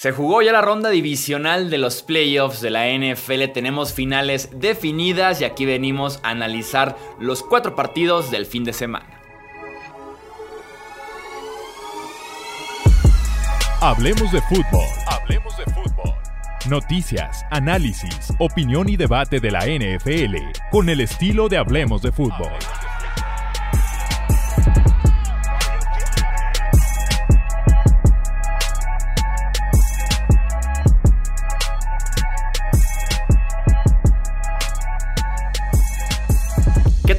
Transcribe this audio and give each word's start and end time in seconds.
Se 0.00 0.12
jugó 0.12 0.40
ya 0.40 0.52
la 0.52 0.62
ronda 0.62 0.88
divisional 0.88 1.68
de 1.68 1.76
los 1.76 2.02
playoffs 2.02 2.62
de 2.62 2.70
la 2.70 2.86
NFL, 2.88 3.52
tenemos 3.52 3.92
finales 3.92 4.48
definidas 4.50 5.42
y 5.42 5.44
aquí 5.44 5.66
venimos 5.66 6.20
a 6.22 6.30
analizar 6.30 6.96
los 7.18 7.42
cuatro 7.42 7.76
partidos 7.76 8.30
del 8.30 8.46
fin 8.46 8.64
de 8.64 8.72
semana. 8.72 9.20
Hablemos 13.82 14.32
de 14.32 14.40
fútbol. 14.40 14.86
Hablemos 15.06 15.54
de 15.58 15.64
fútbol. 15.64 16.14
Noticias, 16.70 17.44
análisis, 17.50 18.32
opinión 18.38 18.88
y 18.88 18.96
debate 18.96 19.38
de 19.38 19.50
la 19.50 19.66
NFL 19.66 20.34
con 20.70 20.88
el 20.88 21.02
estilo 21.02 21.50
de 21.50 21.58
Hablemos 21.58 22.00
de 22.00 22.10
fútbol. 22.10 22.52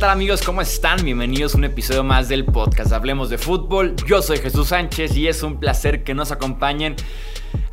Tal 0.02 0.10
amigos? 0.10 0.42
¿Cómo 0.42 0.64
están? 0.64 1.06
Bienvenidos 1.06 1.54
a 1.54 1.60
un 1.60 1.64
episodio 1.64 2.04
más 2.04 2.28
del 2.28 2.44
podcast 2.44 2.92
Hablemos 2.92 3.30
de 3.30 3.38
Fútbol. 3.38 3.96
Yo 4.08 4.24
soy 4.24 4.40
Jesús 4.40 4.70
Sánchez 4.70 5.16
y 5.16 5.28
es 5.28 5.44
un 5.44 5.60
placer 5.60 6.04
que 6.04 6.16
nos 6.16 6.32
acompañen 6.32 6.96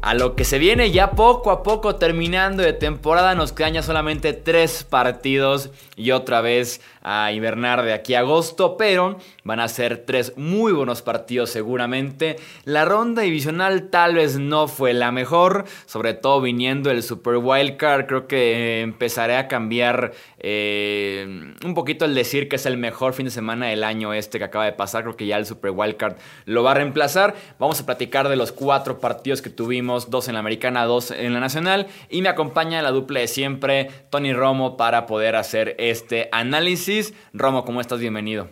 a 0.01 0.15
lo 0.15 0.37
que 0.37 0.45
se 0.45 0.59
viene 0.59 0.91
ya 0.91 1.13
poco 1.13 1.51
a 1.51 1.63
poco 1.63 1.97
terminando 1.97 2.63
de 2.63 2.73
temporada. 2.73 3.35
Nos 3.35 3.53
quedan 3.53 3.75
ya 3.75 3.83
solamente 3.83 4.33
tres 4.33 4.85
partidos 4.85 5.71
y 5.97 6.11
otra 6.11 6.41
vez 6.41 6.81
a 7.03 7.33
hibernar 7.33 7.83
de 7.83 7.93
aquí 7.93 8.15
a 8.15 8.21
agosto, 8.21 8.77
pero 8.77 9.19
van 9.45 9.61
a 9.61 9.69
ser 9.69 10.05
tres 10.05 10.35
muy 10.37 10.73
buenos 10.73 11.03
partidos 11.03 11.51
seguramente. 11.51 12.37
La 12.65 12.85
ronda 12.85 13.23
divisional 13.23 13.89
tal 13.91 14.15
vez 14.15 14.39
no 14.39 14.69
fue 14.69 14.93
la 14.93 15.11
mejor, 15.11 15.65
sobre 15.87 16.15
todo 16.15 16.41
viniendo 16.41 16.91
el 16.91 17.03
Super 17.03 17.37
Wildcard. 17.37 18.07
Creo 18.07 18.29
que 18.29 18.83
empezaré 18.83 19.37
a 19.37 19.49
cambiar 19.49 20.13
eh, 20.41 21.55
un 21.65 21.75
poquito 21.75 22.05
el 22.05 22.15
decir 22.15 22.49
que 22.49 22.57
es 22.57 22.67
el 22.67 22.77
mejor 22.77 23.13
fin 23.15 23.25
de 23.25 23.31
semana 23.31 23.67
del 23.67 23.83
año 23.83 24.13
este 24.15 24.39
que 24.39 24.45
acaba 24.45 24.65
de 24.65 24.73
pasar. 24.73 25.03
Creo 25.03 25.17
que 25.17 25.27
ya 25.27 25.37
el 25.37 25.47
Super 25.47 25.73
Wildcard 25.73 26.17
lo 26.45 26.63
va 26.63 26.73
a 26.73 26.75
reemplazar. 26.75 27.35
Vamos 27.59 27.81
a 27.81 27.87
platicar 27.87 28.29
de 28.29 28.37
los 28.37 28.53
cuatro 28.53 29.01
partidos 29.01 29.43
que 29.43 29.51
tuvimos, 29.51 30.11
dos 30.11 30.29
en 30.29 30.35
la 30.35 30.41
americana, 30.41 30.85
dos 30.85 31.11
en 31.11 31.33
la 31.35 31.41
nacional. 31.41 31.89
Y 32.09 32.23
me 32.23 32.29
acompaña 32.29 32.83
la 32.83 32.91
dupla 32.91 33.21
de 33.21 33.29
siempre, 33.29 33.91
Tony 34.11 34.33
Romo, 34.33 34.77
para 34.77 35.07
poder 35.07 35.37
hacer 35.37 35.75
este 35.79 36.29
análisis. 36.33 37.15
Romo, 37.33 37.65
¿cómo 37.65 37.81
estás? 37.81 38.01
Bienvenido. 38.01 38.49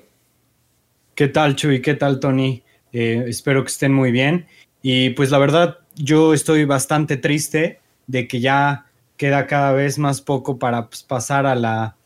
¿Qué 1.14 1.28
tal, 1.28 1.56
Chuy? 1.56 1.80
¿Qué 1.80 1.94
tal, 1.94 2.20
Tony? 2.20 2.62
Eh, 2.92 3.24
espero 3.28 3.62
que 3.62 3.68
estén 3.68 3.92
muy 3.92 4.10
bien. 4.10 4.46
Y 4.82 5.10
pues 5.10 5.30
la 5.30 5.38
verdad, 5.38 5.78
yo 5.94 6.34
estoy 6.34 6.64
bastante 6.64 7.16
triste 7.16 7.80
de 8.06 8.28
que 8.28 8.40
ya 8.40 8.85
queda 9.16 9.46
cada 9.46 9.72
vez 9.72 9.98
más 9.98 10.20
poco 10.20 10.58
para 10.58 10.88
pues, 10.88 11.02
pasar 11.02 11.46
a 11.46 11.54
la, 11.54 11.96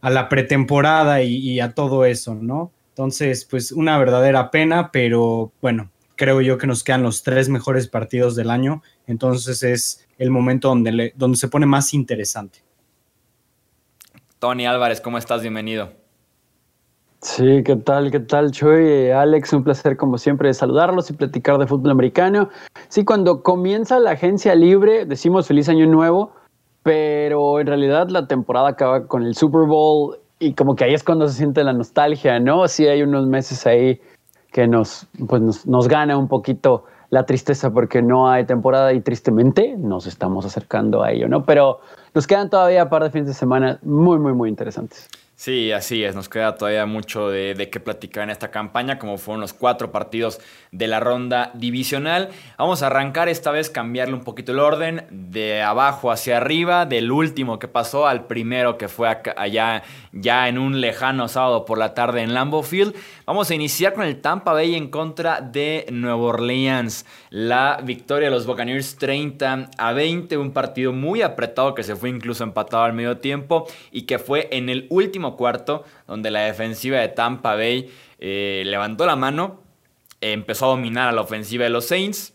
a 0.00 0.10
la 0.10 0.28
pretemporada 0.28 1.22
y, 1.22 1.60
a 1.60 1.74
todo 1.74 2.04
eso, 2.04 2.34
¿no? 2.34 2.72
Entonces, 2.90 3.44
pues 3.44 3.72
una 3.72 3.98
verdadera 3.98 4.50
pena, 4.50 4.90
pero 4.92 5.52
bueno, 5.62 5.90
creo 6.16 6.40
yo 6.40 6.58
que 6.58 6.66
nos 6.66 6.84
quedan 6.84 7.02
los 7.02 7.22
tres 7.22 7.48
mejores 7.48 7.88
partidos 7.88 8.36
del 8.36 8.50
año, 8.50 8.82
entonces 9.06 9.62
es 9.62 10.06
el 10.18 10.30
momento 10.30 10.68
donde, 10.68 11.12
donde 11.16 11.38
se 11.38 11.48
pone 11.48 11.66
más 11.66 11.94
interesante. 11.94 12.60
Tony 14.38 14.66
Álvarez, 14.66 15.00
¿cómo 15.00 15.18
estás? 15.18 15.40
Bienvenido. 15.40 16.02
Sí, 17.22 17.62
¿qué 17.64 17.76
tal? 17.76 18.10
¿Qué 18.10 18.18
tal, 18.18 18.50
Choy? 18.50 18.84
Eh, 18.84 19.12
Alex, 19.12 19.52
un 19.52 19.62
placer 19.62 19.96
como 19.96 20.18
siempre 20.18 20.52
saludarlos 20.52 21.08
y 21.08 21.12
platicar 21.12 21.56
de 21.56 21.68
fútbol 21.68 21.92
americano. 21.92 22.48
Sí, 22.88 23.04
cuando 23.04 23.44
comienza 23.44 24.00
la 24.00 24.10
agencia 24.10 24.56
libre, 24.56 25.06
decimos 25.06 25.46
feliz 25.46 25.68
año 25.68 25.86
nuevo, 25.86 26.32
pero 26.82 27.60
en 27.60 27.66
realidad 27.66 28.08
la 28.08 28.26
temporada 28.26 28.68
acaba 28.68 29.06
con 29.06 29.24
el 29.24 29.34
Super 29.34 29.66
Bowl 29.66 30.18
y 30.38 30.54
como 30.54 30.74
que 30.74 30.84
ahí 30.84 30.94
es 30.94 31.04
cuando 31.04 31.28
se 31.28 31.34
siente 31.34 31.62
la 31.62 31.72
nostalgia, 31.72 32.40
¿no? 32.40 32.66
Sí 32.66 32.86
hay 32.86 33.02
unos 33.02 33.26
meses 33.26 33.66
ahí 33.66 34.00
que 34.50 34.66
nos, 34.66 35.06
pues 35.28 35.40
nos, 35.40 35.66
nos 35.66 35.88
gana 35.88 36.16
un 36.16 36.28
poquito 36.28 36.84
la 37.10 37.24
tristeza 37.26 37.70
porque 37.70 38.02
no 38.02 38.28
hay 38.28 38.44
temporada 38.44 38.92
y 38.92 39.00
tristemente 39.00 39.76
nos 39.76 40.06
estamos 40.06 40.44
acercando 40.46 41.02
a 41.02 41.12
ello, 41.12 41.28
¿no? 41.28 41.44
Pero 41.44 41.80
nos 42.14 42.26
quedan 42.26 42.50
todavía 42.50 42.84
un 42.84 42.90
par 42.90 43.04
de 43.04 43.10
fines 43.10 43.28
de 43.28 43.34
semana 43.34 43.78
muy, 43.82 44.18
muy, 44.18 44.32
muy 44.32 44.48
interesantes. 44.48 45.08
Sí, 45.42 45.72
así 45.72 46.04
es. 46.04 46.14
Nos 46.14 46.28
queda 46.28 46.54
todavía 46.54 46.86
mucho 46.86 47.28
de, 47.28 47.54
de, 47.54 47.68
qué 47.68 47.80
platicar 47.80 48.22
en 48.22 48.30
esta 48.30 48.52
campaña, 48.52 49.00
como 49.00 49.18
fueron 49.18 49.40
los 49.40 49.52
cuatro 49.52 49.90
partidos 49.90 50.40
de 50.70 50.86
la 50.86 51.00
ronda 51.00 51.50
divisional. 51.54 52.28
Vamos 52.58 52.84
a 52.84 52.86
arrancar 52.86 53.28
esta 53.28 53.50
vez, 53.50 53.68
cambiarle 53.68 54.14
un 54.14 54.22
poquito 54.22 54.52
el 54.52 54.60
orden, 54.60 55.04
de 55.10 55.60
abajo 55.60 56.12
hacia 56.12 56.36
arriba, 56.36 56.86
del 56.86 57.10
último 57.10 57.58
que 57.58 57.66
pasó 57.66 58.06
al 58.06 58.28
primero 58.28 58.78
que 58.78 58.86
fue 58.86 59.08
allá 59.36 59.82
ya 60.12 60.46
en 60.46 60.58
un 60.58 60.80
lejano 60.80 61.26
sábado 61.26 61.64
por 61.64 61.76
la 61.76 61.92
tarde 61.92 62.22
en 62.22 62.34
Lambeau 62.34 62.62
Field. 62.62 62.94
Vamos 63.32 63.50
a 63.50 63.54
iniciar 63.54 63.94
con 63.94 64.04
el 64.04 64.20
Tampa 64.20 64.52
Bay 64.52 64.74
en 64.74 64.90
contra 64.90 65.40
de 65.40 65.86
Nueva 65.90 66.22
Orleans. 66.22 67.06
La 67.30 67.80
victoria 67.82 68.28
de 68.28 68.34
los 68.34 68.44
Buccaneers 68.44 68.96
30 68.96 69.70
a 69.78 69.92
20, 69.94 70.36
un 70.36 70.52
partido 70.52 70.92
muy 70.92 71.22
apretado 71.22 71.74
que 71.74 71.82
se 71.82 71.96
fue 71.96 72.10
incluso 72.10 72.44
empatado 72.44 72.82
al 72.82 72.92
medio 72.92 73.16
tiempo 73.20 73.66
y 73.90 74.02
que 74.02 74.18
fue 74.18 74.50
en 74.52 74.68
el 74.68 74.86
último 74.90 75.38
cuarto 75.38 75.82
donde 76.06 76.30
la 76.30 76.40
defensiva 76.40 76.98
de 76.98 77.08
Tampa 77.08 77.54
Bay 77.54 77.90
eh, 78.18 78.64
levantó 78.66 79.06
la 79.06 79.16
mano, 79.16 79.62
empezó 80.20 80.66
a 80.66 80.76
dominar 80.76 81.08
a 81.08 81.12
la 81.12 81.22
ofensiva 81.22 81.64
de 81.64 81.70
los 81.70 81.86
Saints 81.86 82.34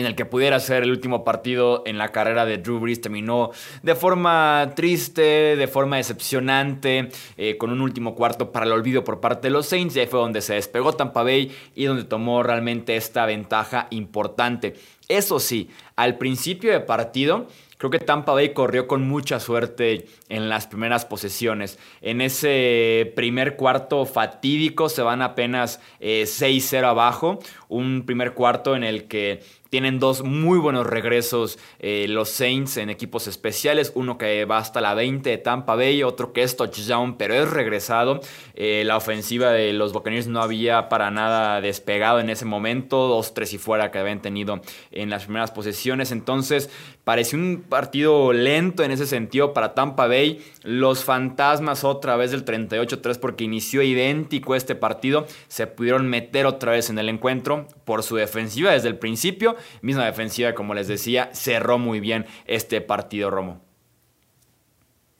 en 0.00 0.06
el 0.06 0.14
que 0.14 0.24
pudiera 0.24 0.60
ser 0.60 0.82
el 0.82 0.90
último 0.90 1.24
partido 1.24 1.82
en 1.86 1.98
la 1.98 2.12
carrera 2.12 2.44
de 2.44 2.58
Drew 2.58 2.78
Brees 2.78 3.00
terminó 3.00 3.50
de 3.82 3.94
forma 3.94 4.72
triste, 4.76 5.56
de 5.56 5.66
forma 5.68 5.96
decepcionante, 5.96 7.10
eh, 7.36 7.56
con 7.56 7.70
un 7.70 7.80
último 7.80 8.14
cuarto 8.14 8.52
para 8.52 8.66
el 8.66 8.72
olvido 8.72 9.04
por 9.04 9.20
parte 9.20 9.48
de 9.48 9.52
los 9.52 9.66
Saints. 9.66 9.96
Y 9.96 10.00
ahí 10.00 10.06
fue 10.06 10.20
donde 10.20 10.40
se 10.40 10.54
despegó 10.54 10.92
Tampa 10.92 11.22
Bay 11.22 11.54
y 11.74 11.84
donde 11.84 12.04
tomó 12.04 12.42
realmente 12.42 12.96
esta 12.96 13.26
ventaja 13.26 13.88
importante. 13.90 14.74
Eso 15.08 15.40
sí, 15.40 15.70
al 15.96 16.18
principio 16.18 16.72
de 16.72 16.80
partido 16.80 17.46
Creo 17.78 17.92
que 17.92 18.00
Tampa 18.00 18.32
Bay 18.32 18.52
corrió 18.52 18.88
con 18.88 19.06
mucha 19.06 19.38
suerte 19.38 20.06
en 20.28 20.48
las 20.48 20.66
primeras 20.66 21.04
posesiones. 21.04 21.78
En 22.02 22.20
ese 22.20 23.12
primer 23.14 23.54
cuarto 23.54 24.04
fatídico 24.04 24.88
se 24.88 25.02
van 25.02 25.22
apenas 25.22 25.80
6-0 26.00 26.72
eh, 26.72 26.84
abajo. 26.84 27.38
Un 27.68 28.02
primer 28.04 28.34
cuarto 28.34 28.74
en 28.74 28.82
el 28.82 29.04
que 29.04 29.44
tienen 29.70 29.98
dos 29.98 30.22
muy 30.22 30.58
buenos 30.58 30.86
regresos 30.86 31.58
eh, 31.78 32.06
los 32.08 32.30
Saints 32.30 32.76
en 32.78 32.90
equipos 32.90 33.26
especiales. 33.26 33.92
Uno 33.94 34.16
que 34.16 34.44
va 34.44 34.58
hasta 34.58 34.80
la 34.80 34.94
20 34.94 35.28
de 35.28 35.38
Tampa 35.38 35.74
Bay, 35.74 36.02
otro 36.02 36.32
que 36.32 36.42
es 36.42 36.56
touchdown, 36.56 37.18
pero 37.18 37.34
es 37.34 37.50
regresado. 37.50 38.20
Eh, 38.54 38.82
la 38.86 38.96
ofensiva 38.96 39.50
de 39.50 39.72
los 39.72 39.92
Buccaneers 39.92 40.26
no 40.26 40.40
había 40.40 40.88
para 40.88 41.10
nada 41.10 41.60
despegado 41.60 42.20
en 42.20 42.30
ese 42.30 42.44
momento. 42.44 43.08
Dos, 43.08 43.34
tres 43.34 43.52
y 43.52 43.58
fuera 43.58 43.90
que 43.90 43.98
habían 43.98 44.22
tenido 44.22 44.60
en 44.90 45.10
las 45.10 45.24
primeras 45.24 45.50
posesiones. 45.50 46.12
Entonces, 46.12 46.70
pareció 47.04 47.38
un 47.38 47.64
partido 47.68 48.32
lento 48.32 48.82
en 48.82 48.90
ese 48.90 49.06
sentido 49.06 49.52
para 49.52 49.74
Tampa 49.74 50.06
Bay. 50.06 50.42
Los 50.62 51.04
fantasmas 51.04 51.84
otra 51.84 52.16
vez 52.16 52.30
del 52.30 52.44
38-3 52.44 53.18
porque 53.18 53.44
inició 53.44 53.82
idéntico 53.82 54.54
este 54.54 54.74
partido. 54.74 55.26
Se 55.48 55.66
pudieron 55.66 56.08
meter 56.08 56.46
otra 56.46 56.72
vez 56.72 56.88
en 56.88 56.98
el 56.98 57.10
encuentro 57.10 57.66
por 57.84 58.02
su 58.02 58.16
defensiva 58.16 58.72
desde 58.72 58.88
el 58.88 58.98
principio 58.98 59.57
misma 59.82 60.04
defensiva, 60.06 60.54
como 60.54 60.74
les 60.74 60.88
decía, 60.88 61.30
cerró 61.32 61.78
muy 61.78 62.00
bien 62.00 62.26
este 62.46 62.80
partido, 62.80 63.30
Romo. 63.30 63.60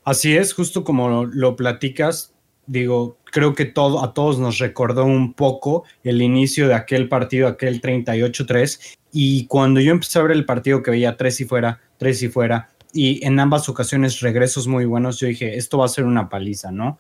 Así 0.05 0.37
es, 0.37 0.55
justo 0.55 0.85
como 0.85 1.27
lo 1.27 1.57
platicas, 1.57 2.35
digo, 2.67 3.19
creo 3.25 3.55
que 3.55 3.65
todo, 3.65 4.03
a 4.03 4.15
todos 4.15 4.39
nos 4.39 4.59
recordó 4.59 5.05
un 5.05 5.35
poco 5.35 5.85
el 6.03 6.23
inicio 6.23 6.69
de 6.69 6.75
aquel 6.75 7.09
partido, 7.09 7.49
aquel 7.49 7.81
38-3, 7.81 8.97
y 9.13 9.47
cuando 9.47 9.81
yo 9.81 9.93
empecé 9.93 10.19
a 10.19 10.23
ver 10.23 10.33
el 10.33 10.45
partido 10.45 10.83
que 10.83 10.91
veía 10.91 11.17
tres 11.17 11.41
y 11.41 11.45
fuera, 11.45 11.81
tres 11.99 12.23
y 12.23 12.29
fuera, 12.29 12.71
y 12.93 13.25
en 13.25 13.39
ambas 13.39 13.69
ocasiones 13.69 14.21
regresos 14.21 14.67
muy 14.67 14.85
buenos, 14.85 15.19
yo 15.19 15.27
dije, 15.27 15.57
esto 15.57 15.79
va 15.79 15.85
a 15.87 15.89
ser 15.89 16.05
una 16.05 16.29
paliza, 16.29 16.71
¿no? 16.71 16.99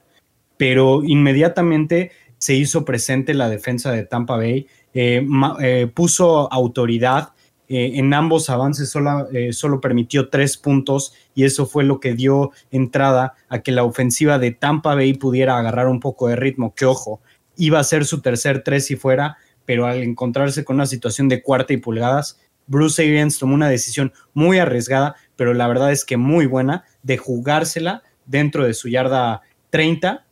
Pero 0.57 1.03
inmediatamente 1.05 2.13
se 2.39 2.55
hizo 2.55 2.85
presente 2.85 3.35
la 3.35 3.49
defensa 3.49 3.93
de 3.93 4.05
Tampa 4.05 4.37
Bay, 4.37 4.67
eh, 4.95 5.27
eh, 5.61 5.91
puso 5.93 6.53
autoridad. 6.53 7.31
Eh, 7.69 7.93
en 7.99 8.15
ambos 8.15 8.49
avances 8.51 8.89
solo, 8.89 9.29
solo 9.53 9.81
permitió 9.81 10.29
tres 10.29 10.57
puntos 10.57 11.13
y 11.35 11.45
eso 11.45 11.67
fue 11.67 11.85
lo 11.85 12.01
que 12.01 12.15
dio 12.15 12.51
entrada 12.71 13.35
a 13.49 13.61
que 13.61 13.73
la 13.73 13.85
ofensiva 13.85 14.39
de 14.39 14.53
Tampa 14.53 14.95
Bay 14.95 15.15
pudiera 15.15 15.59
agarrar 15.59 15.89
un 15.89 16.01
poco 16.01 16.29
de 16.29 16.37
ritmo. 16.37 16.75
Que 16.75 16.87
ojo, 16.87 17.21
iba 17.57 17.79
a 17.79 17.85
ser 17.85 18.07
su 18.07 18.21
tercer 18.21 18.63
tres 18.63 18.91
y 18.91 18.97
fuera, 18.97 19.37
pero 19.67 19.87
al 19.87 20.03
encontrarse 20.03 20.65
con 20.65 20.77
una 20.77 20.87
situación 20.87 21.29
de 21.29 21.43
cuarta 21.43 21.75
y 21.75 21.77
pulgadas, 21.77 22.41
Bruce 22.67 23.03
Arians 23.03 23.39
tomó 23.39 23.55
una 23.55 23.69
decisión 23.69 24.13
muy 24.35 24.59
arriesgada, 24.59 25.17
pero 25.37 25.55
la 25.55 25.67
verdad 25.69 25.91
es 25.91 26.05
que 26.05 26.17
muy 26.17 26.47
buena, 26.47 26.85
de 27.03 27.17
jugársela 27.17 28.03
dentro 28.27 28.65
de 28.65 28.75
su 28.75 28.89
yarda 28.89 29.43
30, 29.71 30.25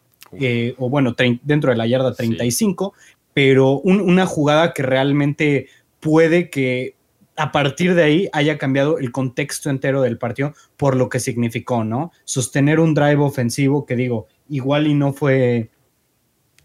o 0.78 0.88
bueno, 0.88 1.14
dentro 1.42 1.70
de 1.70 1.76
la 1.76 1.86
yarda 1.86 2.14
35, 2.14 2.94
pero 3.32 3.78
una 3.80 4.26
jugada 4.26 4.72
que 4.72 4.82
realmente 4.82 5.68
puede 6.00 6.50
que 6.50 6.95
a 7.36 7.52
partir 7.52 7.94
de 7.94 8.02
ahí 8.02 8.28
haya 8.32 8.58
cambiado 8.58 8.98
el 8.98 9.12
contexto 9.12 9.68
entero 9.68 10.02
del 10.02 10.18
partido 10.18 10.54
por 10.76 10.96
lo 10.96 11.08
que 11.08 11.20
significó, 11.20 11.84
¿no? 11.84 12.12
Sostener 12.24 12.80
un 12.80 12.94
drive 12.94 13.22
ofensivo 13.22 13.84
que 13.84 13.94
digo, 13.94 14.26
igual 14.48 14.86
y 14.86 14.94
no 14.94 15.12
fue, 15.12 15.70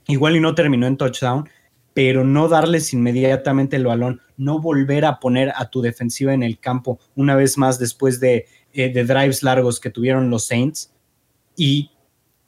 igual 0.07 0.37
y 0.37 0.39
no 0.39 0.55
terminó 0.55 0.87
en 0.87 0.97
touchdown, 0.97 1.49
pero 1.93 2.23
no 2.23 2.47
darles 2.47 2.93
inmediatamente 2.93 3.75
el 3.75 3.85
balón, 3.85 4.21
no 4.37 4.59
volver 4.59 5.03
a 5.03 5.19
poner 5.19 5.51
a 5.55 5.69
tu 5.69 5.81
defensiva 5.81 6.33
en 6.33 6.41
el 6.41 6.59
campo 6.59 6.99
una 7.15 7.35
vez 7.35 7.57
más 7.57 7.77
después 7.77 8.21
de, 8.21 8.45
eh, 8.73 8.93
de 8.93 9.03
drives 9.03 9.43
largos 9.43 9.79
que 9.79 9.89
tuvieron 9.89 10.29
los 10.29 10.47
Saints 10.47 10.93
y 11.57 11.91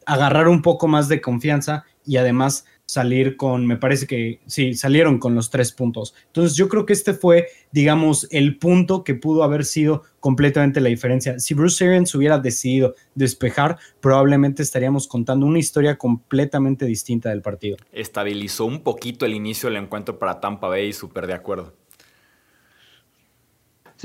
agarrar 0.05 0.47
un 0.47 0.61
poco 0.61 0.87
más 0.87 1.09
de 1.09 1.21
confianza 1.21 1.83
y 2.05 2.17
además 2.17 2.65
salir 2.85 3.37
con, 3.37 3.65
me 3.65 3.77
parece 3.77 4.05
que 4.07 4.39
sí, 4.45 4.73
salieron 4.73 5.17
con 5.17 5.35
los 5.35 5.49
tres 5.49 5.71
puntos. 5.71 6.13
Entonces 6.27 6.55
yo 6.55 6.67
creo 6.67 6.85
que 6.85 6.93
este 6.93 7.13
fue, 7.13 7.47
digamos, 7.71 8.27
el 8.31 8.57
punto 8.57 9.03
que 9.03 9.15
pudo 9.15 9.43
haber 9.43 9.65
sido 9.65 10.03
completamente 10.19 10.81
la 10.81 10.89
diferencia. 10.89 11.39
Si 11.39 11.53
Bruce 11.53 11.85
Arians 11.85 12.13
hubiera 12.15 12.37
decidido 12.37 12.95
despejar, 13.15 13.77
probablemente 13.99 14.63
estaríamos 14.63 15.07
contando 15.07 15.45
una 15.45 15.59
historia 15.59 15.97
completamente 15.97 16.85
distinta 16.85 17.29
del 17.29 17.41
partido. 17.41 17.77
Estabilizó 17.91 18.65
un 18.65 18.81
poquito 18.81 19.25
el 19.25 19.33
inicio 19.33 19.69
del 19.69 19.83
encuentro 19.83 20.19
para 20.19 20.39
Tampa 20.39 20.67
Bay, 20.67 20.93
súper 20.93 21.27
de 21.27 21.33
acuerdo. 21.33 21.73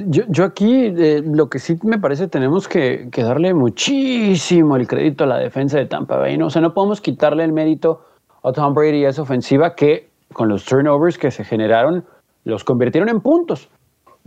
Yo, 0.07 0.45
aquí 0.45 0.93
eh, 0.97 1.23
lo 1.25 1.51
que 1.51 1.59
sí 1.59 1.77
me 1.83 1.99
parece 1.99 2.29
tenemos 2.29 2.69
que, 2.69 3.09
que, 3.11 3.25
darle 3.25 3.53
muchísimo 3.53 4.77
el 4.77 4.87
crédito 4.87 5.25
a 5.25 5.27
la 5.27 5.39
defensa 5.39 5.77
de 5.77 5.87
Tampa 5.87 6.17
Bay. 6.17 6.39
¿no? 6.39 6.47
O 6.47 6.51
sea, 6.51 6.63
no 6.63 6.73
podemos 6.73 7.01
quitarle 7.01 7.43
el 7.43 7.53
mérito 7.53 8.05
a 8.43 8.53
Tom 8.53 8.75
Brady 8.75 9.05
esa 9.05 9.23
ofensiva 9.23 9.75
que 9.75 10.09
con 10.33 10.49
los 10.49 10.65
turnovers 10.65 11.19
que 11.19 11.31
se 11.31 11.45
generaron 11.45 12.05
los 12.45 12.65
convirtieron 12.65 13.09
en 13.09 13.21
puntos. 13.21 13.69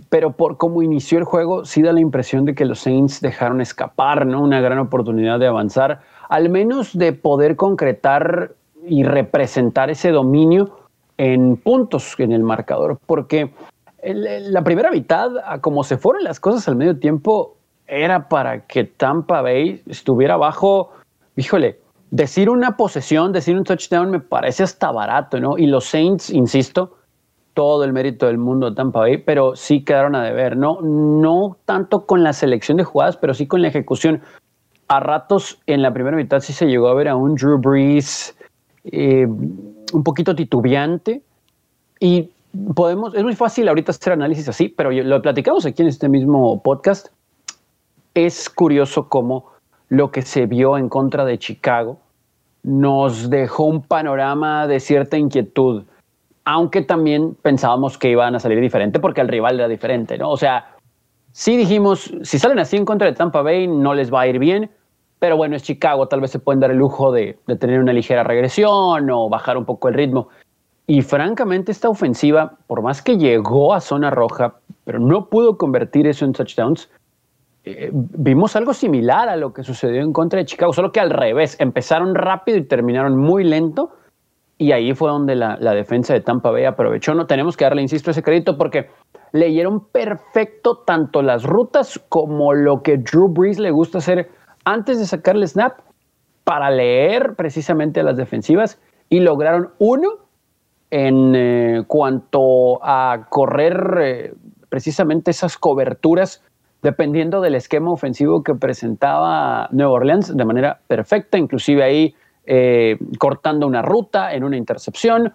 Pero 0.09 0.31
por 0.31 0.57
cómo 0.57 0.81
inició 0.81 1.19
el 1.19 1.25
juego, 1.25 1.65
sí 1.65 1.81
da 1.81 1.93
la 1.93 1.99
impresión 1.99 2.45
de 2.45 2.55
que 2.55 2.65
los 2.65 2.79
Saints 2.79 3.21
dejaron 3.21 3.61
escapar 3.61 4.25
¿no? 4.25 4.41
una 4.41 4.59
gran 4.59 4.79
oportunidad 4.79 5.39
de 5.39 5.47
avanzar, 5.47 6.01
al 6.29 6.49
menos 6.49 6.97
de 6.97 7.13
poder 7.13 7.55
concretar 7.55 8.53
y 8.85 9.03
representar 9.03 9.89
ese 9.89 10.09
dominio 10.09 10.77
en 11.17 11.55
puntos 11.57 12.15
en 12.17 12.31
el 12.31 12.41
marcador. 12.41 12.97
Porque 13.05 13.53
la 14.03 14.63
primera 14.63 14.89
mitad, 14.89 15.29
como 15.61 15.83
se 15.83 15.97
fueron 15.97 16.23
las 16.23 16.39
cosas 16.39 16.67
al 16.67 16.75
medio 16.75 16.97
tiempo, 16.97 17.57
era 17.85 18.27
para 18.27 18.65
que 18.65 18.85
Tampa 18.85 19.41
Bay 19.41 19.83
estuviera 19.85 20.35
abajo, 20.35 20.91
híjole, 21.35 21.80
decir 22.11 22.49
una 22.49 22.75
posesión, 22.75 23.31
decir 23.31 23.57
un 23.57 23.63
touchdown 23.63 24.11
me 24.11 24.19
parece 24.19 24.63
hasta 24.63 24.91
barato, 24.91 25.39
¿no? 25.39 25.57
Y 25.57 25.65
los 25.65 25.85
Saints, 25.85 26.29
insisto, 26.29 26.97
todo 27.53 27.83
el 27.83 27.93
mérito 27.93 28.27
del 28.27 28.37
mundo 28.37 28.69
de 28.69 28.75
Tampa 28.75 29.05
pero 29.25 29.55
sí 29.55 29.83
quedaron 29.83 30.15
a 30.15 30.23
deber, 30.23 30.57
¿no? 30.57 30.81
No 30.81 31.57
tanto 31.65 32.05
con 32.05 32.23
la 32.23 32.33
selección 32.33 32.77
de 32.77 32.83
jugadas, 32.83 33.17
pero 33.17 33.33
sí 33.33 33.47
con 33.47 33.61
la 33.61 33.69
ejecución. 33.69 34.21
A 34.87 34.99
ratos 34.99 35.59
en 35.67 35.81
la 35.81 35.91
primera 35.91 36.17
mitad 36.17 36.39
sí 36.39 36.51
se 36.53 36.65
llegó 36.65 36.89
a 36.89 36.95
ver 36.95 37.07
a 37.07 37.15
un 37.15 37.35
Drew 37.35 37.57
Brees 37.59 38.37
eh, 38.83 39.25
un 39.25 40.03
poquito 40.03 40.35
titubeante 40.35 41.21
y 41.99 42.29
podemos, 42.75 43.15
es 43.15 43.23
muy 43.23 43.35
fácil 43.35 43.69
ahorita 43.69 43.91
hacer 43.91 44.13
análisis 44.13 44.49
así, 44.49 44.67
pero 44.67 44.91
lo 44.91 45.21
platicamos 45.21 45.65
aquí 45.65 45.81
en 45.81 45.87
este 45.87 46.09
mismo 46.09 46.61
podcast. 46.61 47.07
Es 48.13 48.49
curioso 48.49 49.07
cómo 49.07 49.45
lo 49.91 50.09
que 50.09 50.21
se 50.21 50.45
vio 50.45 50.77
en 50.77 50.87
contra 50.87 51.25
de 51.25 51.37
Chicago 51.37 51.97
nos 52.63 53.29
dejó 53.29 53.65
un 53.65 53.81
panorama 53.81 54.65
de 54.65 54.79
cierta 54.79 55.17
inquietud, 55.17 55.83
aunque 56.45 56.81
también 56.81 57.35
pensábamos 57.41 57.97
que 57.97 58.09
iban 58.09 58.33
a 58.33 58.39
salir 58.39 58.61
diferente 58.61 59.01
porque 59.01 59.19
el 59.19 59.27
rival 59.27 59.55
era 59.55 59.67
diferente, 59.67 60.17
¿no? 60.17 60.31
O 60.31 60.37
sea, 60.37 60.75
sí 61.33 61.57
dijimos, 61.57 62.09
si 62.21 62.39
salen 62.39 62.59
así 62.59 62.77
en 62.77 62.85
contra 62.85 63.05
de 63.05 63.13
Tampa 63.13 63.41
Bay 63.41 63.67
no 63.67 63.93
les 63.93 64.13
va 64.13 64.21
a 64.21 64.27
ir 64.27 64.39
bien, 64.39 64.71
pero 65.19 65.35
bueno, 65.35 65.57
es 65.57 65.63
Chicago, 65.63 66.07
tal 66.07 66.21
vez 66.21 66.31
se 66.31 66.39
pueden 66.39 66.61
dar 66.61 66.71
el 66.71 66.77
lujo 66.77 67.11
de, 67.11 67.37
de 67.45 67.55
tener 67.57 67.81
una 67.81 67.91
ligera 67.91 68.23
regresión 68.23 69.09
o 69.09 69.27
bajar 69.27 69.57
un 69.57 69.65
poco 69.65 69.89
el 69.89 69.95
ritmo. 69.95 70.29
Y 70.87 71.01
francamente 71.01 71.73
esta 71.73 71.89
ofensiva, 71.89 72.53
por 72.67 72.81
más 72.81 73.01
que 73.01 73.17
llegó 73.17 73.73
a 73.73 73.81
zona 73.81 74.09
roja, 74.09 74.55
pero 74.85 74.99
no 74.99 75.25
pudo 75.25 75.57
convertir 75.57 76.07
eso 76.07 76.23
en 76.23 76.31
touchdowns, 76.31 76.89
eh, 77.63 77.91
vimos 77.93 78.55
algo 78.55 78.73
similar 78.73 79.29
a 79.29 79.35
lo 79.35 79.53
que 79.53 79.63
sucedió 79.63 80.01
en 80.01 80.13
contra 80.13 80.39
de 80.39 80.45
Chicago, 80.45 80.73
solo 80.73 80.91
que 80.91 80.99
al 80.99 81.11
revés, 81.11 81.55
empezaron 81.59 82.15
rápido 82.15 82.57
y 82.57 82.65
terminaron 82.65 83.17
muy 83.17 83.43
lento. 83.43 83.91
Y 84.57 84.73
ahí 84.73 84.93
fue 84.93 85.09
donde 85.09 85.35
la, 85.35 85.57
defensa 85.57 86.13
de 86.13 86.21
Tampa 86.21 86.51
Bay 86.51 86.65
aprovechó. 86.65 87.15
No 87.15 87.25
tenemos 87.25 87.57
que 87.57 87.65
darle, 87.65 87.81
insisto, 87.81 88.11
ese 88.11 88.21
crédito 88.21 88.57
porque 88.57 88.89
leyeron 89.31 89.87
perfecto 89.87 90.77
tanto 90.85 91.21
las 91.23 91.43
rutas 91.43 91.99
como 92.09 92.53
lo 92.53 92.83
que 92.83 92.97
Drew 92.97 93.27
Brees 93.27 93.57
le 93.57 93.71
gusta 93.71 93.99
hacer 93.99 94.29
antes 94.63 94.99
de 94.99 95.05
sacarle 95.05 95.47
snap 95.47 95.79
para 96.43 96.69
leer 96.69 97.35
precisamente 97.35 98.01
a 98.01 98.03
las 98.03 98.17
defensivas 98.17 98.79
y 99.09 99.21
lograron 99.21 99.71
uno 99.79 100.09
en 100.91 101.33
eh, 101.35 101.83
cuanto 101.87 102.83
a 102.83 103.27
correr 103.29 103.97
eh, 103.99 104.33
precisamente 104.69 105.31
esas 105.31 105.57
coberturas 105.57 106.43
dependiendo 106.81 107.41
del 107.41 107.55
esquema 107.55 107.91
ofensivo 107.91 108.43
que 108.43 108.55
presentaba 108.55 109.69
Nueva 109.71 109.91
Orleans 109.91 110.35
de 110.35 110.45
manera 110.45 110.79
perfecta, 110.87 111.37
inclusive 111.37 111.83
ahí 111.83 112.15
eh, 112.45 112.97
cortando 113.19 113.67
una 113.67 113.81
ruta 113.81 114.33
en 114.33 114.43
una 114.43 114.57
intercepción, 114.57 115.33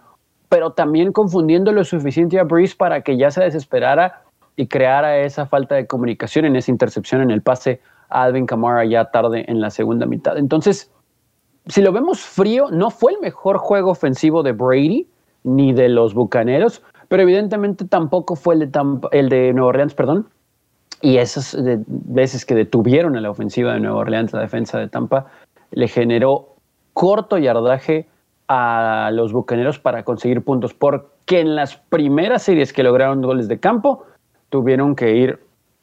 pero 0.49 0.71
también 0.71 1.11
confundiendo 1.11 1.71
lo 1.71 1.83
suficiente 1.83 2.39
a 2.39 2.43
Breeze 2.43 2.75
para 2.75 3.01
que 3.01 3.17
ya 3.17 3.31
se 3.31 3.43
desesperara 3.43 4.23
y 4.55 4.67
creara 4.67 5.19
esa 5.19 5.45
falta 5.45 5.75
de 5.75 5.87
comunicación 5.87 6.45
en 6.45 6.55
esa 6.55 6.71
intercepción 6.71 7.21
en 7.21 7.31
el 7.31 7.41
pase 7.41 7.79
a 8.09 8.23
Alvin 8.23 8.45
Kamara 8.45 8.85
ya 8.85 9.05
tarde 9.05 9.45
en 9.47 9.61
la 9.61 9.69
segunda 9.69 10.05
mitad. 10.05 10.37
Entonces, 10.37 10.91
si 11.67 11.81
lo 11.81 11.91
vemos 11.91 12.21
frío, 12.21 12.69
no 12.71 12.89
fue 12.89 13.13
el 13.13 13.19
mejor 13.19 13.57
juego 13.57 13.91
ofensivo 13.91 14.43
de 14.43 14.53
Brady 14.53 15.07
ni 15.43 15.73
de 15.73 15.89
los 15.89 16.13
Bucaneros, 16.13 16.81
pero 17.07 17.23
evidentemente 17.23 17.85
tampoco 17.85 18.35
fue 18.35 18.55
el 18.55 18.71
de, 18.71 18.79
el 19.11 19.29
de 19.29 19.53
Nueva 19.53 19.69
Orleans, 19.69 19.93
perdón, 19.93 20.27
y 21.01 21.17
esas 21.17 21.55
veces 21.87 22.45
que 22.45 22.55
detuvieron 22.55 23.15
a 23.15 23.21
la 23.21 23.29
ofensiva 23.29 23.73
de 23.73 23.79
Nueva 23.79 23.97
Orleans, 23.97 24.33
la 24.33 24.41
defensa 24.41 24.79
de 24.79 24.87
Tampa, 24.87 25.27
le 25.71 25.87
generó 25.87 26.55
corto 26.93 27.37
yardaje 27.37 28.07
a 28.47 29.11
los 29.13 29.33
bucaneros 29.33 29.79
para 29.79 30.03
conseguir 30.03 30.43
puntos, 30.43 30.73
porque 30.73 31.39
en 31.39 31.55
las 31.55 31.75
primeras 31.75 32.43
series 32.43 32.73
que 32.73 32.83
lograron 32.83 33.21
goles 33.21 33.47
de 33.47 33.59
campo, 33.59 34.05
tuvieron 34.49 34.95
que 34.95 35.15
ir 35.15 35.39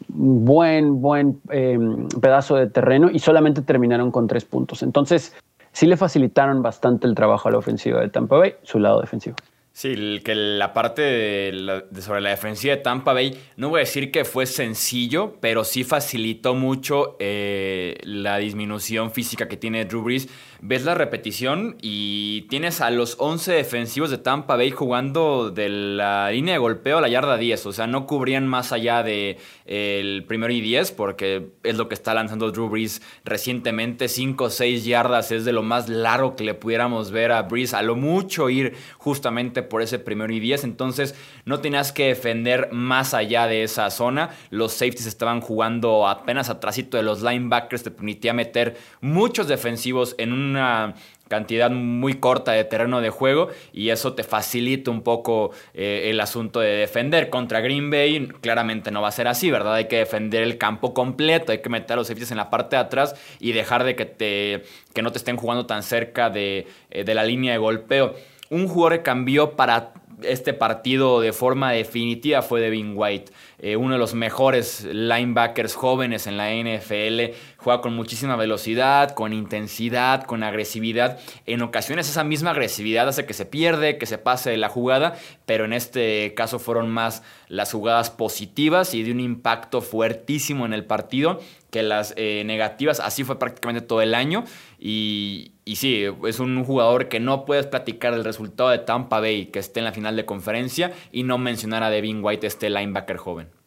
buen, 0.09 1.01
buen 1.01 1.41
em, 1.51 2.09
pedazo 2.21 2.57
de 2.57 2.69
terreno 2.69 3.11
y 3.13 3.19
solamente 3.19 3.63
terminaron 3.63 4.11
con 4.11 4.27
tres 4.27 4.45
puntos. 4.45 4.83
Entonces, 4.83 5.35
sí 5.73 5.87
le 5.87 5.97
facilitaron 5.97 6.63
bastante 6.63 7.07
el 7.07 7.15
trabajo 7.15 7.49
a 7.49 7.53
la 7.53 7.59
ofensiva 7.59 8.01
de 8.01 8.09
Tampa 8.09 8.39
Bay, 8.39 8.55
su 8.63 8.79
lado 8.79 9.01
defensivo. 9.01 9.37
Sí, 9.77 10.21
que 10.25 10.37
la 10.37 10.73
parte 10.73 11.03
de, 11.03 11.85
sobre 12.01 12.21
la 12.21 12.31
defensiva 12.31 12.77
de 12.77 12.81
Tampa 12.81 13.13
Bay, 13.13 13.37
no 13.57 13.71
voy 13.71 13.79
a 13.79 13.81
decir 13.81 14.13
que 14.13 14.25
fue 14.25 14.47
sencillo, 14.47 15.37
pero 15.41 15.65
sí 15.65 15.83
facilitó 15.83 16.55
mucho 16.55 17.17
eh, 17.19 17.99
la 18.05 18.39
disminución 18.39 19.11
física 19.11 19.49
que 19.49 19.57
tiene 19.57 19.85
Drew 19.85 20.03
Brees 20.03 20.29
ves 20.67 20.83
la 20.87 20.95
repetición 20.95 21.77
y 21.83 22.43
tienes 22.49 22.81
a 22.81 22.91
los 22.91 23.17
11 23.19 23.53
defensivos 23.53 24.09
de 24.09 24.17
Tampa 24.17 24.57
Bay 24.57 24.71
jugando 24.71 25.51
de 25.51 25.69
la 25.69 26.31
línea 26.31 26.55
de 26.55 26.59
golpeo 26.59 26.97
a 26.97 27.01
la 27.03 27.09
yarda 27.09 27.37
10. 27.37 27.67
O 27.67 27.73
sea, 27.73 27.87
no 27.87 28.07
cubrían 28.07 28.47
más 28.47 28.73
allá 28.73 29.03
de 29.03 29.37
el 29.67 30.25
primero 30.25 30.53
y 30.53 30.61
10 30.61 30.93
porque 30.93 31.51
es 31.63 31.77
lo 31.77 31.89
que 31.89 31.95
está 31.95 32.15
lanzando 32.15 32.51
Drew 32.53 32.69
Brees 32.69 33.03
recientemente. 33.25 34.09
5 34.09 34.45
o 34.45 34.51
6 34.51 34.85
yardas 34.85 35.33
es 35.33 35.45
de 35.45 35.53
lo 35.53 35.63
más 35.63 35.89
largo 35.89 36.37
que 36.37 36.45
le 36.45 36.55
pudiéramos 36.55 37.11
ver 37.11 37.33
a 37.33 37.43
Brees. 37.43 37.75
A 37.75 37.83
lo 37.83 37.97
mucho 37.97 38.49
ir 38.51 38.75
justamente 38.99 39.63
por 39.63 39.83
ese 39.83 39.99
primero 39.99 40.33
y 40.33 40.41
10. 40.41 40.65
Entonces 40.65 41.15
no 41.45 41.61
tenías 41.61 41.93
que 41.93 42.09
defender 42.09 42.69
más 42.73 43.13
allá 43.13 43.47
de 43.47 43.65
esa 43.65 43.91
zona. 43.91 44.31
Los 44.51 44.73
safeties 44.73 45.07
estaban 45.07 45.41
jugando 45.41 46.07
apenas 46.07 46.49
atrásito 46.49 46.97
de 46.97 47.03
los 47.03 47.23
linebackers. 47.23 47.83
Te 47.83 47.91
permitía 47.91 48.33
meter 48.33 48.77
muchos 49.01 49.49
defensivos 49.49 50.15
en 50.19 50.33
un 50.33 50.55
una 50.55 50.95
cantidad 51.29 51.71
muy 51.71 52.15
corta 52.15 52.53
de 52.53 52.65
terreno 52.65 53.01
de 53.01 53.11
juego 53.11 53.49
y 53.73 53.91
eso 53.91 54.15
te 54.15 54.23
facilita 54.23 54.91
un 54.91 55.03
poco 55.03 55.51
eh, 55.73 56.11
el 56.11 56.21
asunto 56.21 56.61
de 56.61 56.71
defender. 56.71 57.31
Contra 57.31 57.61
Green 57.61 57.91
Bay 57.91 58.29
claramente 58.41 58.91
no 58.91 59.03
va 59.03 59.09
a 59.09 59.13
ser 59.13 59.29
así, 59.29 59.51
¿verdad? 59.51 59.75
Hay 59.75 59.89
que 59.89 59.99
defender 59.99 60.43
el 60.43 60.59
campo 60.59 60.95
completo, 60.95 61.53
hay 61.53 61.59
que 61.59 61.71
meter 61.71 61.95
a 61.95 61.97
los 61.97 62.07
safeties 62.09 62.31
en 62.31 62.37
la 62.37 62.51
parte 62.51 62.77
de 62.77 62.83
atrás 62.83 63.15
y 63.41 63.53
dejar 63.53 63.85
de 63.85 63.97
que, 63.97 64.05
te, 64.05 64.63
que 64.93 65.03
no 65.03 65.13
te 65.13 65.19
estén 65.19 65.37
jugando 65.37 65.67
tan 65.67 65.83
cerca 65.83 66.31
de, 66.31 66.67
eh, 66.91 67.05
de 67.05 67.15
la 67.15 67.25
línea 67.25 67.53
de 67.53 67.59
golpeo. 67.59 68.15
Un 68.51 68.69
jugador 68.69 68.99
que 68.99 69.03
cambió 69.03 69.53
para 69.53 69.95
este 70.23 70.53
partido 70.53 71.21
de 71.21 71.33
forma 71.33 71.73
definitiva 71.73 72.43
fue 72.43 72.61
Devin 72.61 72.93
White. 72.95 73.33
eh, 73.59 73.77
uno 73.77 73.95
de 73.95 73.99
los 73.99 74.15
mejores 74.15 74.85
linebackers 74.85 75.75
jóvenes 75.75 76.27
en 76.27 76.37
la 76.37 76.51
NFL, 76.53 77.35
juega 77.65 77.81
con 77.81 77.97
muchísima 77.97 78.37
velocidad, 78.37 79.15
con 79.15 79.33
intensidad, 79.33 80.25
con 80.25 80.43
agresividad. 80.43 81.19
En 81.47 81.63
ocasiones 81.63 82.09
esa 82.11 82.23
misma 82.23 82.51
agresividad 82.51 83.09
hace 83.09 83.25
que 83.25 83.33
se 83.33 83.47
pierde, 83.47 83.97
que 83.97 84.05
se 84.05 84.19
pase 84.19 84.57
la 84.59 84.69
jugada, 84.69 85.17
pero 85.47 85.65
en 85.65 85.73
este 85.73 86.35
caso 86.35 86.59
fueron 86.59 86.91
más 86.91 87.23
las 87.49 87.73
jugadas 87.73 88.11
positivas 88.11 88.93
y 88.95 89.03
de 89.03 89.13
un 89.13 89.21
impacto 89.21 89.81
fuertísimo 89.81 90.67
en 90.67 90.75
el 90.75 90.85
partido 90.85 91.41
que 91.71 91.83
las 91.83 92.13
eh, 92.17 92.43
negativas. 92.45 93.01
Así 93.01 93.25
fue 93.25 93.39
prácticamente 93.39 93.81
todo 93.81 94.03
el 94.03 94.15
año. 94.15 94.45
Y, 94.79 95.53
y, 95.65 95.77
sí, 95.77 96.05
es 96.27 96.41
un 96.41 96.63
jugador 96.65 97.09
que 97.09 97.19
no 97.19 97.47
puedes 97.47 97.67
platicar 97.67 98.13
del 98.13 98.25
resultado 98.25 98.69
de 98.69 98.79
Tampa 98.79 99.21
Bay 99.21 99.47
que 99.47 99.59
esté 99.59 99.81
en 99.81 99.87
la 99.87 99.93
final 99.93 100.17
de 100.17 100.27
conferencia 100.27 100.93
y 101.11 101.23
no 101.23 101.39
mencionar 101.39 101.83
a 101.83 101.89
Devin 101.89 102.23
White, 102.23 102.47
este 102.47 102.69
linebacker 102.69 103.17
joven 103.17 103.64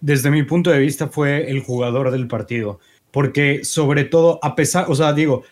desde 0.00 0.30
mi 0.30 0.42
punto 0.42 0.70
de 0.70 0.78
vista, 0.78 1.08
fue 1.08 1.50
el 1.50 1.60
jugador 1.60 2.10
del 2.10 2.28
partido. 2.28 2.80
Porque 3.10 3.64
sobre 3.64 4.04
todo, 4.04 4.38
a 4.42 4.54
pesar, 4.54 4.86
o 4.88 4.94
sea, 4.94 5.12
digo, 5.12 5.42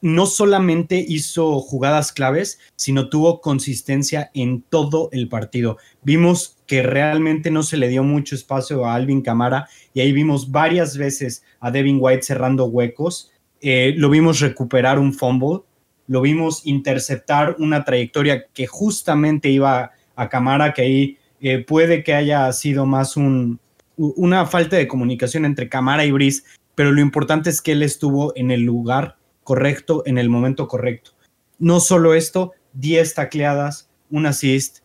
no 0.00 0.26
solamente 0.26 1.04
hizo 1.06 1.58
jugadas 1.60 2.12
claves, 2.12 2.60
sino 2.76 3.08
tuvo 3.08 3.40
consistencia 3.40 4.30
en 4.34 4.62
todo 4.62 5.08
el 5.12 5.28
partido. 5.28 5.78
Vimos 6.02 6.58
que 6.66 6.82
realmente 6.82 7.50
no 7.50 7.62
se 7.62 7.76
le 7.76 7.88
dio 7.88 8.02
mucho 8.02 8.34
espacio 8.34 8.84
a 8.84 8.94
Alvin 8.94 9.22
Camara 9.22 9.68
y 9.94 10.00
ahí 10.00 10.12
vimos 10.12 10.50
varias 10.50 10.96
veces 10.96 11.42
a 11.60 11.70
Devin 11.70 11.98
White 12.00 12.22
cerrando 12.22 12.66
huecos. 12.66 13.32
Eh, 13.60 13.94
lo 13.96 14.10
vimos 14.10 14.40
recuperar 14.40 14.98
un 14.98 15.14
fumble, 15.14 15.62
lo 16.06 16.20
vimos 16.20 16.66
interceptar 16.66 17.56
una 17.58 17.84
trayectoria 17.84 18.46
que 18.52 18.66
justamente 18.66 19.48
iba 19.48 19.92
a 20.14 20.28
Camara, 20.28 20.72
que 20.74 20.82
ahí 20.82 21.18
eh, 21.40 21.64
puede 21.64 22.04
que 22.04 22.14
haya 22.14 22.52
sido 22.52 22.86
más 22.86 23.16
un, 23.16 23.58
una 23.96 24.46
falta 24.46 24.76
de 24.76 24.88
comunicación 24.88 25.44
entre 25.44 25.68
Camara 25.68 26.04
y 26.04 26.12
Brice, 26.12 26.42
pero 26.74 26.92
lo 26.92 27.00
importante 27.00 27.50
es 27.50 27.62
que 27.62 27.72
él 27.72 27.82
estuvo 27.82 28.32
en 28.36 28.50
el 28.50 28.62
lugar 28.62 29.16
correcto, 29.42 30.02
en 30.06 30.18
el 30.18 30.28
momento 30.28 30.68
correcto. 30.68 31.12
No 31.58 31.80
solo 31.80 32.14
esto, 32.14 32.52
10 32.74 33.14
tacleadas, 33.14 33.88
un 34.10 34.26
assist 34.26 34.78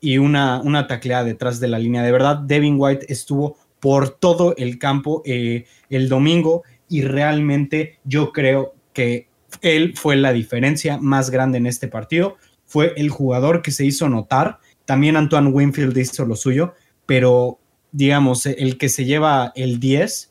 y 0.00 0.18
una, 0.18 0.60
una 0.62 0.86
tacleada 0.86 1.24
detrás 1.24 1.60
de 1.60 1.68
la 1.68 1.78
línea. 1.78 2.02
De 2.02 2.12
verdad, 2.12 2.38
Devin 2.38 2.76
White 2.78 3.06
estuvo 3.12 3.56
por 3.80 4.10
todo 4.10 4.54
el 4.56 4.78
campo 4.78 5.22
eh, 5.26 5.66
el 5.90 6.08
domingo 6.08 6.62
y 6.88 7.02
realmente 7.02 7.98
yo 8.04 8.32
creo 8.32 8.74
que 8.92 9.28
él 9.60 9.94
fue 9.96 10.16
la 10.16 10.32
diferencia 10.32 10.98
más 10.98 11.30
grande 11.30 11.58
en 11.58 11.66
este 11.66 11.88
partido. 11.88 12.36
Fue 12.64 12.94
el 12.96 13.10
jugador 13.10 13.62
que 13.62 13.70
se 13.70 13.84
hizo 13.84 14.08
notar. 14.08 14.58
También 14.84 15.16
Antoine 15.16 15.50
Winfield 15.50 15.96
hizo 15.98 16.24
lo 16.24 16.36
suyo, 16.36 16.74
pero 17.04 17.58
digamos, 17.96 18.44
el 18.44 18.76
que 18.76 18.90
se 18.90 19.06
lleva 19.06 19.52
el 19.56 19.80
10 19.80 20.30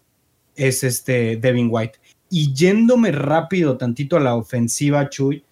es 0.56 0.84
este 0.84 1.36
Devin 1.38 1.70
White. 1.72 1.98
Y 2.30 2.54
yéndome 2.54 3.12
rápido 3.12 3.76
tantito 3.76 4.18
a 4.18 4.20
la 4.20 4.36
ofensiva, 4.36 5.10
Chuy, 5.10 5.44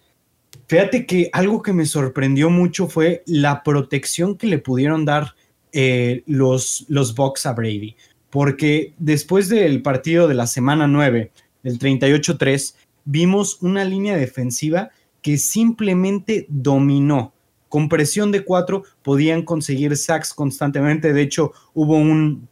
fíjate 0.68 1.06
que 1.06 1.28
algo 1.32 1.60
que 1.60 1.72
me 1.72 1.86
sorprendió 1.86 2.50
mucho 2.50 2.86
fue 2.86 3.24
la 3.26 3.64
protección 3.64 4.36
que 4.36 4.46
le 4.46 4.60
pudieron 4.60 5.04
dar 5.04 5.34
eh, 5.72 6.22
los, 6.28 6.84
los 6.86 7.16
Bucks 7.16 7.46
a 7.46 7.52
Brady. 7.52 7.96
Porque 8.30 8.94
después 8.98 9.48
del 9.48 9.82
partido 9.82 10.28
de 10.28 10.34
la 10.34 10.46
semana 10.46 10.86
9, 10.86 11.32
el 11.64 11.78
38-3, 11.80 12.76
vimos 13.04 13.60
una 13.60 13.84
línea 13.84 14.16
defensiva 14.16 14.90
que 15.20 15.36
simplemente 15.36 16.46
dominó 16.48 17.33
con 17.74 17.88
presión 17.88 18.30
de 18.30 18.44
cuatro 18.44 18.84
podían 19.02 19.42
conseguir 19.42 19.96
sacks 19.96 20.32
constantemente. 20.32 21.12
De 21.12 21.22
hecho, 21.22 21.52
hubo 21.72 21.96
un, 21.96 22.48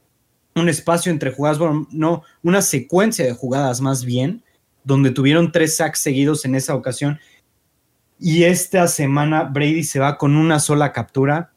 espacio 0.66 1.12
entre 1.12 1.30
jugadas, 1.30 1.60
bueno, 1.60 1.86
no, 1.92 2.24
una 2.42 2.60
secuencia 2.60 3.24
de 3.24 3.32
jugadas 3.32 3.80
más 3.80 4.04
bien, 4.04 4.42
donde 4.82 5.12
tuvieron 5.12 5.52
tres 5.52 5.76
sacks 5.76 6.00
seguidos 6.00 6.44
en 6.44 6.56
esa 6.56 6.74
ocasión. 6.74 7.20
Y 8.18 8.42
esta 8.42 8.88
semana 8.88 9.44
Brady 9.44 9.84
se 9.84 10.00
va 10.00 10.18
con 10.18 10.34
una 10.34 10.58
sola 10.58 10.90
captura, 10.90 11.52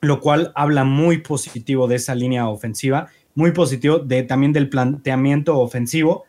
lo 0.00 0.18
cual 0.20 0.50
habla 0.54 0.84
muy 0.84 1.18
positivo 1.18 1.86
de 1.86 1.96
esa 1.96 2.14
línea 2.14 2.48
ofensiva, 2.48 3.08
muy 3.34 3.52
positivo 3.52 3.98
de, 3.98 4.22
también 4.22 4.54
del 4.54 4.70
planteamiento 4.70 5.58
ofensivo. 5.58 6.24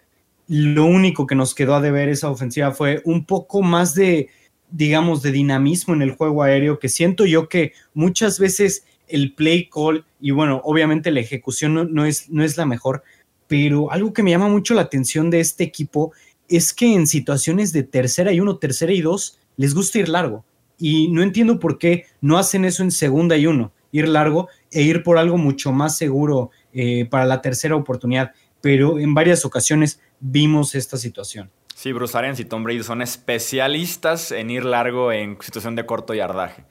Lo 0.50 0.84
único 0.84 1.25
que 1.27 1.36
nos 1.36 1.55
quedó 1.55 1.75
a 1.75 1.81
deber 1.81 2.10
esa 2.10 2.29
ofensiva 2.29 2.72
fue 2.72 3.01
un 3.05 3.25
poco 3.25 3.62
más 3.62 3.96
de, 3.96 4.27
digamos, 4.72 5.22
de 5.22 5.32
dinamismo 5.32 5.94
en 5.94 6.01
el 6.01 6.12
juego 6.12 6.44
aéreo, 6.44 6.80
que 6.80 6.90
siento 6.90 7.25
yo 7.25 7.50
que 7.50 7.74
muchas 7.94 8.40
veces 8.40 8.86
el 9.08 9.34
play 9.34 9.70
call 9.70 10.06
y 10.20 10.32
bueno, 10.32 10.62
obviamente 10.63 11.12
la 11.12 11.20
ejecución 11.20 11.94
no, 11.94 12.06
es, 12.06 12.30
no 12.30 12.44
es 12.44 12.58
la 12.58 12.66
mejor, 12.66 13.04
pero 13.48 13.92
algo 13.92 14.13
que 14.13 14.24
me 14.24 14.32
llama 14.32 14.48
mucho 14.48 14.74
la 14.74 14.82
atención 14.82 15.30
de 15.30 15.42
este 15.42 15.63
equipo 15.63 16.13
es 16.48 16.74
que 16.74 16.94
en 16.94 17.08
situaciones 17.08 17.74
de 17.74 17.84
tercera 17.84 18.32
y 18.32 18.40
uno, 18.40 18.58
tercera 18.58 18.94
y 18.94 19.01
dos, 19.01 19.40
les 19.58 19.74
gusta 19.74 20.00
ir 20.00 20.10
largo. 20.10 20.46
Y 20.78 21.10
no 21.10 21.22
entiendo 21.22 21.60
por 21.60 21.78
qué 21.78 22.06
no 22.22 22.38
hacen 22.38 22.66
eso 22.66 22.84
en 22.84 22.92
segunda 22.92 23.38
y 23.38 23.48
uno, 23.48 23.72
ir 23.92 24.08
largo 24.08 24.48
e 24.72 24.82
ir 24.82 25.04
por 25.04 25.18
algo 25.18 25.38
mucho 25.38 25.72
más 25.72 25.98
seguro 25.98 26.51
eh, 26.74 27.06
para 27.10 27.25
la 27.25 27.42
tercera 27.42 27.75
oportunidad. 27.75 28.32
Pero 28.62 29.00
en 29.00 29.13
varias 29.13 29.46
ocasiones 29.46 30.00
vimos 30.20 30.75
esta 30.75 30.98
situación. 30.98 31.51
Sí, 31.82 31.94
Bruce 31.94 32.16
Arians 32.16 32.40
y 32.40 32.46
Tom 32.46 32.64
Brady 32.64 32.84
son 32.84 33.02
especialistas 33.02 34.32
en 34.32 34.52
ir 34.52 34.64
largo 34.66 35.12
en 35.12 35.36
situación 35.42 35.76
de 35.76 35.84
corto 35.84 36.14
yardaje. 36.14 36.64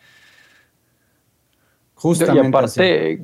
Justamente. 1.97 2.45
Y 2.45 2.49
aparte, 2.49 3.21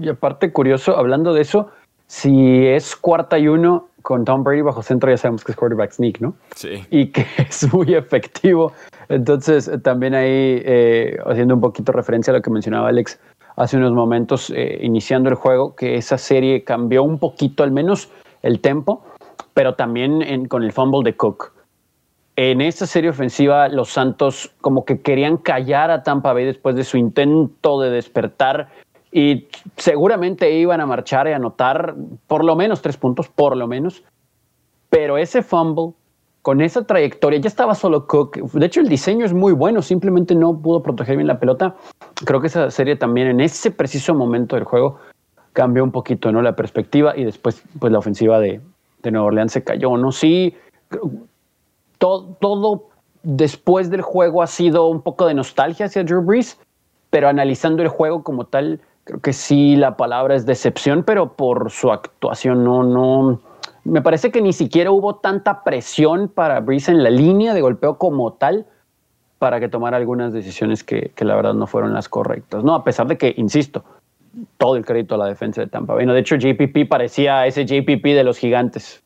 y 0.00 0.08
aparte, 0.08 0.50
curioso, 0.50 0.96
hablando 0.96 1.34
de 1.34 1.42
eso, 1.42 1.72
si 2.06 2.66
es 2.66 2.96
cuarta 2.96 3.38
y 3.38 3.48
uno 3.48 3.90
con 4.00 4.24
Tom 4.24 4.42
Brady 4.42 4.62
bajo 4.62 4.82
centro, 4.82 5.10
ya 5.10 5.18
sabemos 5.18 5.44
que 5.44 5.52
es 5.52 5.58
quarterback 5.58 5.92
sneak, 5.92 6.20
¿no? 6.22 6.32
Sí. 6.56 6.86
Y 6.90 7.08
que 7.08 7.26
es 7.36 7.70
muy 7.70 7.92
efectivo. 7.92 8.72
Entonces, 9.10 9.70
también 9.82 10.14
ahí, 10.14 10.62
eh, 10.64 11.18
haciendo 11.26 11.54
un 11.54 11.60
poquito 11.60 11.92
referencia 11.92 12.32
a 12.32 12.36
lo 12.36 12.42
que 12.42 12.48
mencionaba 12.48 12.88
Alex 12.88 13.20
hace 13.56 13.76
unos 13.76 13.92
momentos, 13.92 14.50
eh, 14.56 14.78
iniciando 14.80 15.28
el 15.28 15.34
juego, 15.34 15.76
que 15.76 15.96
esa 15.96 16.16
serie 16.16 16.64
cambió 16.64 17.02
un 17.02 17.18
poquito, 17.18 17.62
al 17.62 17.72
menos 17.72 18.08
el 18.40 18.62
tempo 18.62 19.04
pero 19.54 19.74
también 19.74 20.46
con 20.46 20.62
el 20.62 20.72
fumble 20.72 21.02
de 21.04 21.16
Cook. 21.16 21.52
En 22.36 22.60
esta 22.60 22.86
serie 22.86 23.10
ofensiva, 23.10 23.68
los 23.68 23.90
Santos 23.90 24.52
como 24.60 24.84
que 24.84 25.02
querían 25.02 25.36
callar 25.36 25.90
a 25.90 26.02
Tampa 26.02 26.32
Bay 26.32 26.44
después 26.44 26.74
de 26.76 26.84
su 26.84 26.96
intento 26.96 27.80
de 27.80 27.90
despertar 27.90 28.68
y 29.12 29.48
seguramente 29.76 30.50
iban 30.50 30.80
a 30.80 30.86
marchar 30.86 31.26
y 31.28 31.32
anotar 31.32 31.94
por 32.26 32.44
lo 32.44 32.56
menos 32.56 32.80
tres 32.80 32.96
puntos, 32.96 33.28
por 33.28 33.56
lo 33.56 33.66
menos. 33.66 34.04
Pero 34.88 35.18
ese 35.18 35.42
fumble, 35.42 35.92
con 36.42 36.60
esa 36.60 36.86
trayectoria, 36.86 37.40
ya 37.40 37.48
estaba 37.48 37.74
solo 37.74 38.06
Cook. 38.06 38.36
De 38.52 38.66
hecho, 38.66 38.80
el 38.80 38.88
diseño 38.88 39.26
es 39.26 39.34
muy 39.34 39.52
bueno, 39.52 39.82
simplemente 39.82 40.34
no 40.34 40.56
pudo 40.56 40.82
proteger 40.82 41.16
bien 41.16 41.26
la 41.26 41.40
pelota. 41.40 41.74
Creo 42.24 42.40
que 42.40 42.46
esa 42.46 42.70
serie 42.70 42.96
también 42.96 43.28
en 43.28 43.40
ese 43.40 43.70
preciso 43.70 44.14
momento 44.14 44.56
del 44.56 44.64
juego 44.64 44.98
cambió 45.52 45.82
un 45.82 45.90
poquito 45.90 46.30
¿no? 46.30 46.42
la 46.42 46.54
perspectiva 46.54 47.16
y 47.16 47.24
después 47.24 47.62
pues 47.78 47.92
la 47.92 47.98
ofensiva 47.98 48.38
de, 48.38 48.60
de 49.02 49.10
Nueva 49.10 49.26
Orleans 49.28 49.52
se 49.52 49.64
cayó, 49.64 49.96
¿no? 49.96 50.12
Sí, 50.12 50.54
todo, 51.98 52.36
todo 52.40 52.88
después 53.22 53.90
del 53.90 54.02
juego 54.02 54.42
ha 54.42 54.46
sido 54.46 54.88
un 54.88 55.02
poco 55.02 55.26
de 55.26 55.34
nostalgia 55.34 55.86
hacia 55.86 56.04
Drew 56.04 56.22
Brees, 56.22 56.58
pero 57.10 57.28
analizando 57.28 57.82
el 57.82 57.88
juego 57.88 58.22
como 58.22 58.46
tal, 58.46 58.80
creo 59.04 59.20
que 59.20 59.32
sí 59.32 59.76
la 59.76 59.96
palabra 59.96 60.34
es 60.34 60.46
decepción, 60.46 61.02
pero 61.04 61.34
por 61.34 61.70
su 61.70 61.90
actuación 61.90 62.64
no, 62.64 62.82
no. 62.82 63.40
Me 63.84 64.02
parece 64.02 64.30
que 64.30 64.42
ni 64.42 64.52
siquiera 64.52 64.90
hubo 64.90 65.16
tanta 65.16 65.64
presión 65.64 66.28
para 66.28 66.60
Brees 66.60 66.88
en 66.88 67.02
la 67.02 67.10
línea 67.10 67.54
de 67.54 67.60
golpeo 67.60 67.98
como 67.98 68.34
tal 68.34 68.66
para 69.38 69.58
que 69.58 69.68
tomara 69.68 69.96
algunas 69.96 70.34
decisiones 70.34 70.84
que, 70.84 71.12
que 71.14 71.24
la 71.24 71.34
verdad 71.34 71.54
no 71.54 71.66
fueron 71.66 71.94
las 71.94 72.08
correctas, 72.10 72.62
¿no? 72.62 72.74
A 72.74 72.84
pesar 72.84 73.06
de 73.06 73.16
que, 73.16 73.32
insisto, 73.38 73.84
todo 74.58 74.76
el 74.76 74.84
crédito 74.84 75.14
a 75.14 75.18
la 75.18 75.26
defensa 75.26 75.60
de 75.60 75.66
Tampa 75.66 75.94
Bay. 75.94 76.06
de 76.06 76.18
hecho, 76.18 76.36
JPP 76.36 76.88
parecía 76.88 77.46
ese 77.46 77.64
JPP 77.64 78.04
de 78.04 78.24
los 78.24 78.38
gigantes. 78.38 79.02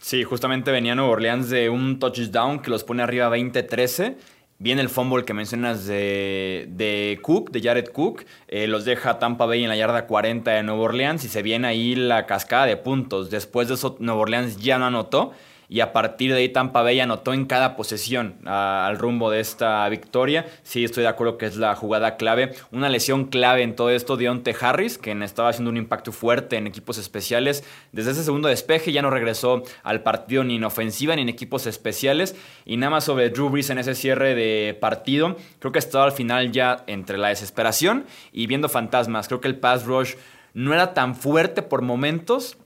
Sí, 0.00 0.22
justamente 0.22 0.70
venía 0.70 0.94
Nueva 0.94 1.12
Orleans 1.12 1.48
de 1.48 1.70
un 1.70 1.98
touchdown 1.98 2.60
que 2.60 2.70
los 2.70 2.84
pone 2.84 3.02
arriba 3.02 3.34
20-13. 3.34 4.16
Viene 4.58 4.82
el 4.82 4.88
fumble 4.88 5.24
que 5.24 5.34
mencionas 5.34 5.86
de, 5.86 7.18
Cook, 7.22 7.50
de 7.50 7.60
Jared 7.60 7.88
Cook. 7.88 8.24
Eh, 8.48 8.66
los 8.66 8.84
deja 8.84 9.18
Tampa 9.18 9.46
Bay 9.46 9.62
en 9.62 9.68
la 9.68 9.76
yarda 9.76 10.06
40 10.06 10.50
de 10.50 10.62
Nueva 10.62 10.82
Orleans 10.82 11.24
y 11.24 11.28
se 11.28 11.42
viene 11.42 11.66
ahí 11.66 11.94
la 11.94 12.26
cascada 12.26 12.66
de 12.66 12.76
puntos. 12.76 13.30
Después 13.30 13.68
de 13.68 13.74
eso, 13.74 13.96
Nueva 13.98 14.20
Orleans 14.20 14.58
ya 14.58 14.78
no 14.78 14.86
anotó. 14.86 15.32
Y 15.68 15.80
a 15.80 15.92
partir 15.92 16.32
de 16.32 16.38
ahí 16.38 16.48
Tampa 16.48 16.82
Bay 16.82 17.00
anotó 17.00 17.32
en 17.32 17.46
cada 17.46 17.76
posesión 17.76 18.36
al 18.46 18.98
rumbo 18.98 19.30
de 19.30 19.40
esta 19.40 19.88
victoria. 19.88 20.46
Sí, 20.62 20.84
estoy 20.84 21.02
de 21.02 21.08
acuerdo 21.08 21.38
que 21.38 21.46
es 21.46 21.56
la 21.56 21.74
jugada 21.74 22.16
clave. 22.16 22.52
Una 22.70 22.88
lesión 22.88 23.26
clave 23.26 23.62
en 23.62 23.76
todo 23.76 23.90
esto, 23.90 24.16
Deontay 24.16 24.54
Harris, 24.60 24.98
quien 24.98 25.22
estaba 25.22 25.48
haciendo 25.48 25.70
un 25.70 25.76
impacto 25.76 26.12
fuerte 26.12 26.56
en 26.56 26.66
equipos 26.66 26.98
especiales. 26.98 27.64
Desde 27.92 28.12
ese 28.12 28.24
segundo 28.24 28.48
despeje 28.48 28.92
ya 28.92 29.02
no 29.02 29.10
regresó 29.10 29.62
al 29.82 30.02
partido 30.02 30.44
ni 30.44 30.56
en 30.56 30.64
ofensiva 30.64 31.16
ni 31.16 31.22
en 31.22 31.28
equipos 31.28 31.66
especiales. 31.66 32.36
Y 32.64 32.76
nada 32.76 32.90
más 32.90 33.04
sobre 33.04 33.30
Drew 33.30 33.48
Brees 33.48 33.70
en 33.70 33.78
ese 33.78 33.94
cierre 33.94 34.34
de 34.34 34.76
partido, 34.80 35.36
creo 35.58 35.72
que 35.72 35.78
estaba 35.78 36.04
al 36.04 36.12
final 36.12 36.52
ya 36.52 36.84
entre 36.86 37.18
la 37.18 37.28
desesperación 37.28 38.06
y 38.32 38.46
viendo 38.46 38.68
fantasmas. 38.68 39.28
Creo 39.28 39.40
que 39.40 39.48
el 39.48 39.56
pass 39.56 39.84
rush 39.84 40.14
no 40.54 40.72
era 40.72 40.94
tan 40.94 41.16
fuerte 41.16 41.62
por 41.62 41.82
momentos, 41.82 42.56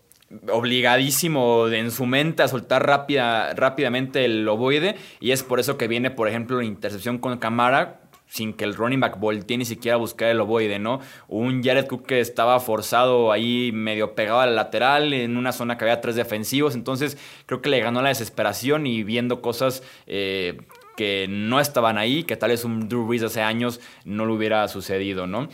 obligadísimo 0.50 1.68
en 1.68 1.90
su 1.90 2.06
mente 2.06 2.42
a 2.42 2.48
soltar 2.48 2.86
rápida, 2.86 3.54
rápidamente 3.54 4.24
el 4.24 4.46
ovoide 4.46 4.96
y 5.20 5.30
es 5.30 5.42
por 5.42 5.60
eso 5.60 5.78
que 5.78 5.88
viene, 5.88 6.10
por 6.10 6.28
ejemplo, 6.28 6.58
la 6.58 6.64
intercepción 6.64 7.18
con 7.18 7.38
Camara 7.38 8.00
sin 8.28 8.52
que 8.52 8.64
el 8.64 8.74
running 8.74 9.00
back 9.00 9.18
voltee 9.18 9.56
ni 9.56 9.64
siquiera 9.64 9.94
a 9.94 9.98
buscar 9.98 10.28
el 10.28 10.40
ovoide, 10.40 10.78
¿no? 10.78 11.00
Un 11.28 11.62
Jared 11.62 11.86
Cook 11.86 12.06
que 12.06 12.20
estaba 12.20 12.60
forzado 12.60 13.32
ahí 13.32 13.72
medio 13.72 14.14
pegado 14.14 14.40
al 14.40 14.54
lateral 14.54 15.12
en 15.12 15.36
una 15.36 15.52
zona 15.52 15.78
que 15.78 15.84
había 15.84 16.00
tres 16.00 16.14
defensivos, 16.14 16.74
entonces 16.74 17.16
creo 17.46 17.62
que 17.62 17.70
le 17.70 17.80
ganó 17.80 18.02
la 18.02 18.10
desesperación 18.10 18.86
y 18.86 19.02
viendo 19.02 19.40
cosas 19.40 19.82
eh, 20.06 20.58
que 20.96 21.26
no 21.28 21.58
estaban 21.58 21.96
ahí, 21.96 22.24
que 22.24 22.36
tal 22.36 22.50
vez 22.50 22.64
un 22.64 22.88
Drew 22.88 23.06
Brees 23.06 23.22
hace 23.22 23.40
años 23.40 23.80
no 24.04 24.26
le 24.26 24.32
hubiera 24.32 24.68
sucedido, 24.68 25.26
¿no? 25.26 25.48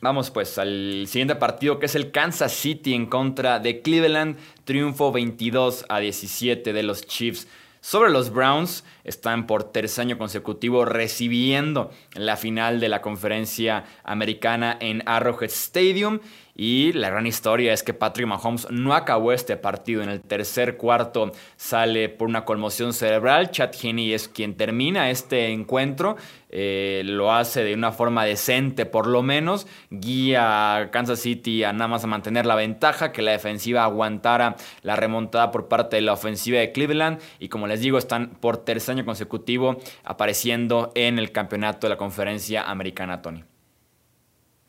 Vamos 0.00 0.30
pues 0.30 0.58
al 0.58 1.04
siguiente 1.06 1.36
partido 1.36 1.78
que 1.78 1.86
es 1.86 1.94
el 1.94 2.10
Kansas 2.10 2.52
City 2.52 2.94
en 2.94 3.06
contra 3.06 3.60
de 3.60 3.80
Cleveland. 3.80 4.36
Triunfo 4.64 5.12
22 5.12 5.86
a 5.88 6.00
17 6.00 6.72
de 6.72 6.82
los 6.82 7.06
Chiefs 7.06 7.46
sobre 7.80 8.10
los 8.10 8.30
Browns. 8.30 8.84
Están 9.04 9.46
por 9.46 9.64
tercer 9.64 10.02
año 10.02 10.18
consecutivo 10.18 10.84
recibiendo 10.84 11.90
la 12.14 12.36
final 12.36 12.80
de 12.80 12.88
la 12.88 13.02
conferencia 13.02 13.84
americana 14.02 14.76
en 14.80 15.02
Arrowhead 15.06 15.50
Stadium. 15.50 16.18
Y 16.56 16.92
la 16.92 17.10
gran 17.10 17.26
historia 17.26 17.72
es 17.72 17.82
que 17.82 17.94
Patrick 17.94 18.28
Mahomes 18.28 18.68
no 18.70 18.94
acabó 18.94 19.32
este 19.32 19.56
partido. 19.56 20.02
En 20.02 20.08
el 20.08 20.20
tercer 20.20 20.76
cuarto 20.76 21.32
sale 21.56 22.08
por 22.08 22.28
una 22.28 22.44
conmoción 22.44 22.92
cerebral. 22.92 23.50
Chad 23.50 23.72
Henney 23.82 24.12
es 24.12 24.28
quien 24.28 24.56
termina 24.56 25.10
este 25.10 25.48
encuentro. 25.48 26.16
Eh, 26.50 27.02
lo 27.04 27.32
hace 27.32 27.64
de 27.64 27.74
una 27.74 27.90
forma 27.90 28.24
decente 28.24 28.86
por 28.86 29.08
lo 29.08 29.22
menos. 29.22 29.66
Guía 29.90 30.76
a 30.76 30.90
Kansas 30.92 31.18
City 31.18 31.64
a 31.64 31.72
nada 31.72 31.88
más 31.88 32.04
a 32.04 32.06
mantener 32.06 32.46
la 32.46 32.54
ventaja, 32.54 33.10
que 33.10 33.22
la 33.22 33.32
defensiva 33.32 33.82
aguantara 33.82 34.54
la 34.82 34.94
remontada 34.94 35.50
por 35.50 35.66
parte 35.66 35.96
de 35.96 36.02
la 36.02 36.12
ofensiva 36.12 36.60
de 36.60 36.70
Cleveland. 36.70 37.20
Y 37.40 37.48
como 37.48 37.66
les 37.66 37.80
digo, 37.80 37.98
están 37.98 38.30
por 38.40 38.58
tercer 38.58 38.94
año 38.94 39.04
consecutivo 39.04 39.78
apareciendo 40.04 40.92
en 40.94 41.18
el 41.18 41.32
campeonato 41.32 41.86
de 41.86 41.90
la 41.90 41.96
conferencia 41.96 42.62
americana, 42.62 43.22
Tony. 43.22 43.42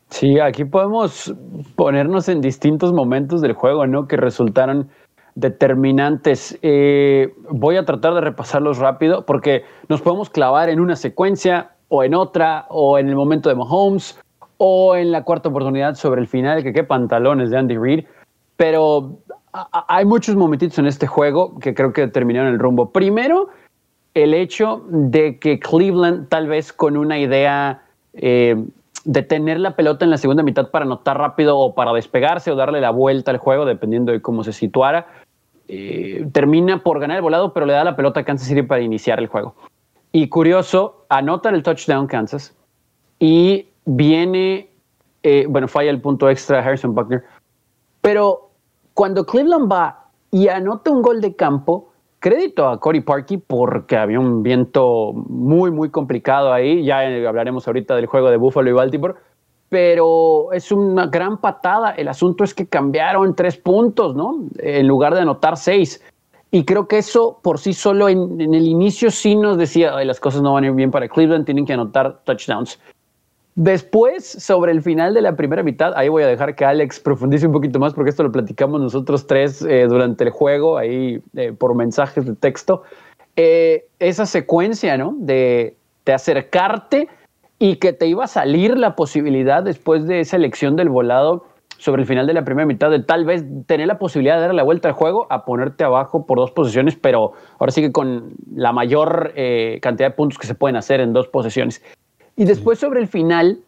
Sí, 0.10 0.40
aquí 0.40 0.66
podemos 0.66 1.34
ponernos 1.76 2.30
en 2.30 2.42
distintos 2.42 2.94
momentos 2.94 3.42
del 3.42 3.54
juego, 3.54 3.88
¿no? 3.88 4.08
Que 4.08 4.18
resultaron 4.18 4.90
determinantes. 5.36 6.58
Eh, 6.62 7.34
voy 7.50 7.78
a 7.78 7.86
tratar 7.86 8.14
de 8.14 8.22
repasarlos 8.22 8.78
rápido 8.78 9.26
porque 9.26 9.64
nos 9.90 10.02
podemos 10.02 10.30
clavar 10.30 10.70
en 10.70 10.80
una 10.80 10.96
secuencia 10.96 11.72
o 11.90 12.04
en 12.04 12.16
otra, 12.16 12.66
o 12.70 12.98
en 12.98 13.10
el 13.10 13.16
momento 13.16 13.50
de 13.50 13.56
Mahomes, 13.56 14.20
o 14.58 14.96
en 14.96 15.12
la 15.12 15.24
cuarta 15.24 15.50
oportunidad 15.50 15.96
sobre 15.96 16.22
el 16.22 16.28
final, 16.28 16.64
que 16.64 16.74
qué 16.74 16.84
pantalones 16.84 17.50
de 17.50 17.58
Andy 17.58 17.78
Reid. 17.78 18.06
Pero 18.58 19.18
hay 19.88 20.06
muchos 20.06 20.36
momentitos 20.36 20.80
en 20.80 20.88
este 20.88 21.08
juego 21.08 21.60
que 21.60 21.74
creo 21.74 21.94
que 21.94 22.02
determinaron 22.02 22.54
el 22.54 22.60
rumbo. 22.60 22.90
Primero, 22.92 23.50
el 24.14 24.34
hecho 24.34 24.84
de 24.88 25.38
que 25.40 25.60
Cleveland, 25.60 26.30
tal 26.30 26.48
vez 26.48 26.72
con 26.72 26.96
una 26.96 27.20
idea 27.20 27.84
eh, 28.14 28.56
de 29.06 29.22
tener 29.22 29.60
la 29.60 29.76
pelota 29.76 30.04
en 30.04 30.12
la 30.12 30.18
segunda 30.18 30.44
mitad 30.44 30.72
para 30.72 30.86
anotar 30.86 31.18
rápido 31.18 31.58
o 31.58 31.76
para 31.76 31.94
despegarse 31.94 32.52
o 32.52 32.56
darle 32.56 32.82
la 32.82 32.90
vuelta 32.90 33.32
al 33.32 33.38
juego, 33.38 33.66
dependiendo 33.66 34.12
de 34.12 34.22
cómo 34.22 34.44
se 34.44 34.52
situara. 34.52 35.08
Eh, 35.68 36.28
termina 36.32 36.84
por 36.84 37.00
ganar 37.00 37.18
el 37.18 37.24
volado, 37.24 37.54
pero 37.54 37.66
le 37.66 37.74
da 37.74 37.84
la 37.84 37.96
pelota 37.96 38.20
a 38.20 38.24
Kansas 38.24 38.48
City 38.48 38.64
para 38.64 38.82
iniciar 38.82 39.20
el 39.20 39.28
juego. 39.28 39.56
Y 40.12 40.28
curioso, 40.30 41.06
anota 41.10 41.50
el 41.50 41.64
touchdown 41.64 42.08
Kansas 42.08 42.56
y 43.20 43.68
viene, 43.86 44.70
eh, 45.24 45.46
bueno, 45.48 45.68
falla 45.68 45.92
el 45.92 46.02
punto 46.02 46.30
extra 46.30 46.60
Harrison 46.60 46.96
Buckner, 46.96 47.24
pero 48.02 48.50
cuando 48.94 49.26
Cleveland 49.26 49.72
va 49.72 50.10
y 50.32 50.48
anota 50.48 50.92
un 50.92 51.02
gol 51.02 51.22
de 51.22 51.36
campo, 51.36 51.92
crédito 52.26 52.68
a 52.68 52.80
Cory 52.80 53.02
Parkey 53.02 53.38
porque 53.38 53.96
había 53.96 54.20
un 54.20 54.42
viento 54.42 55.14
muy, 55.14 55.70
muy 55.70 55.92
complicado 55.92 56.52
ahí. 56.52 56.84
Ya 56.84 57.02
hablaremos 57.28 57.68
ahorita 57.68 57.96
del 57.96 58.08
juego 58.08 58.32
de 58.32 58.38
Buffalo 58.38 58.68
y 58.68 58.74
Baltimore, 58.74 59.14
pero 59.70 60.52
es 60.52 60.72
una 60.72 61.06
gran 61.06 61.38
patada. 61.40 61.92
El 61.92 62.08
asunto 62.08 62.44
es 62.44 62.56
que 62.56 62.66
cambiaron 62.66 63.36
tres 63.36 63.58
puntos, 63.58 64.16
¿no? 64.16 64.40
En 64.58 64.88
lugar 64.88 65.14
de 65.14 65.22
anotar 65.22 65.56
seis. 65.56 66.04
Y 66.50 66.66
creo 66.66 66.88
que 66.88 66.98
eso 66.98 67.40
por 67.44 67.60
sí 67.60 67.74
solo 67.74 68.10
en, 68.10 68.42
el 68.42 68.66
inicio 68.66 69.12
sí 69.12 69.36
nos 69.36 69.60
decía, 69.60 69.92
las 70.04 70.20
cosas 70.20 70.42
no 70.42 70.54
van 70.54 70.64
a 70.64 70.68
ir 70.68 70.74
bien 70.74 70.90
para 70.90 71.08
Cleveland, 71.08 71.46
tienen 71.46 71.68
que 71.68 71.74
anotar 71.74 72.22
touchdowns. 72.24 72.80
Después, 73.56 74.26
sobre 74.26 74.74
el 74.74 74.82
final 74.82 75.14
de 75.14 75.22
la 75.22 75.38
primera 75.38 75.64
mitad, 75.64 75.94
ahí 75.96 76.10
voy 76.10 76.24
a 76.24 76.28
dejar 76.28 76.56
que 76.56 76.66
Alex 76.66 77.00
profundice 77.00 77.48
un 77.48 77.54
poquito 77.54 77.80
más 77.80 77.94
porque 77.94 78.10
esto 78.10 78.22
lo 78.22 78.32
platicamos 78.32 78.82
nosotros 78.82 79.28
tres 79.28 79.62
eh, 79.62 79.86
durante 79.88 80.26
el 80.26 80.30
juego, 80.30 80.78
ahí 80.78 81.22
eh, 81.38 81.54
por 81.54 81.74
mensajes 81.74 82.26
de 82.26 82.36
texto. 82.36 82.84
Eh, 83.38 83.86
esa 84.00 84.26
secuencia, 84.26 84.98
¿no? 84.98 85.16
De, 85.18 85.78
de, 86.06 86.14
acercarte 86.14 87.08
y 87.58 87.78
que 87.78 87.94
te 87.94 88.08
iba 88.08 88.26
a 88.26 88.28
salir 88.28 88.78
la 88.78 88.98
posibilidad 88.98 89.64
después 89.64 90.06
de 90.06 90.20
esa 90.20 90.36
elección 90.36 90.76
del 90.76 90.90
volado 90.90 91.46
sobre 91.78 92.02
el 92.02 92.08
final 92.10 92.28
de 92.28 92.34
la 92.34 92.44
primera 92.44 92.66
mitad 92.66 92.92
de 92.92 93.04
tal 93.04 93.24
vez 93.24 93.46
tener 93.68 93.88
la 93.88 93.98
posibilidad 94.00 94.36
de 94.36 94.42
dar 94.42 94.54
la 94.54 94.64
vuelta 94.64 94.90
al 94.90 94.94
juego 94.94 95.28
a 95.30 95.46
ponerte 95.46 95.86
abajo 95.86 96.26
por 96.26 96.40
dos 96.40 96.52
posiciones, 96.52 96.98
pero 96.98 97.32
ahora 97.58 97.72
sí 97.72 97.82
que 97.82 97.94
con 97.94 98.34
la 98.54 98.74
mayor 98.74 99.34
cantidad 99.82 100.10
de 100.10 100.16
puntos 100.16 100.38
que 100.38 100.48
se 100.48 100.56
pueden 100.56 100.76
hacer 100.76 101.00
en 101.00 101.14
dos 101.14 101.28
posiciones. 101.28 101.82
Y 102.36 102.46
después 102.46 102.80
sobre 102.80 103.00
el 103.00 103.08
final, 103.08 103.60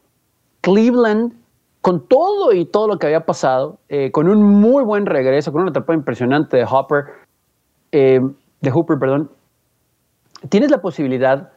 Cleveland, 0.61 1.33
con 1.81 2.05
todo 2.07 2.53
y 2.53 2.65
todo 2.65 2.87
lo 2.87 2.99
que 2.99 3.07
había 3.07 3.25
pasado, 3.25 3.77
eh, 3.87 4.11
con 4.11 4.27
un 4.27 4.43
muy 4.43 4.83
buen 4.83 5.05
regreso, 5.05 5.51
con 5.51 5.61
una 5.61 5.71
etapa 5.71 5.93
impresionante 5.93 6.57
de 6.57 6.65
Hopper, 6.69 7.05
eh, 7.91 8.19
de 8.59 8.71
Hooper, 8.71 8.99
perdón, 8.99 9.31
tienes 10.49 10.71
la 10.71 10.81
posibilidad 10.81 11.51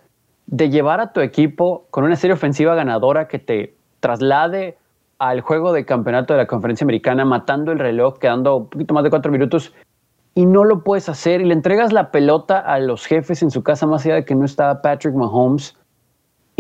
de 0.46 0.70
llevar 0.70 1.01
a 1.01 1.12
tu 1.12 1.20
equipo 1.20 1.87
con 1.90 2.05
una 2.05 2.16
serie 2.16 2.35
ofensiva 2.35 2.75
ganadora 2.75 3.29
que 3.29 3.38
te 3.38 3.75
traslade 4.01 4.77
al 5.18 5.40
juego 5.42 5.73
de 5.73 5.85
campeonato 5.85 6.33
de 6.35 6.38
la 6.38 6.46
conferencia 6.46 6.85
americana, 6.85 7.25
matando 7.25 7.73
el 7.73 7.79
reloj, 7.79 8.18
quedando 8.18 8.57
un 8.57 8.68
poquito 8.68 8.94
más 8.94 9.05
de 9.05 9.11
cuatro 9.11 9.31
minutos, 9.31 9.75
y 10.35 10.46
no 10.46 10.64
lo 10.64 10.83
puedes 10.83 11.09
hacer, 11.09 11.40
y 11.40 11.44
le 11.44 11.55
entregas 11.55 11.92
la 11.92 12.11
pelota 12.11 12.59
a 12.59 12.79
los 12.79 13.05
jefes 13.05 13.42
en 13.42 13.51
su 13.51 13.62
casa, 13.62 13.87
más 13.87 14.05
allá 14.07 14.14
de 14.14 14.25
que 14.25 14.35
no 14.35 14.44
estaba 14.44 14.81
Patrick 14.81 15.14
Mahomes. 15.14 15.77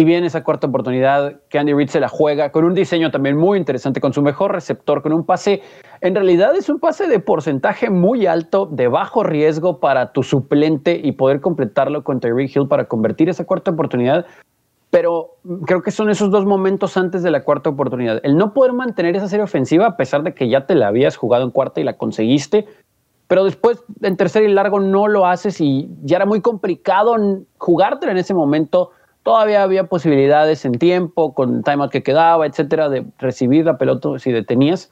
Y 0.00 0.04
viene 0.04 0.28
esa 0.28 0.42
cuarta 0.42 0.66
oportunidad 0.66 1.42
que 1.50 1.58
Andy 1.58 1.74
Reid 1.74 1.90
se 1.90 2.00
la 2.00 2.08
juega 2.08 2.52
con 2.52 2.64
un 2.64 2.72
diseño 2.72 3.10
también 3.10 3.36
muy 3.36 3.58
interesante, 3.58 4.00
con 4.00 4.14
su 4.14 4.22
mejor 4.22 4.50
receptor, 4.50 5.02
con 5.02 5.12
un 5.12 5.26
pase. 5.26 5.60
En 6.00 6.14
realidad 6.14 6.56
es 6.56 6.70
un 6.70 6.80
pase 6.80 7.06
de 7.06 7.20
porcentaje 7.20 7.90
muy 7.90 8.24
alto, 8.24 8.64
de 8.64 8.88
bajo 8.88 9.24
riesgo 9.24 9.78
para 9.78 10.12
tu 10.12 10.22
suplente 10.22 10.98
y 11.04 11.12
poder 11.12 11.42
completarlo 11.42 12.02
con 12.02 12.18
Tyreek 12.18 12.56
Hill 12.56 12.66
para 12.66 12.86
convertir 12.86 13.28
esa 13.28 13.44
cuarta 13.44 13.72
oportunidad. 13.72 14.24
Pero 14.88 15.36
creo 15.66 15.82
que 15.82 15.90
son 15.90 16.08
esos 16.08 16.30
dos 16.30 16.46
momentos 16.46 16.96
antes 16.96 17.22
de 17.22 17.30
la 17.30 17.44
cuarta 17.44 17.68
oportunidad. 17.68 18.20
El 18.22 18.38
no 18.38 18.54
poder 18.54 18.72
mantener 18.72 19.16
esa 19.16 19.28
serie 19.28 19.44
ofensiva 19.44 19.86
a 19.86 19.96
pesar 19.98 20.22
de 20.22 20.32
que 20.32 20.48
ya 20.48 20.64
te 20.64 20.76
la 20.76 20.88
habías 20.88 21.18
jugado 21.18 21.44
en 21.44 21.50
cuarta 21.50 21.78
y 21.82 21.84
la 21.84 21.98
conseguiste, 21.98 22.64
pero 23.28 23.44
después 23.44 23.84
en 24.00 24.16
tercer 24.16 24.44
y 24.44 24.48
largo 24.48 24.80
no 24.80 25.08
lo 25.08 25.26
haces 25.26 25.60
y 25.60 25.90
ya 26.04 26.16
era 26.16 26.24
muy 26.24 26.40
complicado 26.40 27.14
jugártela 27.58 28.12
en 28.12 28.18
ese 28.18 28.32
momento 28.32 28.92
Todavía 29.22 29.62
había 29.62 29.84
posibilidades 29.84 30.64
en 30.64 30.72
tiempo, 30.72 31.34
con 31.34 31.56
el 31.56 31.64
timeout 31.64 31.90
que 31.90 32.02
quedaba, 32.02 32.46
etcétera, 32.46 32.88
de 32.88 33.04
recibir 33.18 33.66
la 33.66 33.76
pelota 33.76 34.18
si 34.18 34.32
detenías. 34.32 34.90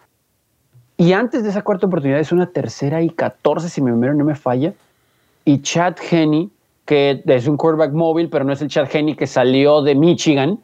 Y 0.98 1.12
antes 1.12 1.44
de 1.44 1.50
esa 1.50 1.62
cuarta 1.62 1.86
oportunidad 1.86 2.20
es 2.20 2.32
una 2.32 2.50
tercera 2.50 3.00
y 3.00 3.08
14, 3.08 3.68
si 3.68 3.80
mi 3.80 3.90
memoria 3.90 4.14
no 4.14 4.24
me 4.24 4.34
falla. 4.34 4.74
Y 5.44 5.62
Chad 5.62 5.96
Henney, 6.10 6.50
que 6.84 7.22
es 7.24 7.46
un 7.46 7.56
quarterback 7.56 7.92
móvil, 7.92 8.28
pero 8.28 8.44
no 8.44 8.52
es 8.52 8.60
el 8.60 8.68
Chad 8.68 8.88
Henney 8.92 9.14
que 9.14 9.26
salió 9.26 9.80
de 9.80 9.94
Michigan, 9.94 10.58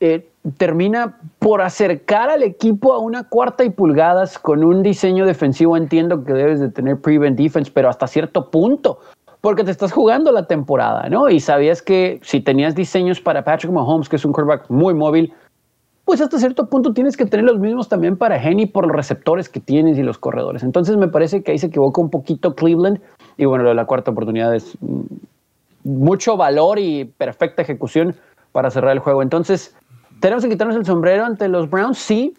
eh, 0.00 0.28
termina 0.58 1.18
por 1.38 1.62
acercar 1.62 2.30
al 2.30 2.42
equipo 2.42 2.92
a 2.92 2.98
una 2.98 3.24
cuarta 3.24 3.64
y 3.64 3.70
pulgadas 3.70 4.38
con 4.38 4.62
un 4.62 4.82
diseño 4.82 5.24
defensivo. 5.24 5.76
Entiendo 5.76 6.22
que 6.22 6.34
debes 6.34 6.60
de 6.60 6.68
tener 6.68 7.00
prevent 7.00 7.38
defense, 7.38 7.70
pero 7.72 7.88
hasta 7.88 8.06
cierto 8.06 8.50
punto 8.50 9.00
porque 9.40 9.64
te 9.64 9.70
estás 9.70 9.92
jugando 9.92 10.32
la 10.32 10.46
temporada, 10.46 11.08
¿no? 11.08 11.28
Y 11.28 11.40
sabías 11.40 11.82
que 11.82 12.20
si 12.22 12.40
tenías 12.40 12.74
diseños 12.74 13.20
para 13.20 13.44
Patrick 13.44 13.72
Mahomes, 13.72 14.08
que 14.08 14.16
es 14.16 14.24
un 14.24 14.32
quarterback 14.32 14.68
muy 14.68 14.94
móvil, 14.94 15.32
pues 16.04 16.20
hasta 16.20 16.38
cierto 16.38 16.68
punto 16.68 16.92
tienes 16.92 17.16
que 17.16 17.26
tener 17.26 17.44
los 17.44 17.58
mismos 17.58 17.88
también 17.88 18.16
para 18.16 18.42
Henny 18.42 18.66
por 18.66 18.86
los 18.86 18.96
receptores 18.96 19.48
que 19.48 19.60
tienes 19.60 19.98
y 19.98 20.02
los 20.02 20.18
corredores. 20.18 20.62
Entonces 20.62 20.96
me 20.96 21.08
parece 21.08 21.42
que 21.42 21.52
ahí 21.52 21.58
se 21.58 21.66
equivoca 21.66 22.00
un 22.00 22.08
poquito 22.08 22.54
Cleveland 22.54 23.00
Y 23.36 23.44
bueno, 23.44 23.72
la 23.74 23.84
cuarta 23.84 24.10
oportunidad 24.10 24.54
es 24.54 24.76
mm, 24.80 25.02
mucho 25.84 26.36
valor 26.36 26.78
y 26.78 27.04
perfecta 27.04 27.62
ejecución 27.62 28.14
para 28.52 28.70
cerrar 28.70 28.92
el 28.92 29.00
juego. 29.00 29.22
Entonces, 29.22 29.76
¿tenemos 30.20 30.42
que 30.44 30.50
quitarnos 30.50 30.76
el 30.76 30.86
sombrero 30.86 31.26
ante 31.26 31.46
los 31.46 31.68
Browns? 31.68 31.98
Sí, 31.98 32.34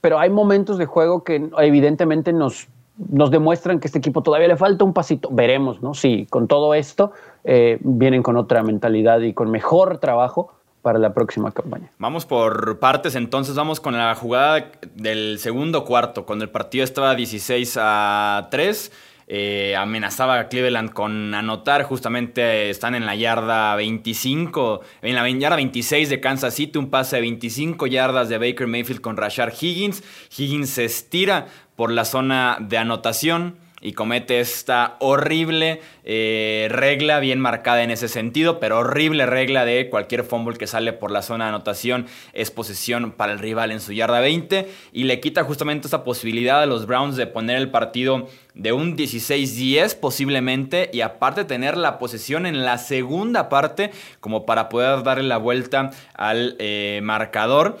pero 0.00 0.18
hay 0.18 0.28
momentos 0.28 0.76
de 0.76 0.86
juego 0.86 1.22
que 1.22 1.48
evidentemente 1.58 2.32
nos, 2.32 2.66
nos 2.96 3.30
demuestran 3.30 3.80
que 3.80 3.88
este 3.88 3.98
equipo 3.98 4.22
todavía 4.22 4.48
le 4.48 4.56
falta 4.56 4.84
un 4.84 4.92
pasito. 4.92 5.28
Veremos, 5.30 5.82
¿no? 5.82 5.94
Si 5.94 6.26
con 6.26 6.48
todo 6.48 6.74
esto 6.74 7.12
eh, 7.44 7.78
vienen 7.80 8.22
con 8.22 8.36
otra 8.36 8.62
mentalidad 8.62 9.20
y 9.20 9.32
con 9.32 9.50
mejor 9.50 9.98
trabajo 9.98 10.52
para 10.82 10.98
la 10.98 11.14
próxima 11.14 11.52
campaña. 11.52 11.90
Vamos 11.98 12.26
por 12.26 12.80
partes, 12.80 13.14
entonces 13.14 13.54
vamos 13.54 13.80
con 13.80 13.96
la 13.96 14.14
jugada 14.14 14.72
del 14.94 15.38
segundo 15.38 15.84
cuarto, 15.84 16.26
cuando 16.26 16.44
el 16.44 16.50
partido 16.50 16.84
estaba 16.84 17.14
16 17.14 17.78
a 17.80 18.48
3. 18.50 18.92
Eh, 19.34 19.76
amenazaba 19.76 20.38
a 20.38 20.48
Cleveland 20.48 20.92
con 20.92 21.32
anotar, 21.32 21.84
justamente 21.84 22.68
están 22.68 22.94
en 22.94 23.06
la 23.06 23.14
yarda 23.14 23.74
25, 23.76 24.82
en 25.00 25.14
la 25.14 25.26
yarda 25.30 25.56
26 25.56 26.10
de 26.10 26.20
Kansas 26.20 26.52
City, 26.52 26.78
un 26.78 26.90
pase 26.90 27.16
de 27.16 27.22
25 27.22 27.86
yardas 27.86 28.28
de 28.28 28.36
Baker 28.36 28.66
Mayfield 28.66 29.00
con 29.00 29.16
Rashard 29.16 29.54
Higgins. 29.58 30.02
Higgins 30.36 30.70
se 30.70 30.84
estira 30.84 31.46
por 31.82 31.90
la 31.90 32.04
zona 32.04 32.58
de 32.60 32.78
anotación 32.78 33.56
y 33.80 33.94
comete 33.94 34.38
esta 34.38 34.94
horrible 35.00 35.80
eh, 36.04 36.68
regla, 36.70 37.18
bien 37.18 37.40
marcada 37.40 37.82
en 37.82 37.90
ese 37.90 38.06
sentido, 38.06 38.60
pero 38.60 38.78
horrible 38.78 39.26
regla 39.26 39.64
de 39.64 39.90
cualquier 39.90 40.22
fumble 40.22 40.56
que 40.56 40.68
sale 40.68 40.92
por 40.92 41.10
la 41.10 41.22
zona 41.22 41.46
de 41.46 41.48
anotación 41.48 42.06
es 42.34 42.52
posesión 42.52 43.10
para 43.10 43.32
el 43.32 43.40
rival 43.40 43.72
en 43.72 43.80
su 43.80 43.92
yarda 43.92 44.20
20 44.20 44.70
y 44.92 45.02
le 45.02 45.18
quita 45.18 45.42
justamente 45.42 45.88
esa 45.88 46.04
posibilidad 46.04 46.62
a 46.62 46.66
los 46.66 46.86
Browns 46.86 47.16
de 47.16 47.26
poner 47.26 47.56
el 47.56 47.72
partido 47.72 48.28
de 48.54 48.72
un 48.72 48.96
16-10 48.96 49.96
posiblemente 49.98 50.88
y 50.92 51.00
aparte 51.00 51.44
tener 51.44 51.76
la 51.76 51.98
posesión 51.98 52.46
en 52.46 52.64
la 52.64 52.78
segunda 52.78 53.48
parte 53.48 53.90
como 54.20 54.46
para 54.46 54.68
poder 54.68 55.02
darle 55.02 55.24
la 55.24 55.38
vuelta 55.38 55.90
al 56.14 56.54
eh, 56.60 57.00
marcador 57.02 57.76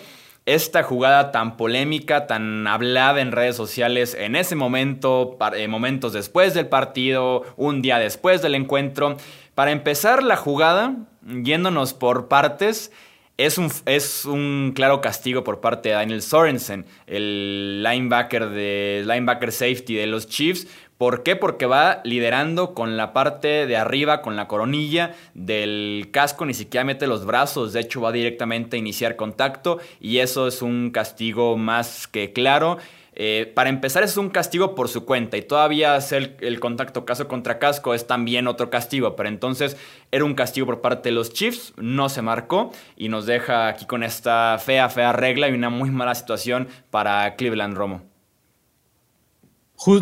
esta 0.46 0.82
jugada 0.82 1.30
tan 1.30 1.56
polémica, 1.56 2.26
tan 2.26 2.66
hablada 2.66 3.20
en 3.20 3.32
redes 3.32 3.56
sociales 3.56 4.16
en 4.18 4.34
ese 4.34 4.56
momento, 4.56 5.38
eh, 5.54 5.68
momentos 5.68 6.12
después 6.12 6.54
del 6.54 6.66
partido, 6.66 7.42
un 7.56 7.82
día 7.82 7.98
después 7.98 8.42
del 8.42 8.54
encuentro. 8.54 9.16
Para 9.54 9.70
empezar 9.70 10.22
la 10.22 10.36
jugada, 10.36 10.96
yéndonos 11.22 11.94
por 11.94 12.28
partes, 12.28 12.90
es 13.38 13.58
un, 13.58 13.72
es 13.86 14.24
un, 14.24 14.72
claro 14.74 15.00
castigo 15.00 15.42
por 15.42 15.60
parte 15.60 15.88
de 15.88 15.94
Daniel 15.94 16.22
Sorensen, 16.22 16.84
el 17.06 17.82
linebacker, 17.82 18.50
de, 18.50 19.04
linebacker 19.06 19.52
safety 19.52 19.94
de 19.94 20.06
los 20.06 20.28
Chiefs, 20.28 20.66
¿Por 21.02 21.24
qué? 21.24 21.34
Porque 21.34 21.66
va 21.66 22.00
liderando 22.04 22.74
con 22.74 22.96
la 22.96 23.12
parte 23.12 23.66
de 23.66 23.76
arriba, 23.76 24.22
con 24.22 24.36
la 24.36 24.46
coronilla 24.46 25.16
del 25.34 26.10
casco, 26.12 26.46
ni 26.46 26.54
siquiera 26.54 26.84
mete 26.84 27.08
los 27.08 27.26
brazos, 27.26 27.72
de 27.72 27.80
hecho 27.80 28.00
va 28.00 28.12
directamente 28.12 28.76
a 28.76 28.78
iniciar 28.78 29.16
contacto 29.16 29.80
y 30.00 30.18
eso 30.18 30.46
es 30.46 30.62
un 30.62 30.92
castigo 30.92 31.56
más 31.56 32.06
que 32.06 32.32
claro. 32.32 32.78
Eh, 33.16 33.50
para 33.52 33.68
empezar 33.68 34.04
es 34.04 34.16
un 34.16 34.30
castigo 34.30 34.76
por 34.76 34.88
su 34.88 35.04
cuenta 35.04 35.36
y 35.36 35.42
todavía 35.42 35.96
hacer 35.96 36.36
el 36.40 36.60
contacto 36.60 37.04
caso 37.04 37.26
contra 37.26 37.58
casco 37.58 37.94
es 37.94 38.06
también 38.06 38.46
otro 38.46 38.70
castigo, 38.70 39.16
pero 39.16 39.28
entonces 39.28 39.76
era 40.12 40.24
un 40.24 40.34
castigo 40.34 40.66
por 40.66 40.82
parte 40.82 41.08
de 41.08 41.16
los 41.16 41.32
Chiefs, 41.32 41.72
no 41.78 42.10
se 42.10 42.22
marcó 42.22 42.70
y 42.96 43.08
nos 43.08 43.26
deja 43.26 43.66
aquí 43.66 43.86
con 43.86 44.04
esta 44.04 44.56
fea, 44.64 44.88
fea 44.88 45.12
regla 45.12 45.48
y 45.48 45.52
una 45.52 45.68
muy 45.68 45.90
mala 45.90 46.14
situación 46.14 46.68
para 46.92 47.34
Cleveland 47.34 47.76
Romo 47.76 48.11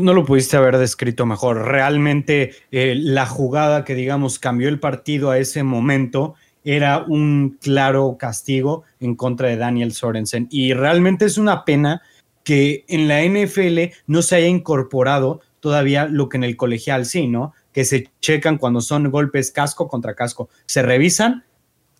no 0.00 0.14
lo 0.14 0.24
pudiste 0.24 0.56
haber 0.56 0.78
descrito 0.78 1.26
mejor. 1.26 1.66
Realmente 1.68 2.52
eh, 2.70 2.94
la 2.96 3.26
jugada 3.26 3.84
que, 3.84 3.94
digamos, 3.94 4.38
cambió 4.38 4.68
el 4.68 4.80
partido 4.80 5.30
a 5.30 5.38
ese 5.38 5.62
momento 5.62 6.34
era 6.64 6.98
un 6.98 7.58
claro 7.60 8.16
castigo 8.18 8.84
en 9.00 9.14
contra 9.14 9.48
de 9.48 9.56
Daniel 9.56 9.92
Sorensen. 9.92 10.48
Y 10.50 10.74
realmente 10.74 11.24
es 11.24 11.38
una 11.38 11.64
pena 11.64 12.02
que 12.44 12.84
en 12.88 13.08
la 13.08 13.22
NFL 13.24 13.94
no 14.06 14.22
se 14.22 14.36
haya 14.36 14.48
incorporado 14.48 15.40
todavía 15.60 16.06
lo 16.06 16.28
que 16.28 16.38
en 16.38 16.44
el 16.44 16.56
colegial 16.56 17.06
sí, 17.06 17.26
¿no? 17.26 17.52
Que 17.72 17.84
se 17.84 18.08
checan 18.20 18.58
cuando 18.58 18.80
son 18.80 19.10
golpes 19.10 19.50
casco 19.50 19.88
contra 19.88 20.14
casco. 20.14 20.48
Se 20.66 20.82
revisan 20.82 21.44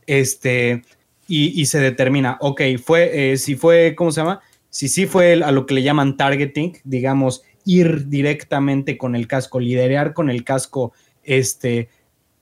este, 0.06 0.82
y, 1.28 1.66
se 1.66 1.78
determina, 1.78 2.38
ok, 2.40 2.62
fue, 2.82 3.32
eh, 3.32 3.36
si 3.36 3.54
fue, 3.54 3.94
¿cómo 3.96 4.10
se 4.10 4.20
llama? 4.20 4.40
Si 4.68 4.88
sí 4.88 5.06
fue 5.06 5.34
a 5.44 5.52
lo 5.52 5.66
que 5.66 5.74
le 5.74 5.82
llaman 5.82 6.16
targeting, 6.16 6.78
digamos, 6.84 7.42
ir 7.64 8.08
directamente 8.08 8.96
con 8.96 9.14
el 9.14 9.26
casco, 9.26 9.60
liderar 9.60 10.14
con 10.14 10.30
el 10.30 10.44
casco 10.44 10.92
este, 11.22 11.88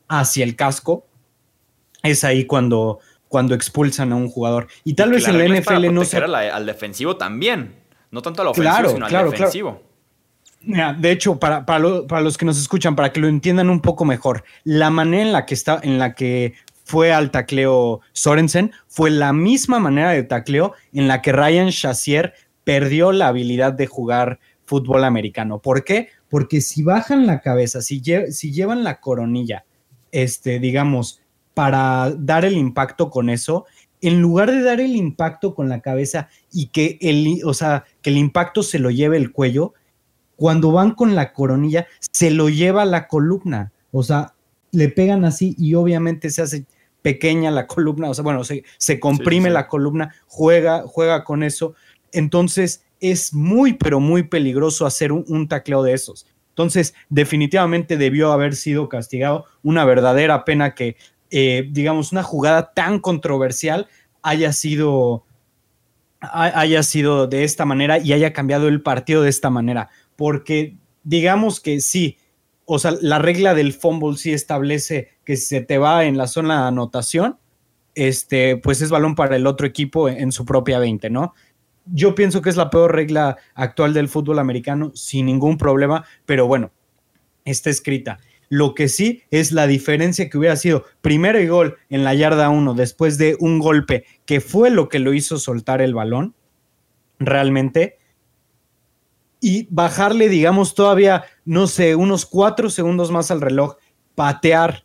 hacia 0.08 0.44
el 0.44 0.56
casco, 0.56 1.06
es 2.02 2.24
ahí 2.24 2.44
cuando, 2.44 3.00
cuando 3.28 3.54
expulsan 3.54 4.12
a 4.12 4.16
un 4.16 4.28
jugador. 4.28 4.68
Y 4.84 4.94
tal 4.94 5.10
vez 5.10 5.26
en 5.28 5.38
la 5.38 5.60
NFL 5.60 5.92
no 5.92 6.04
se... 6.04 6.18
al 6.18 6.66
defensivo 6.66 7.16
también, 7.16 7.74
no 8.10 8.22
tanto 8.22 8.42
al 8.42 8.48
ofensivo, 8.48 8.90
sino 8.90 9.06
al 9.06 9.30
defensivo. 9.30 9.82
de 10.60 11.10
hecho, 11.10 11.38
para, 11.38 11.66
para, 11.66 11.80
los 12.20 12.38
que 12.38 12.44
nos 12.44 12.58
escuchan, 12.58 12.96
para 12.96 13.12
que 13.12 13.20
lo 13.20 13.28
entiendan 13.28 13.70
un 13.70 13.80
poco 13.80 14.04
mejor, 14.04 14.44
la 14.64 14.90
manera 14.90 15.22
en 15.22 15.32
la 15.32 15.46
que 15.46 15.54
está, 15.54 15.80
en 15.82 15.98
la 15.98 16.14
que 16.14 16.54
fue 16.84 17.12
al 17.12 17.30
tacleo 17.30 18.00
Sorensen 18.12 18.72
fue 18.86 19.10
la 19.10 19.34
misma 19.34 19.78
manera 19.78 20.10
de 20.12 20.22
tacleo 20.22 20.72
en 20.94 21.06
la 21.06 21.20
que 21.20 21.32
Ryan 21.32 21.68
Shazier 21.68 22.32
perdió 22.64 23.12
la 23.12 23.28
habilidad 23.28 23.74
de 23.74 23.86
jugar 23.86 24.40
fútbol 24.68 25.04
americano. 25.04 25.60
¿Por 25.60 25.82
qué? 25.84 26.08
Porque 26.28 26.60
si 26.60 26.82
bajan 26.82 27.26
la 27.26 27.40
cabeza, 27.40 27.82
si, 27.82 28.02
si 28.30 28.52
llevan 28.52 28.84
la 28.84 29.00
coronilla, 29.00 29.64
este, 30.12 30.60
digamos, 30.60 31.20
para 31.54 32.12
dar 32.16 32.44
el 32.44 32.56
impacto 32.56 33.10
con 33.10 33.30
eso, 33.30 33.66
en 34.00 34.20
lugar 34.20 34.50
de 34.50 34.62
dar 34.62 34.80
el 34.80 34.94
impacto 34.94 35.54
con 35.54 35.68
la 35.68 35.80
cabeza 35.80 36.28
y 36.52 36.66
que 36.66 36.98
el, 37.00 37.40
o 37.44 37.54
sea, 37.54 37.84
que 38.02 38.10
el 38.10 38.16
impacto 38.16 38.62
se 38.62 38.78
lo 38.78 38.90
lleve 38.90 39.16
el 39.16 39.32
cuello, 39.32 39.74
cuando 40.36 40.70
van 40.70 40.92
con 40.92 41.16
la 41.16 41.32
coronilla, 41.32 41.88
se 42.12 42.30
lo 42.30 42.48
lleva 42.48 42.84
la 42.84 43.08
columna. 43.08 43.72
O 43.90 44.04
sea, 44.04 44.34
le 44.70 44.88
pegan 44.88 45.24
así 45.24 45.56
y 45.58 45.74
obviamente 45.74 46.30
se 46.30 46.42
hace 46.42 46.66
pequeña 47.02 47.50
la 47.50 47.66
columna, 47.66 48.10
o 48.10 48.14
sea, 48.14 48.22
bueno, 48.22 48.44
se, 48.44 48.64
se 48.76 49.00
comprime 49.00 49.50
la 49.50 49.66
columna, 49.66 50.14
juega, 50.26 50.84
juega 50.86 51.24
con 51.24 51.42
eso. 51.42 51.74
Entonces, 52.12 52.84
es 53.00 53.32
muy, 53.32 53.74
pero 53.74 54.00
muy 54.00 54.24
peligroso 54.24 54.86
hacer 54.86 55.12
un, 55.12 55.48
tacleo 55.48 55.82
de 55.82 55.92
esos. 55.92 56.26
Entonces, 56.50 56.94
definitivamente 57.08 57.96
debió 57.96 58.32
haber 58.32 58.56
sido 58.56 58.88
castigado. 58.88 59.44
Una 59.62 59.84
verdadera 59.84 60.44
pena 60.44 60.74
que, 60.74 60.96
eh, 61.30 61.68
digamos, 61.70 62.12
una 62.12 62.22
jugada 62.22 62.72
tan 62.72 62.98
controversial 62.98 63.86
haya 64.22 64.52
sido, 64.52 65.24
haya 66.20 66.82
sido 66.82 67.28
de 67.28 67.44
esta 67.44 67.64
manera 67.64 67.98
y 67.98 68.12
haya 68.12 68.32
cambiado 68.32 68.66
el 68.68 68.82
partido 68.82 69.22
de 69.22 69.30
esta 69.30 69.50
manera. 69.50 69.88
Porque, 70.16 70.76
digamos 71.04 71.60
que 71.60 71.80
sí, 71.80 72.18
o 72.64 72.78
sea, 72.78 72.92
la 73.00 73.18
regla 73.18 73.54
del 73.54 73.72
fumble 73.72 74.18
sí 74.18 74.32
establece 74.32 75.10
que 75.24 75.36
si 75.36 75.46
se 75.46 75.60
te 75.62 75.78
va 75.78 76.04
en 76.04 76.18
la 76.18 76.26
zona 76.26 76.62
de 76.62 76.68
anotación, 76.68 77.38
este, 77.94 78.56
pues 78.58 78.82
es 78.82 78.90
balón 78.90 79.14
para 79.14 79.36
el 79.36 79.46
otro 79.46 79.66
equipo 79.66 80.08
en 80.08 80.32
su 80.32 80.44
propia 80.44 80.78
20, 80.78 81.08
¿no? 81.10 81.34
Yo 81.92 82.14
pienso 82.14 82.42
que 82.42 82.50
es 82.50 82.56
la 82.56 82.70
peor 82.70 82.94
regla 82.94 83.36
actual 83.54 83.94
del 83.94 84.08
fútbol 84.08 84.38
americano, 84.38 84.92
sin 84.94 85.26
ningún 85.26 85.58
problema, 85.58 86.04
pero 86.26 86.46
bueno, 86.46 86.70
está 87.44 87.70
escrita. 87.70 88.18
Lo 88.50 88.74
que 88.74 88.88
sí 88.88 89.22
es 89.30 89.52
la 89.52 89.66
diferencia 89.66 90.28
que 90.28 90.38
hubiera 90.38 90.56
sido 90.56 90.84
primero 91.00 91.40
y 91.40 91.46
gol 91.46 91.76
en 91.90 92.04
la 92.04 92.14
yarda 92.14 92.48
1 92.48 92.74
después 92.74 93.18
de 93.18 93.36
un 93.40 93.58
golpe 93.58 94.04
que 94.24 94.40
fue 94.40 94.70
lo 94.70 94.88
que 94.88 94.98
lo 94.98 95.12
hizo 95.12 95.38
soltar 95.38 95.82
el 95.82 95.94
balón, 95.94 96.34
realmente, 97.18 97.98
y 99.40 99.68
bajarle, 99.70 100.28
digamos, 100.28 100.74
todavía, 100.74 101.24
no 101.44 101.66
sé, 101.66 101.94
unos 101.94 102.26
cuatro 102.26 102.70
segundos 102.70 103.10
más 103.10 103.30
al 103.30 103.40
reloj, 103.40 103.76
patear 104.14 104.84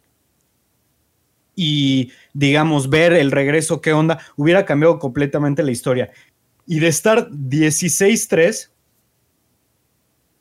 y, 1.56 2.12
digamos, 2.34 2.90
ver 2.90 3.14
el 3.14 3.32
regreso, 3.32 3.82
qué 3.82 3.94
onda, 3.94 4.20
hubiera 4.36 4.66
cambiado 4.66 5.00
completamente 5.00 5.64
la 5.64 5.72
historia. 5.72 6.12
Y 6.66 6.80
de 6.80 6.88
estar 6.88 7.30
16-3, 7.30 8.70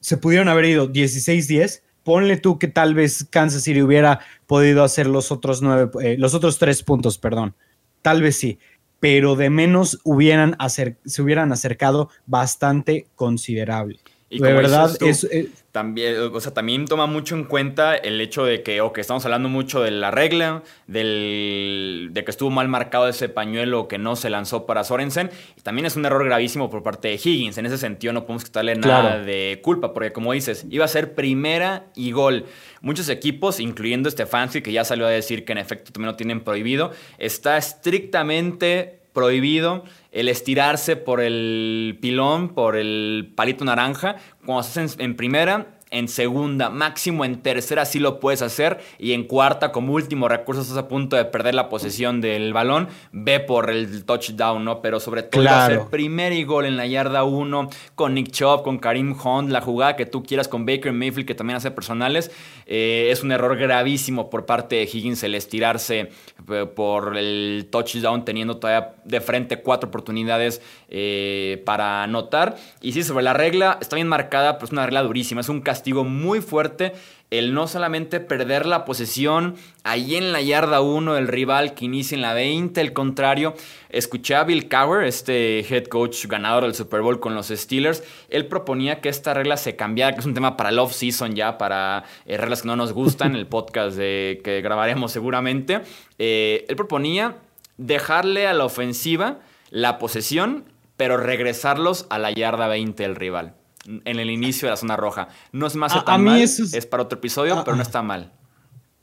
se 0.01 0.17
pudieron 0.17 0.49
haber 0.49 0.67
ido 0.67 0.93
16-10. 0.93 1.83
Ponle 2.03 2.37
tú 2.37 2.59
que 2.59 2.69
tal 2.69 2.95
vez 2.95 3.27
Kansas 3.31 3.63
City 3.63 3.83
hubiera 3.83 4.21
podido 4.47 4.83
hacer 4.83 5.07
los 5.07 5.31
otros 5.31 5.63
nueve, 5.63 5.91
eh, 6.03 6.17
los 6.19 6.35
otros 6.35 6.59
tres 6.59 6.83
puntos, 6.83 7.19
perdón. 7.19 7.55
Tal 8.03 8.21
vez 8.21 8.37
sí, 8.37 8.59
pero 8.99 9.37
de 9.37 9.51
menos 9.51 10.01
hubieran 10.03 10.57
se 10.69 11.23
hubieran 11.23 11.53
acercado 11.53 12.11
bastante 12.27 13.07
considerable. 13.15 14.01
Y 14.35 14.39
de 14.39 14.53
verdad, 14.55 14.91
es, 15.01 15.29
también, 15.73 16.17
o 16.33 16.41
sea, 16.41 16.55
también 16.55 16.87
toma 16.87 17.07
mucho 17.07 17.35
en 17.35 17.45
cuenta 17.45 17.95
el 17.95 18.19
hecho 18.19 18.47
de 18.47 18.63
que, 18.63 18.81
ok, 18.81 18.97
estamos 18.97 19.23
hablando 19.27 19.51
mucho 19.51 19.83
de 19.83 19.91
la 19.91 20.11
regla, 20.11 20.63
del, 20.87 22.09
de 22.13 22.25
que 22.25 22.31
estuvo 22.31 22.49
mal 22.49 22.67
marcado 22.67 23.09
ese 23.09 23.29
pañuelo 23.29 23.89
que 23.89 23.99
no 23.99 24.17
se 24.17 24.31
lanzó 24.31 24.65
para 24.65 24.85
Sorensen. 24.85 25.31
Y 25.59 25.61
también 25.61 25.85
es 25.85 25.97
un 25.97 26.07
error 26.07 26.25
gravísimo 26.25 26.71
por 26.71 26.83
parte 26.83 27.09
de 27.09 27.15
Higgins. 27.15 27.59
En 27.59 27.67
ese 27.67 27.77
sentido, 27.77 28.15
no 28.15 28.23
podemos 28.23 28.45
quitarle 28.45 28.75
nada 28.75 29.19
de 29.19 29.61
culpa, 29.63 29.93
porque 29.93 30.13
como 30.13 30.33
dices, 30.33 30.65
iba 30.71 30.87
a 30.87 30.89
ser 30.89 31.15
primera 31.15 31.85
y 31.95 32.13
gol. 32.13 32.47
Muchos 32.81 33.11
equipos, 33.11 33.61
incluyendo 33.61 34.11
Stefanski, 34.11 34.63
que 34.63 34.73
ya 34.73 34.85
salió 34.85 35.07
a 35.07 35.11
decir 35.11 35.45
que 35.45 35.53
en 35.53 35.59
efecto 35.59 35.93
también 35.93 36.13
lo 36.13 36.17
tienen 36.17 36.41
prohibido, 36.41 36.93
está 37.19 37.59
estrictamente 37.59 39.02
prohibido 39.13 39.85
el 40.11 40.29
estirarse 40.29 40.97
por 40.97 41.21
el 41.21 41.99
pilón, 42.01 42.51
por 42.51 42.77
el 42.77 43.33
palito 43.35 43.65
naranja, 43.65 44.17
cuando 44.45 44.63
se 44.63 44.81
en, 44.81 44.89
en 44.99 45.17
primera 45.17 45.79
en 45.93 46.09
segunda, 46.09 46.71
máximo 46.71 47.25
en 47.25 47.43
tercera 47.43 47.85
sí 47.85 48.01
lo 48.01 48.19
puedes 48.19 48.43
hacer 48.43 48.81
y 48.99 49.13
en 49.13 49.25
cuarta 49.25 49.71
como 49.71 49.93
último 49.93 50.27
recurso 50.27 50.63
estás 50.63 50.79
a 50.79 50.89
punto 50.89 51.17
de 51.17 51.27
perder 51.27 51.55
la 51.55 51.69
posesión 51.69 52.21
del 52.21 52.53
balón, 52.53 52.89
ve 53.13 53.41
por 53.41 53.71
el 53.71 54.05
touchdown, 54.05 54.65
¿no? 54.65 54.81
Pero 54.81 54.99
sobre 55.01 55.23
todo 55.23 55.49
hacer 55.49 55.83
primer 55.91 56.33
y 56.33 56.45
gol 56.45 56.65
en 56.65 56.77
la 56.77 56.87
yarda 56.87 57.25
1 57.25 57.69
con 57.95 58.15
Nick 58.15 58.31
Chubb, 58.31 58.63
con 58.63 58.79
Karim 58.79 59.15
Hunt, 59.23 59.51
la 59.51 59.61
jugada 59.61 59.95
que 59.95 60.07
tú 60.07 60.23
quieras 60.23 60.49
con 60.49 60.65
Baker 60.65 60.93
Mayfield 60.93 61.27
que 61.27 61.35
también 61.35 61.59
hace 61.59 61.71
personales, 61.71 62.31
eh, 62.67 63.09
es 63.11 63.23
un 63.23 63.31
error 63.31 63.57
gravísimo 63.57 64.31
por 64.31 64.47
parte 64.47 64.77
de 64.77 64.83
Higgins 64.85 65.23
el 65.23 65.35
estirarse 65.35 66.09
eh, 66.51 66.67
por 66.75 67.19
el 67.19 67.69
touchdown 67.71 68.25
teniendo 68.25 68.57
todavía 68.57 68.95
de 69.05 69.21
frente 69.21 69.61
cuatro 69.61 69.89
oportunidades 69.89 70.63
eh, 70.89 71.63
para 71.67 72.03
anotar. 72.03 72.57
Y 72.81 72.93
sí, 72.93 73.03
sobre 73.03 73.25
la 73.25 73.35
regla, 73.35 73.79
está 73.81 73.97
bien 73.97 74.09
marcada, 74.09 74.55
pero 74.55 74.67
es 74.67 74.73
una 74.73 74.87
regla 74.87 75.03
durísima, 75.03 75.43
es 75.43 75.49
un 75.49 75.61
castigo 75.61 75.82
castigo 75.83 76.05
muy 76.05 76.41
fuerte 76.41 76.93
el 77.31 77.55
no 77.55 77.67
solamente 77.67 78.21
perder 78.21 78.67
la 78.67 78.85
posesión 78.85 79.57
ahí 79.83 80.15
en 80.17 80.33
la 80.33 80.41
yarda 80.43 80.81
1 80.81 81.15
del 81.15 81.27
rival 81.27 81.75
que 81.75 81.87
inicia 81.87 82.15
en 82.15 82.21
la 82.21 82.35
20, 82.35 82.79
el 82.81 82.93
contrario. 82.93 83.55
Escuché 83.89 84.37
a 84.37 84.45
Bill 84.45 84.69
Cower, 84.69 85.05
este 85.05 85.61
head 85.61 85.87
coach 85.87 86.27
ganador 86.27 86.65
del 86.65 86.75
Super 86.75 87.01
Bowl 87.01 87.19
con 87.19 87.35
los 87.35 87.49
Steelers. 87.49 88.05
Él 88.29 88.47
proponía 88.47 89.01
que 89.01 89.09
esta 89.09 89.35
regla 89.35 89.57
se 89.57 89.75
cambiara, 89.75 90.13
que 90.13 90.21
es 90.21 90.27
un 90.27 90.35
tema 90.35 90.57
para 90.59 90.69
el 90.69 90.79
off-season 90.79 91.35
ya, 91.35 91.57
para 91.57 92.05
eh, 92.27 92.37
reglas 92.37 92.63
que 92.63 92.69
no 92.69 92.77
nos 92.77 92.93
gustan, 92.93 93.35
el 93.35 93.47
podcast 93.47 93.97
de, 93.97 94.41
que 94.45 94.61
grabaremos 94.61 95.11
seguramente. 95.11 95.81
Eh, 96.19 96.67
él 96.69 96.77
proponía 96.77 97.39
dejarle 97.79 98.47
a 98.47 98.53
la 98.53 98.67
ofensiva 98.67 99.41
la 99.71 99.99
posesión, 99.99 100.67
pero 100.99 101.17
regresarlos 101.17 102.07
a 102.11 102.19
la 102.19 102.31
yarda 102.31 102.69
20 102.69 103.03
del 103.03 103.17
rival 103.17 103.55
en 103.87 104.19
el 104.19 104.31
inicio 104.31 104.67
de 104.67 104.71
la 104.71 104.77
zona 104.77 104.97
roja. 104.97 105.29
No 105.53 105.67
es 105.67 105.77
más 105.77 106.05
tan 106.05 106.25
mal, 106.25 106.41
es... 106.41 106.87
para 106.87 107.05
otro 107.05 107.19
episodio, 107.19 107.59
ah, 107.59 107.65
pero 107.65 107.77
no 107.77 107.83
ah. 107.83 107.87
está 107.87 108.03
mal. 108.03 108.33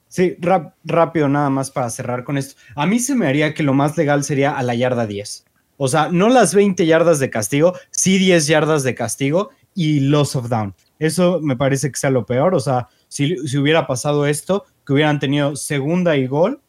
Sí, 0.08 0.38
rápido 0.84 1.30
nada 1.30 1.52
más 1.52 1.70
para 1.70 1.90
cerrar 1.90 2.24
con 2.24 2.38
esto. 2.38 2.60
A 2.76 2.88
mí 2.88 3.00
se 3.00 3.14
me 3.14 3.28
haría 3.28 3.54
que 3.54 3.62
lo 3.62 3.74
más 3.76 3.96
legal 3.96 4.24
sería 4.24 4.58
a 4.58 4.64
la 4.64 4.74
yarda 4.74 5.06
10. 5.06 5.46
O 5.78 5.88
sea, 5.88 6.10
no 6.12 6.30
las 6.30 6.56
20 6.56 6.86
yardas 6.86 7.20
de 7.20 7.30
castigo, 7.30 7.74
sí 7.92 8.18
10 8.18 8.48
yardas 8.48 8.84
de 8.84 8.96
castigo 8.96 9.52
y 9.76 10.00
loss 10.00 10.36
of 10.36 10.50
down. 10.50 10.74
Eso 10.98 11.40
me 11.42 11.56
parece 11.56 11.92
que 11.92 12.00
sea 12.00 12.10
lo 12.10 12.26
peor. 12.26 12.56
O 12.56 12.60
sea, 12.60 12.88
si, 13.08 13.38
si 13.48 13.58
hubiera 13.58 13.86
pasado 13.86 14.26
esto, 14.26 14.66
que 14.86 14.94
hubieran 14.94 15.20
tenido 15.20 15.56
segunda 15.56 16.18
y 16.18 16.26
gol, 16.26 16.60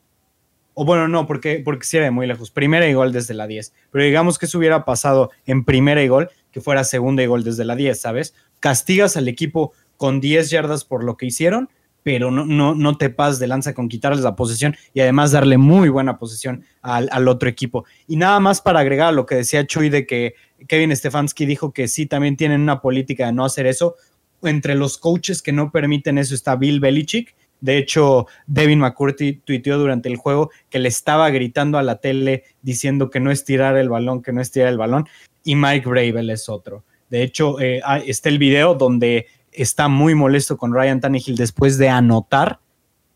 o 0.75 0.85
bueno, 0.85 1.09
no, 1.09 1.27
porque, 1.27 1.61
porque 1.65 1.85
sí 1.85 1.97
era 1.97 2.07
de 2.07 2.11
muy 2.11 2.27
lejos. 2.27 2.51
Primera 2.51 2.87
y 2.87 2.95
gol 2.95 3.13
desde 3.13 3.35
la 3.35 3.47
10. 3.47 3.73
Pero 3.91 4.05
digamos 4.05 4.39
que 4.39 4.47
eso 4.47 4.59
hubiera 4.59 4.85
pasado 4.85 5.31
en 5.45 5.65
primera 5.65 6.03
y 6.03 6.09
gol, 6.09 6.31
que 6.53 6.61
fuera 6.61 6.85
segunda 6.85 7.23
y 7.23 7.27
gol 7.27 7.45
desde 7.45 7.65
la 7.65 7.77
10, 7.77 8.01
¿sabes? 8.01 8.35
Castigas 8.61 9.17
al 9.17 9.29
equipo 9.29 9.73
con 9.97 10.21
10 10.21 10.51
yardas 10.51 10.85
por 10.85 11.05
lo 11.05 11.17
que 11.17 11.27
hicieron, 11.27 11.69
pero 12.03 12.31
no, 12.31 12.47
no, 12.47 12.75
no 12.75 12.97
te 12.97 13.11
pases 13.11 13.39
de 13.39 13.47
lanza 13.47 13.75
con 13.75 13.89
quitarles 13.89 14.23
la 14.23 14.37
posesión 14.37 14.75
y 14.95 15.01
además 15.01 15.33
darle 15.33 15.59
muy 15.59 15.89
buena 15.89 16.19
posesión 16.19 16.65
al, 16.83 17.29
otro 17.29 17.49
equipo. 17.49 17.85
Y 18.07 18.17
nada 18.17 18.41
más 18.41 18.61
para 18.61 18.81
agregar 18.81 19.13
lo 19.13 19.27
que 19.27 19.37
decía 19.37 19.67
Chuy 19.67 19.91
de 19.91 20.07
que 20.07 20.35
Kevin 20.69 20.95
Stefanski 20.97 21.47
dijo 21.47 21.73
que 21.73 21.89
sí, 21.89 22.07
también 22.07 22.37
tienen 22.37 22.63
una 22.63 22.81
política 22.81 23.27
de 23.27 23.33
no 23.33 23.45
hacer 23.45 23.67
eso. 23.67 23.97
Entre 24.43 24.75
los 24.75 24.97
coaches 24.97 25.43
que 25.43 25.53
no 25.53 25.71
permiten 25.71 26.17
eso 26.17 26.35
está 26.35 26.57
Bill 26.57 26.81
Belichick. 26.81 27.35
De 27.61 27.77
hecho, 27.77 28.27
Devin 28.47 28.79
McCurdy 28.79 29.35
tuiteó 29.35 29.77
durante 29.77 30.09
el 30.09 30.17
juego 30.17 30.51
que 30.71 30.79
le 30.79 30.89
estaba 30.89 31.29
gritando 31.29 31.77
a 31.77 31.83
la 31.83 31.97
tele 31.97 32.45
diciendo 32.63 33.11
que 33.11 33.21
no 33.21 33.31
estirar 33.31 33.77
el 33.77 33.91
balón, 33.91 34.23
que 34.23 34.33
no 34.33 34.41
estirar 34.41 34.69
el 34.69 34.79
balón 34.79 35.07
y 35.45 35.57
Mike 35.57 35.89
Bravel 35.89 36.31
es 36.31 36.49
otro. 36.49 36.85
De 37.09 37.23
hecho, 37.23 37.61
eh, 37.61 37.83
está 38.07 38.29
el 38.29 38.39
video 38.39 38.75
donde 38.75 39.27
está 39.53 39.89
muy 39.89 40.15
molesto 40.15 40.57
con 40.57 40.73
Ryan 40.73 41.01
Tannehill 41.01 41.37
después 41.37 41.77
de 41.77 41.89
anotar, 41.89 42.61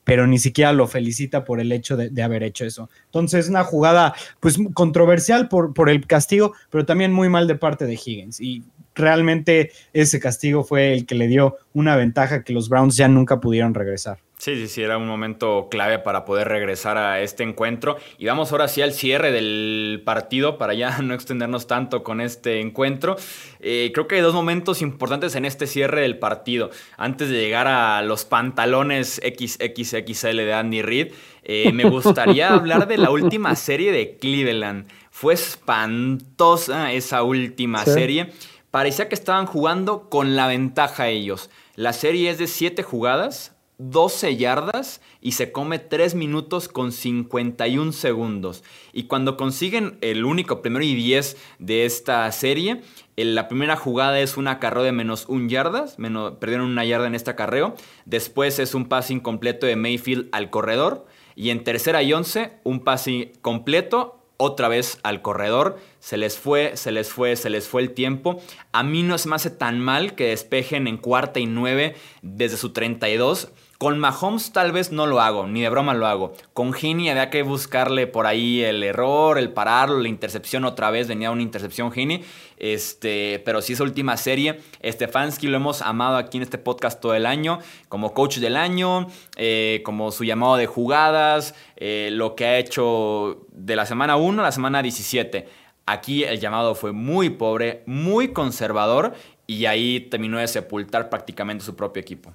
pero 0.03 0.27
ni 0.27 0.39
siquiera 0.39 0.73
lo 0.73 0.87
felicita 0.87 1.45
por 1.45 1.61
el 1.61 1.73
hecho 1.73 1.97
de, 1.97 2.23
haber 2.23 2.43
hecho 2.43 2.65
eso. 2.65 2.91
Entonces, 3.07 3.49
una 3.49 3.65
jugada 3.65 4.15
pues 4.41 4.59
controversial 4.75 5.49
por, 5.49 5.73
por 5.73 5.89
el 5.89 6.07
castigo, 6.07 6.55
pero 6.71 6.85
también 6.85 7.13
muy 7.13 7.29
mal 7.29 7.47
de 7.47 7.55
parte 7.55 7.87
de 7.87 7.95
Higgins. 7.95 8.41
Y 8.41 8.65
realmente 8.95 9.73
ese 9.93 10.21
castigo 10.21 10.65
fue 10.65 10.93
el 10.93 11.07
que 11.07 11.15
le 11.15 11.29
dio 11.29 11.57
una 11.73 11.97
ventaja 11.97 12.45
que 12.45 12.53
los 12.53 12.69
Browns 12.69 12.97
ya 12.97 13.09
nunca 13.09 13.41
pudieron 13.41 13.75
regresar. 13.75 14.19
Sí, 14.45 14.57
sí, 14.57 14.69
sí, 14.69 14.83
era 14.83 14.99
un 14.99 15.07
momento 15.07 15.69
clave 15.71 15.99
para 15.99 16.27
poder 16.27 16.49
regresar 16.49 16.99
a 16.99 17.23
este 17.23 17.43
encuentro. 17.43 17.97
Y 18.19 18.27
vamos 18.27 18.53
ahora 18.53 18.69
sí 18.69 18.83
al 18.83 18.93
cierre 18.93 19.33
del 19.33 20.03
partido 20.05 20.59
para 20.59 20.75
ya 20.75 20.99
no 21.03 21.15
extendernos 21.15 21.67
tanto 21.67 22.03
con 22.03 22.21
este 22.21 22.61
encuentro. 22.61 23.17
Eh, 23.61 23.91
creo 23.95 24.07
que 24.07 24.17
hay 24.17 24.21
dos 24.21 24.35
momentos 24.35 24.83
importantes 24.83 25.35
en 25.35 25.47
este 25.47 25.67
cierre 25.67 26.03
del 26.03 26.19
partido. 26.19 26.69
Antes 26.99 27.31
de 27.31 27.41
llegar 27.41 27.69
a 27.69 28.03
los 28.03 28.27
pantalones 28.27 29.19
XXXL 29.25 30.37
de 30.37 30.53
Andy 30.53 30.83
Reid, 30.83 31.15
eh, 31.43 31.73
me 31.73 31.89
gustaría 31.89 32.49
hablar 32.53 32.87
de 32.87 32.99
la 32.99 33.09
última 33.09 33.57
serie 33.57 33.93
de 33.93 34.19
Cleveland. 34.19 34.89
Fue 35.11 35.33
espantosa 35.33 36.93
esa 36.93 37.23
última 37.23 37.87
serie. 37.87 38.31
Parecía 38.71 39.09
que 39.09 39.15
estaban 39.15 39.47
jugando 39.47 40.11
con 40.11 40.37
la 40.37 40.49
ventaja 40.49 41.09
ellos. 41.09 41.49
La 41.77 41.95
serie 41.95 42.29
es 42.29 42.37
de 42.37 42.47
7 42.47 42.83
jugadas, 42.83 43.54
12 43.79 44.37
yardas 44.37 45.01
y 45.21 45.33
se 45.33 45.51
come 45.51 45.79
3 45.79 46.15
minutos 46.15 46.69
con 46.69 46.93
51 46.93 47.93
segundos. 47.93 48.63
Y 48.93 49.05
cuando 49.05 49.37
consiguen 49.37 49.99
el 50.01 50.25
único 50.25 50.63
primero 50.63 50.85
y 50.85 50.95
10 50.95 51.37
de 51.59 51.85
esta 51.85 52.31
serie, 52.31 52.83
la 53.17 53.49
primera 53.49 53.77
jugada 53.77 54.21
es 54.21 54.37
un 54.37 54.49
acarreo 54.49 54.85
de 54.85 54.93
menos 54.93 55.27
1 55.29 55.49
yardas, 55.49 55.99
menos, 55.99 56.35
perdieron 56.35 56.71
una 56.71 56.85
yarda 56.85 57.07
en 57.07 57.15
este 57.15 57.33
acarreo. 57.33 57.75
Después 58.05 58.59
es 58.59 58.75
un 58.75 58.87
pase 58.87 59.13
incompleto 59.13 59.67
de 59.67 59.77
Mayfield 59.77 60.29
al 60.33 60.51
corredor. 60.51 61.07
Y 61.35 61.51
en 61.51 61.65
tercera 61.65 62.03
y 62.03 62.13
11, 62.13 62.53
un 62.63 62.81
pase 62.81 63.33
completo 63.43 64.21
otra 64.37 64.69
vez 64.69 64.99
al 65.03 65.21
corredor. 65.21 65.79
Se 65.99 66.17
les 66.17 66.39
fue, 66.39 66.77
se 66.77 66.93
les 66.93 67.11
fue, 67.11 67.35
se 67.35 67.51
les 67.51 67.67
fue 67.67 67.83
el 67.83 67.91
tiempo. 67.91 68.41
A 68.73 68.85
mí 68.85 69.03
no 69.03 69.19
se 69.19 69.29
me 69.29 69.35
hace 69.35 69.51
tan 69.51 69.81
mal 69.81 70.15
que 70.15 70.29
despejen 70.29 70.87
en 70.87 70.97
cuarta 70.97 71.41
y 71.41 71.47
nueve 71.47 71.97
desde 72.23 72.57
su 72.57 72.73
32 72.73 73.51
con 73.79 73.99
Mahomes 73.99 74.53
tal 74.53 74.73
vez 74.73 74.93
no 74.93 75.07
lo 75.07 75.21
hago, 75.21 75.47
ni 75.47 75.63
de 75.63 75.69
broma 75.69 75.95
lo 75.95 76.07
hago. 76.07 76.33
Con 76.53 76.73
Gini 76.73 77.11
había 77.11 77.31
que 77.31 77.43
buscarle 77.43 78.07
por 78.07 78.27
ahí 78.27 78.63
el 78.63 78.83
error, 78.83 79.39
el 79.39 79.51
pararlo, 79.51 79.99
la 79.99 80.09
intercepción 80.09 80.65
otra 80.65 80.91
vez, 80.91 81.09
venía 81.09 81.31
una 81.31 81.43
intercepción 81.43 81.91
Gini. 81.91 82.23
Este, 82.57 83.43
pero 83.45 83.61
si 83.63 83.73
esa 83.73 83.83
última 83.83 84.17
serie, 84.17 84.61
Stefanski 84.83 85.49
lo 85.49 85.57
hemos 85.57 85.83
amado 85.83 86.17
aquí 86.17 86.37
en 86.37 86.45
este 86.45 86.59
podcast 86.59 87.01
todo 87.01 87.15
el 87.15 87.27
año, 87.27 87.59
como 87.89 88.15
coach 88.15 88.39
del 88.39 88.57
año, 88.57 89.09
eh, 89.37 89.83
como 89.85 90.13
su 90.13 90.25
llamado 90.25 90.57
de 90.57 90.67
jugadas, 90.67 91.55
eh, 91.77 92.11
lo 92.13 92.37
que 92.37 92.47
ha 92.47 92.59
hecho 92.59 93.47
de 93.51 93.77
la 93.77 93.87
semana 93.87 94.17
1 94.17 94.41
a 94.41 94.45
la 94.45 94.53
semana 94.53 94.83
17. 94.83 95.49
Aquí 95.87 96.25
el 96.25 96.41
llamado 96.41 96.75
fue 96.75 96.93
muy 96.93 97.31
pobre, 97.31 97.83
muy 97.87 98.29
conservador 98.29 99.15
y 99.47 99.67
ahí 99.67 100.01
terminó 100.01 100.39
de 100.39 100.49
sepultar 100.49 101.11
prácticamente 101.11 101.65
su 101.65 101.77
propio 101.77 102.01
equipo. 102.01 102.33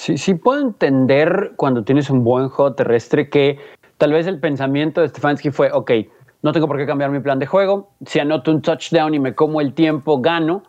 Sí, 0.00 0.16
sí 0.16 0.32
puedo 0.32 0.62
entender 0.62 1.52
cuando 1.56 1.84
tienes 1.84 2.08
un 2.08 2.24
buen 2.24 2.48
juego 2.48 2.72
terrestre 2.72 3.28
que 3.28 3.58
tal 3.98 4.14
vez 4.14 4.26
el 4.26 4.40
pensamiento 4.40 5.02
de 5.02 5.08
Stefanski 5.08 5.50
fue, 5.50 5.70
ok, 5.70 5.90
no 6.40 6.52
tengo 6.52 6.66
por 6.66 6.78
qué 6.78 6.86
cambiar 6.86 7.10
mi 7.10 7.20
plan 7.20 7.38
de 7.38 7.44
juego, 7.44 7.90
si 8.06 8.18
anoto 8.18 8.50
un 8.50 8.62
touchdown 8.62 9.12
y 9.12 9.18
me 9.18 9.34
como 9.34 9.60
el 9.60 9.74
tiempo, 9.74 10.22
gano, 10.22 10.62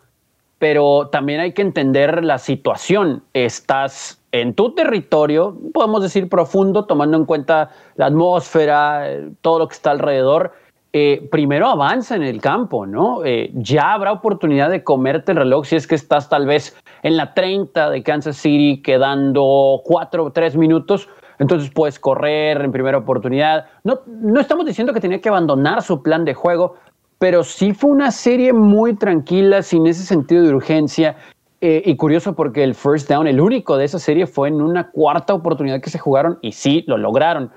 pero 0.59 1.07
también 1.13 1.39
hay 1.39 1.53
que 1.53 1.61
entender 1.61 2.25
la 2.25 2.39
situación. 2.39 3.23
Estás 3.31 4.21
en 4.33 4.53
tu 4.53 4.75
territorio, 4.75 5.57
podemos 5.73 6.03
decir 6.03 6.27
profundo, 6.27 6.83
tomando 6.83 7.15
en 7.15 7.23
cuenta 7.23 7.69
la 7.95 8.07
atmósfera, 8.07 9.07
todo 9.39 9.59
lo 9.59 9.69
que 9.69 9.75
está 9.75 9.91
alrededor, 9.91 10.51
eh, 10.93 11.27
primero 11.31 11.67
avanza 11.67 12.15
en 12.17 12.23
el 12.23 12.41
campo, 12.41 12.85
¿no? 12.85 13.23
Eh, 13.23 13.51
ya 13.53 13.93
habrá 13.93 14.11
oportunidad 14.11 14.69
de 14.69 14.83
comerte 14.83 15.31
el 15.31 15.37
reloj 15.37 15.65
si 15.65 15.77
es 15.77 15.87
que 15.87 15.95
estás 15.95 16.27
tal 16.27 16.45
vez 16.45 16.75
en 17.01 17.15
la 17.15 17.33
30 17.33 17.89
de 17.89 18.03
Kansas 18.03 18.35
City 18.35 18.81
quedando 18.81 19.81
4 19.85 20.25
o 20.25 20.31
3 20.31 20.57
minutos. 20.57 21.07
Entonces 21.39 21.71
puedes 21.73 21.97
correr 21.97 22.61
en 22.61 22.71
primera 22.71 22.97
oportunidad. 22.97 23.67
No, 23.83 24.01
no 24.05 24.39
estamos 24.39 24.65
diciendo 24.65 24.93
que 24.93 24.99
tenía 24.99 25.21
que 25.21 25.29
abandonar 25.29 25.81
su 25.81 26.03
plan 26.03 26.25
de 26.25 26.33
juego, 26.33 26.75
pero 27.19 27.43
sí 27.43 27.73
fue 27.73 27.91
una 27.91 28.11
serie 28.11 28.51
muy 28.51 28.95
tranquila, 28.95 29.61
sin 29.61 29.87
ese 29.87 30.03
sentido 30.03 30.43
de 30.43 30.53
urgencia. 30.53 31.15
Eh, 31.61 31.83
y 31.85 31.95
curioso 31.95 32.33
porque 32.35 32.63
el 32.63 32.73
first 32.73 33.07
down, 33.07 33.27
el 33.27 33.39
único 33.39 33.77
de 33.77 33.85
esa 33.85 33.99
serie, 33.99 34.27
fue 34.27 34.49
en 34.49 34.61
una 34.61 34.89
cuarta 34.89 35.33
oportunidad 35.33 35.79
que 35.79 35.91
se 35.91 35.99
jugaron 35.99 36.39
y 36.41 36.51
sí, 36.51 36.83
lo 36.87 36.97
lograron. 36.97 37.51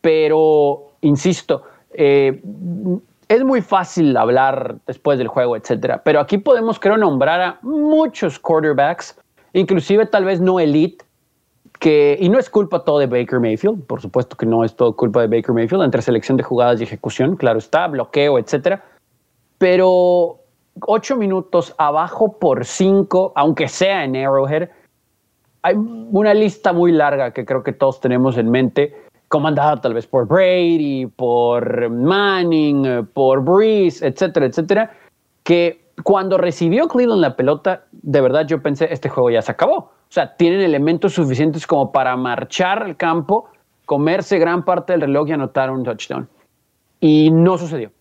Pero, 0.00 0.92
insisto, 1.00 1.64
eh, 1.92 2.42
es 3.28 3.44
muy 3.44 3.62
fácil 3.62 4.16
hablar 4.16 4.76
después 4.86 5.18
del 5.18 5.28
juego, 5.28 5.56
etcétera. 5.56 6.02
Pero 6.04 6.20
aquí 6.20 6.38
podemos, 6.38 6.80
creo, 6.80 6.96
nombrar 6.96 7.40
a 7.40 7.58
muchos 7.62 8.38
quarterbacks, 8.38 9.18
inclusive 9.52 10.06
tal 10.06 10.24
vez 10.24 10.40
no 10.40 10.58
elite, 10.58 11.04
que, 11.78 12.18
y 12.20 12.28
no 12.28 12.38
es 12.38 12.50
culpa 12.50 12.84
todo 12.84 12.98
de 12.98 13.06
Baker 13.06 13.40
Mayfield, 13.40 13.86
por 13.86 14.00
supuesto 14.00 14.36
que 14.36 14.46
no 14.46 14.64
es 14.64 14.74
todo 14.74 14.94
culpa 14.96 15.22
de 15.22 15.28
Baker 15.28 15.54
Mayfield, 15.54 15.84
entre 15.84 16.02
selección 16.02 16.36
de 16.36 16.42
jugadas 16.42 16.80
y 16.80 16.84
ejecución, 16.84 17.36
claro 17.36 17.58
está, 17.58 17.86
bloqueo, 17.86 18.38
etcétera. 18.38 18.84
Pero 19.58 20.40
ocho 20.86 21.16
minutos 21.16 21.74
abajo 21.78 22.38
por 22.38 22.64
cinco, 22.64 23.32
aunque 23.34 23.68
sea 23.68 24.04
en 24.04 24.16
Arrowhead, 24.16 24.68
hay 25.62 25.74
una 25.76 26.34
lista 26.34 26.72
muy 26.72 26.92
larga 26.92 27.32
que 27.32 27.44
creo 27.44 27.62
que 27.62 27.72
todos 27.72 28.00
tenemos 28.00 28.36
en 28.38 28.50
mente, 28.50 28.96
comandada 29.30 29.80
tal 29.80 29.94
vez 29.94 30.08
por 30.08 30.26
Brady, 30.26 31.06
por 31.06 31.88
Manning, 31.88 33.06
por 33.14 33.42
Breeze, 33.44 34.04
etcétera, 34.04 34.46
etcétera, 34.46 34.90
que 35.44 35.92
cuando 36.02 36.36
recibió 36.36 36.88
Cleveland 36.88 37.22
la 37.22 37.36
pelota, 37.36 37.84
de 37.92 38.20
verdad 38.20 38.44
yo 38.46 38.60
pensé, 38.60 38.92
este 38.92 39.08
juego 39.08 39.30
ya 39.30 39.40
se 39.40 39.52
acabó. 39.52 39.76
O 39.76 40.12
sea, 40.12 40.36
tienen 40.36 40.60
elementos 40.60 41.12
suficientes 41.14 41.64
como 41.64 41.92
para 41.92 42.16
marchar 42.16 42.82
al 42.82 42.96
campo, 42.96 43.48
comerse 43.86 44.36
gran 44.40 44.64
parte 44.64 44.94
del 44.94 45.02
reloj 45.02 45.28
y 45.28 45.32
anotar 45.32 45.70
un 45.70 45.84
touchdown. 45.84 46.28
Y 46.98 47.30
no 47.30 47.56
sucedió. 47.56 47.92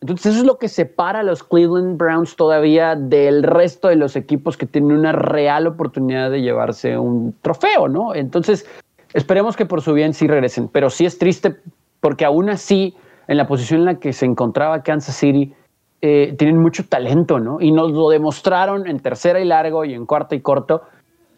Entonces 0.00 0.32
eso 0.32 0.40
es 0.42 0.46
lo 0.46 0.56
que 0.56 0.68
separa 0.68 1.20
a 1.20 1.22
los 1.24 1.42
Cleveland 1.42 1.98
Browns 1.98 2.36
todavía 2.36 2.94
del 2.94 3.42
resto 3.42 3.88
de 3.88 3.96
los 3.96 4.14
equipos 4.14 4.56
que 4.56 4.66
tienen 4.66 4.92
una 4.92 5.12
real 5.12 5.66
oportunidad 5.66 6.30
de 6.30 6.42
llevarse 6.42 6.96
un 6.96 7.34
trofeo, 7.42 7.88
¿no? 7.88 8.14
Entonces 8.14 8.66
esperemos 9.14 9.56
que 9.56 9.66
por 9.66 9.82
su 9.82 9.92
bien 9.92 10.14
sí 10.14 10.26
regresen, 10.26 10.68
pero 10.68 10.90
sí 10.90 11.04
es 11.06 11.18
triste 11.18 11.56
porque 12.00 12.24
aún 12.24 12.48
así, 12.50 12.94
en 13.28 13.36
la 13.36 13.46
posición 13.46 13.80
en 13.80 13.86
la 13.86 13.94
que 13.96 14.12
se 14.12 14.26
encontraba 14.26 14.82
Kansas 14.82 15.14
City, 15.14 15.54
eh, 16.02 16.34
tienen 16.38 16.58
mucho 16.58 16.88
talento, 16.88 17.38
¿no? 17.38 17.60
Y 17.60 17.72
nos 17.72 17.92
lo 17.92 18.08
demostraron 18.08 18.86
en 18.88 19.00
tercera 19.00 19.40
y 19.40 19.44
largo 19.44 19.84
y 19.84 19.92
en 19.92 20.06
cuarta 20.06 20.34
y 20.34 20.40
corto, 20.40 20.82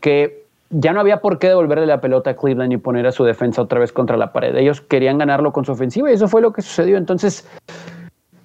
que 0.00 0.44
ya 0.70 0.92
no 0.92 1.00
había 1.00 1.18
por 1.18 1.38
qué 1.38 1.48
devolverle 1.48 1.87
la 1.87 2.00
pelota 2.00 2.30
a 2.30 2.37
Cleveland 2.37 2.72
y 2.72 2.76
poner 2.76 3.06
a 3.06 3.12
su 3.12 3.24
defensa 3.24 3.61
otra 3.61 3.80
vez 3.80 3.92
contra 3.92 4.16
la 4.16 4.32
pared. 4.32 4.54
Ellos 4.56 4.80
querían 4.80 5.18
ganarlo 5.18 5.52
con 5.52 5.64
su 5.64 5.72
ofensiva 5.72 6.11
y 6.11 6.14
eso 6.14 6.28
fue 6.28 6.40
lo 6.40 6.52
que 6.52 6.62
sucedió. 6.62 6.96
Entonces, 6.96 7.46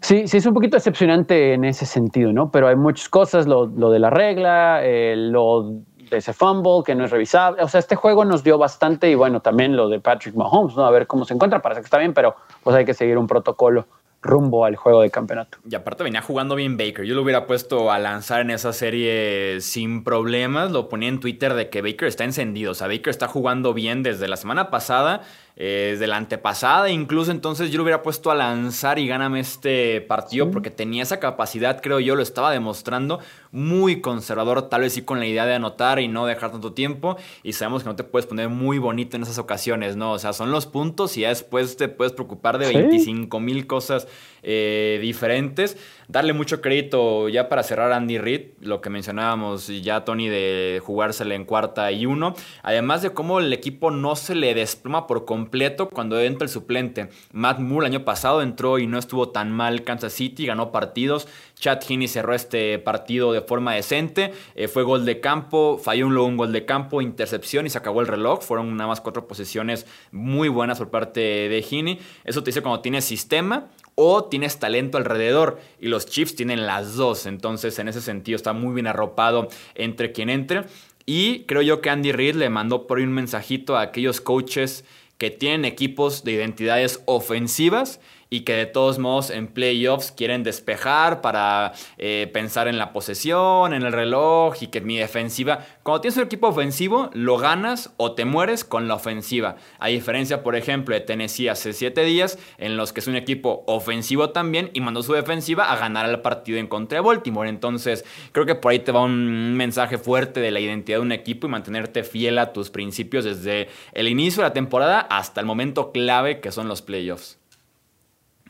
Sí, 0.02 0.28
sí, 0.28 0.38
es 0.38 0.46
un 0.46 0.54
poquito 0.54 0.78
decepcionante 0.78 1.54
en 1.54 1.66
ese 1.66 1.86
sentido, 1.86 2.32
¿no? 2.32 2.50
Pero 2.52 2.68
hay 2.68 2.76
muchas 2.76 3.10
cosas, 3.10 3.48
lo, 3.48 3.68
de 3.68 4.00
la 4.00 4.10
regla, 4.10 4.80
eh, 4.84 5.16
lo 5.18 5.82
de 6.10 6.18
ese 6.18 6.34
fumble 6.34 6.84
que 6.86 6.96
no 6.96 7.06
es 7.06 7.12
revisable. 7.12 7.62
O 7.64 7.68
sea, 7.68 7.80
este 7.80 7.96
juego 7.96 8.26
nos 8.26 8.44
dio 8.44 8.58
bastante 8.58 9.10
y 9.10 9.16
bueno, 9.16 9.42
también 9.42 9.76
lo 9.76 9.90
de 9.90 10.00
Patrick 10.00 10.36
Mahomes, 10.36 10.76
¿no? 10.76 10.86
A 10.86 10.92
ver 10.92 11.08
cómo 11.08 11.26
se 11.26 11.34
encuentra, 11.34 11.62
parece 11.62 11.82
que 11.82 11.86
está 11.86 11.98
bien, 11.98 12.14
pero 12.14 12.36
pues 12.64 12.76
hay 12.76 12.86
que 12.86 12.94
seguir 12.94 13.18
un 13.18 13.28
protocolo 13.28 13.86
rumbo 14.22 14.66
al 14.66 14.76
juego 14.76 15.02
de 15.02 15.10
campeonato. 15.10 15.60
Y 15.70 15.76
aparte 15.76 16.04
venía 16.04 16.22
jugando 16.22 16.56
bien 16.56 16.78
Baker. 16.78 17.06
Yo 17.06 17.16
lo 17.16 17.22
hubiera 17.22 17.46
puesto 17.46 17.92
a 17.92 18.00
lanzar 18.00 18.42
en 18.42 18.52
esa 18.52 18.74
serie 18.74 19.62
sin 19.62 20.04
problemas. 20.04 20.72
Lo 20.72 20.90
ponía 20.90 21.10
en 21.10 21.20
Twitter 21.20 21.54
de 21.54 21.70
que 21.70 21.82
Baker 21.82 22.08
está 22.08 22.24
encendido. 22.24 22.72
O 22.72 22.76
sea, 22.76 22.88
Baker 22.88 23.10
está 23.10 23.28
jugando 23.28 23.74
bien 23.74 24.04
desde 24.04 24.28
la 24.28 24.38
semana 24.38 24.70
pasada 24.70 25.22
eh, 25.60 25.90
desde 25.94 26.06
la 26.06 26.18
antepasada, 26.18 26.92
incluso 26.92 27.32
entonces 27.32 27.72
yo 27.72 27.78
lo 27.78 27.84
hubiera 27.84 28.04
puesto 28.04 28.30
a 28.30 28.36
lanzar 28.36 29.00
y 29.00 29.08
gáname 29.08 29.40
este 29.40 30.02
partido 30.02 30.52
porque 30.52 30.70
tenía 30.70 31.02
esa 31.02 31.20
capacidad, 31.20 31.82
creo 31.82 32.00
yo, 32.00 32.16
lo 32.16 32.22
estaba 32.22 32.52
demostrando, 32.52 33.20
muy 33.52 34.00
conservador, 34.00 34.70
tal 34.70 34.82
vez 34.82 34.94
sí 34.94 35.02
con 35.02 35.20
la 35.20 35.26
idea 35.26 35.48
de 35.48 35.56
anotar 35.56 36.00
y 36.00 36.08
no 36.08 36.28
dejar 36.28 36.52
tanto 36.52 36.74
tiempo, 36.74 37.18
y 37.42 37.54
sabemos 37.54 37.82
que 37.82 37.90
no 37.90 37.96
te 37.96 38.04
puedes 38.04 38.28
poner 38.28 38.50
muy 38.50 38.78
bonito 38.78 39.18
en 39.18 39.24
esas 39.24 39.40
ocasiones, 39.40 39.96
¿no? 39.96 40.12
O 40.12 40.20
sea, 40.20 40.32
son 40.32 40.52
los 40.52 40.68
puntos 40.68 41.18
y 41.18 41.22
ya 41.22 41.30
después 41.30 41.76
te 41.76 41.88
puedes 41.88 42.14
preocupar 42.14 42.60
de 42.60 42.68
25 42.68 43.40
mil 43.40 43.66
cosas 43.66 44.08
eh, 44.44 45.00
diferentes. 45.02 45.78
Darle 46.08 46.32
mucho 46.32 46.62
crédito 46.62 47.28
ya 47.28 47.50
para 47.50 47.64
cerrar 47.64 47.92
a 47.92 47.98
Andy 47.98 48.18
Reid, 48.18 48.42
lo 48.62 48.80
que 48.80 48.90
mencionábamos 48.90 49.68
ya 49.68 50.06
Tony 50.06 50.30
de 50.30 50.82
jugársela 50.82 51.36
en 51.36 51.44
cuarta 51.44 51.92
y 51.92 52.06
uno, 52.06 52.34
además 52.64 53.02
de 53.02 53.10
cómo 53.10 53.40
el 53.40 53.52
equipo 53.52 53.92
no 53.92 54.16
se 54.16 54.34
le 54.34 54.54
desploma 54.54 55.06
por 55.06 55.26
completo 55.26 55.90
cuando 55.90 56.20
entra 56.22 56.46
el 56.46 56.50
suplente. 56.50 57.10
Matt 57.34 57.60
Moore 57.60 57.88
el 57.88 57.94
año 57.94 58.06
pasado 58.06 58.42
entró 58.42 58.80
y 58.80 58.88
no 58.88 58.98
estuvo 58.98 59.30
tan 59.30 59.52
mal 59.52 59.84
Kansas 59.84 60.14
City, 60.14 60.46
ganó 60.46 60.72
partidos. 60.72 61.28
Chad 61.56 61.80
Heaney 61.88 62.08
cerró 62.08 62.34
este 62.34 62.80
partido 62.80 63.34
de 63.34 63.42
forma 63.42 63.74
decente. 63.74 64.32
Eh, 64.56 64.68
fue 64.68 64.84
gol 64.84 65.06
de 65.06 65.20
campo, 65.20 65.78
falló 65.84 66.08
un, 66.08 66.18
un 66.18 66.38
gol 66.38 66.54
de 66.54 66.66
campo, 66.66 67.02
intercepción 67.02 67.66
y 67.66 67.70
se 67.70 67.78
acabó 67.78 68.02
el 68.02 68.08
reloj. 68.08 68.42
Fueron 68.44 68.78
nada 68.78 68.88
más 68.88 69.02
cuatro 69.02 69.28
posiciones 69.28 69.86
muy 70.12 70.50
buenas 70.50 70.78
por 70.78 70.90
parte 70.90 71.20
de 71.20 71.66
Heaney. 71.70 72.00
Eso 72.24 72.44
te 72.44 72.50
dice 72.50 72.62
cuando 72.62 72.82
tienes 72.82 73.06
sistema 73.06 73.68
o 74.00 74.26
tienes 74.26 74.60
talento 74.60 74.98
alrededor. 74.98 75.60
Y 75.82 75.88
los 75.88 76.06
Chiefs 76.06 76.36
tienen 76.36 76.66
las 76.66 76.96
dos. 76.96 77.26
Entonces, 77.26 77.80
en 77.80 77.88
ese 77.88 78.00
sentido, 78.00 78.36
está 78.36 78.54
muy 78.54 78.74
bien 78.74 78.88
arropado 78.88 79.50
entre 79.76 80.12
quien 80.12 80.30
entre. 80.30 80.66
Y 81.06 81.46
creo 81.46 81.64
yo 81.64 81.82
que 81.82 81.90
Andy 81.90 82.12
Reid 82.12 82.36
le 82.36 82.50
mandó 82.50 82.86
por 82.86 83.00
ahí 83.00 83.04
un 83.04 83.14
mensajito 83.14 83.76
a 83.76 83.82
aquellos 83.82 84.22
coaches 84.22 84.86
que 85.18 85.32
tienen 85.32 85.66
equipos 85.66 86.24
de 86.24 86.34
identidades 86.34 87.02
ofensivas 87.06 88.00
y 88.30 88.42
que 88.42 88.54
de 88.54 88.66
todos 88.66 89.00
modos 89.00 89.30
en 89.30 89.48
playoffs 89.48 90.12
quieren 90.12 90.44
despejar 90.44 91.22
para 91.22 91.74
eh, 91.98 92.30
pensar 92.34 92.68
en 92.68 92.78
la 92.78 92.92
posesión, 92.94 93.74
en 93.74 93.84
el 93.84 93.94
reloj 93.94 94.56
y 94.62 94.68
que 94.68 94.82
mi 94.82 94.98
defensiva. 94.98 95.66
Cuando 95.84 96.02
tienes 96.02 96.18
un 96.18 96.24
equipo 96.24 96.48
ofensivo, 96.48 97.10
lo 97.14 97.38
ganas 97.38 97.94
o 97.98 98.14
te 98.14 98.26
mueres 98.26 98.64
con 98.64 98.88
la 98.88 98.96
ofensiva. 98.96 99.56
A 99.80 99.88
diferencia, 99.88 100.44
por 100.44 100.56
ejemplo, 100.56 100.94
de 100.94 101.02
Tennessee 101.02 101.48
hace 101.48 101.74
7 101.74 102.04
días, 102.04 102.38
en 102.58 102.78
los 102.78 102.94
que 102.94 103.00
es 103.00 103.08
un 103.08 103.16
equipo 103.16 103.64
ofensivo 103.68 104.32
también 104.32 104.70
y 104.74 104.82
mandó 104.82 105.04
su 105.04 105.14
defensiva 105.14 105.72
a 105.72 105.78
ganar 105.78 106.10
el 106.10 106.22
partido 106.22 106.60
en 106.60 106.68
contra 106.68 106.98
de 106.98 107.06
Baltimore. 107.06 107.50
Entonces, 107.50 108.06
creo 108.32 108.46
que 108.46 108.56
por 108.56 108.72
ahí 108.72 108.80
te 108.80 108.92
va 108.92 109.04
un 109.04 109.56
mensaje 109.56 109.98
fuerte 109.98 110.40
de 110.40 110.52
la 110.52 110.60
identidad 110.60 110.98
de 110.98 111.04
un 111.04 111.12
equipo 111.12 111.48
y 111.48 111.50
mantenerte 111.50 112.04
fiel 112.04 112.40
a 112.40 112.54
tus 112.54 112.70
principios 112.70 113.26
desde 113.26 113.70
el 113.94 114.08
inicio 114.08 114.44
de 114.44 114.50
la 114.50 114.54
temporada 114.54 115.00
hasta 115.00 115.42
el 115.42 115.48
momento 115.48 115.92
clave 115.92 116.40
que 116.40 116.52
son 116.52 116.68
los 116.68 116.82
playoffs. 116.82 117.38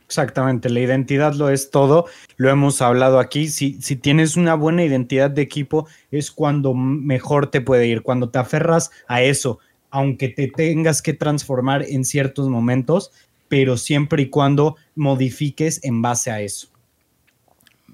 Exactamente, 0.07 0.69
la 0.69 0.79
identidad 0.79 1.33
lo 1.33 1.49
es 1.49 1.69
todo, 1.69 2.05
lo 2.37 2.49
hemos 2.49 2.81
hablado 2.81 3.19
aquí, 3.19 3.49
si, 3.49 3.81
si 3.81 3.97
tienes 3.97 4.37
una 4.37 4.55
buena 4.55 4.85
identidad 4.85 5.29
de 5.29 5.41
equipo 5.41 5.85
es 6.11 6.31
cuando 6.31 6.73
mejor 6.73 7.51
te 7.51 7.59
puede 7.59 7.87
ir, 7.87 8.03
cuando 8.03 8.29
te 8.29 8.39
aferras 8.39 8.89
a 9.07 9.21
eso, 9.21 9.59
aunque 9.89 10.29
te 10.29 10.47
tengas 10.47 11.01
que 11.01 11.13
transformar 11.13 11.83
en 11.83 12.05
ciertos 12.05 12.47
momentos, 12.47 13.11
pero 13.49 13.75
siempre 13.75 14.23
y 14.23 14.29
cuando 14.29 14.77
modifiques 14.95 15.83
en 15.83 16.01
base 16.01 16.31
a 16.31 16.39
eso. 16.39 16.69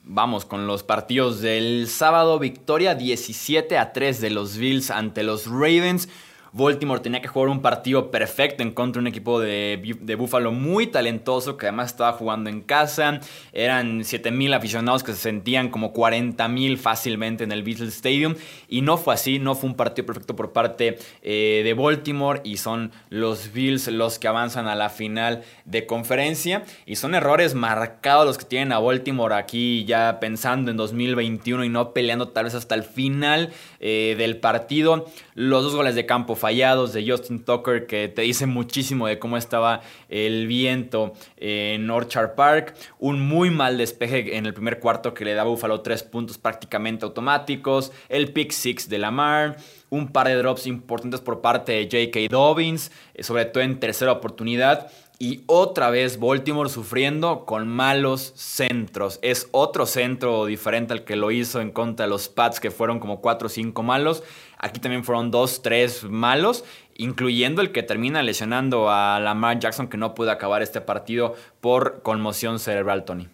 Vamos 0.06 0.46
con 0.46 0.68
los 0.68 0.84
partidos 0.84 1.42
del 1.42 1.88
sábado, 1.88 2.38
victoria 2.38 2.94
17 2.94 3.78
a 3.78 3.94
3 3.94 4.22
de 4.22 4.30
los 4.30 4.58
Bills 4.58 4.92
ante 4.92 5.24
los 5.24 5.48
Ravens. 5.48 6.10
Baltimore 6.54 7.02
tenía 7.02 7.20
que 7.20 7.28
jugar 7.28 7.50
un 7.50 7.64
partido 7.64 8.12
perfecto 8.12 8.62
en 8.62 8.72
contra 8.72 9.00
de 9.00 9.02
un 9.02 9.08
equipo 9.08 9.40
de, 9.40 9.98
de 10.00 10.16
Buffalo 10.16 10.52
muy 10.52 10.86
talentoso 10.86 11.58
que 11.58 11.66
además 11.66 11.92
estaba 11.92 12.14
jugando 12.14 12.52
en 12.52 12.62
casa. 12.62 13.20
Eran 13.52 14.02
7.000 14.02 14.56
aficionados 14.56 15.04
que 15.04 15.14
se 15.14 15.18
sentían 15.18 15.70
como 15.70 15.94
40.000 15.94 16.78
fácilmente 16.78 17.44
en 17.44 17.52
el 17.52 17.64
Beatles 17.64 17.96
Stadium. 17.96 18.36
Y 18.70 18.82
no 18.82 18.98
fue 18.98 19.16
así, 19.16 19.40
no 19.40 19.56
fue 19.56 19.72
un 19.72 19.76
partido 19.76 20.06
perfecto 20.06 20.36
por 20.36 20.54
parte 20.54 21.00
eh, 21.24 21.62
de 21.64 21.74
Baltimore. 21.74 22.42
Y 22.44 22.58
son 22.58 22.92
los 23.10 23.52
Bills 23.52 23.88
los 23.88 24.20
que 24.20 24.28
avanzan 24.28 24.68
a 24.68 24.76
la 24.76 24.90
final 24.90 25.42
de 25.66 25.88
conferencia. 25.88 26.66
Y 26.86 26.98
son 26.98 27.16
errores 27.16 27.56
marcados 27.56 28.28
los 28.28 28.38
que 28.38 28.46
tienen 28.46 28.74
a 28.74 28.80
Baltimore 28.80 29.34
aquí 29.34 29.86
ya 29.86 30.20
pensando 30.20 30.70
en 30.70 30.78
2021 30.78 31.66
y 31.66 31.70
no 31.70 31.94
peleando 31.94 32.28
tal 32.28 32.44
vez 32.44 32.54
hasta 32.54 32.76
el 32.76 32.84
final 32.84 33.52
eh, 33.80 34.14
del 34.20 34.38
partido. 34.38 35.08
Los 35.34 35.64
dos 35.64 35.76
goles 35.76 35.96
de 35.96 36.06
campo 36.06 36.36
fallados 36.44 36.92
de 36.92 37.10
Justin 37.10 37.46
Tucker 37.46 37.88
que 37.88 38.10
te 38.10 38.24
dice 38.24 38.46
muchísimo 38.46 39.08
de 39.08 39.18
cómo 39.18 39.38
estaba 39.38 39.80
el 40.10 40.46
viento 40.46 41.14
en 41.38 41.90
Orchard 41.90 42.36
Park. 42.36 42.76
Un 43.00 43.26
muy 43.26 43.50
mal 43.50 43.78
despeje 43.78 44.36
en 44.36 44.46
el 44.46 44.54
primer 44.54 44.82
cuarto 44.82 45.14
que 45.14 45.24
le 45.24 45.36
da 45.36 45.44
a 45.44 45.46
Buffalo 45.46 45.80
tres 45.80 46.04
puntos 46.04 46.38
prácticamente 46.38 47.06
automáticos. 47.06 47.94
El 48.10 48.34
pick 48.34 48.52
six 48.52 48.90
de 48.90 48.98
Lamar. 48.98 49.56
Un 49.90 50.12
par 50.12 50.28
de 50.28 50.36
drops 50.36 50.68
importantes 50.68 51.22
por 51.22 51.40
parte 51.40 51.72
de 51.72 51.84
J.K. 51.84 52.28
Dobbins, 52.30 52.92
eh, 53.14 53.24
sobre 53.24 53.46
todo 53.46 53.64
en 53.64 53.80
tercera 53.80 54.12
oportunidad. 54.12 54.92
Y 55.20 55.44
otra 55.46 55.90
vez 55.90 56.20
Baltimore 56.20 56.70
sufriendo 56.70 57.46
con 57.46 57.68
malos 57.68 58.34
centros. 58.36 59.20
Es 59.22 59.48
otro 59.52 59.86
centro 59.86 60.46
diferente 60.46 60.92
al 60.94 61.04
que 61.04 61.16
lo 61.16 61.32
hizo 61.32 61.62
en 61.62 61.72
contra 61.72 62.06
de 62.06 62.10
los 62.10 62.30
Pats, 62.30 62.60
que 62.60 62.72
fueron 62.72 63.00
como 63.00 63.22
4 63.22 63.46
o 63.46 63.50
5 63.50 63.84
malos. 63.84 64.24
Aquí 64.58 64.80
también 64.80 65.04
fueron 65.04 65.32
2, 65.32 65.62
3 65.62 66.06
malos, 66.10 66.66
incluyendo 66.96 67.62
el 67.62 67.72
que 67.72 67.84
termina 67.84 68.24
lesionando 68.24 68.90
a 68.90 69.20
Lamar 69.20 69.60
Jackson, 69.60 69.88
que 69.88 69.98
no 69.98 70.14
pudo 70.14 70.32
acabar 70.32 70.62
este 70.62 70.82
partido 70.82 71.36
por 71.62 72.02
conmoción 72.02 72.60
cerebral, 72.60 73.06
Tony. 73.06 73.30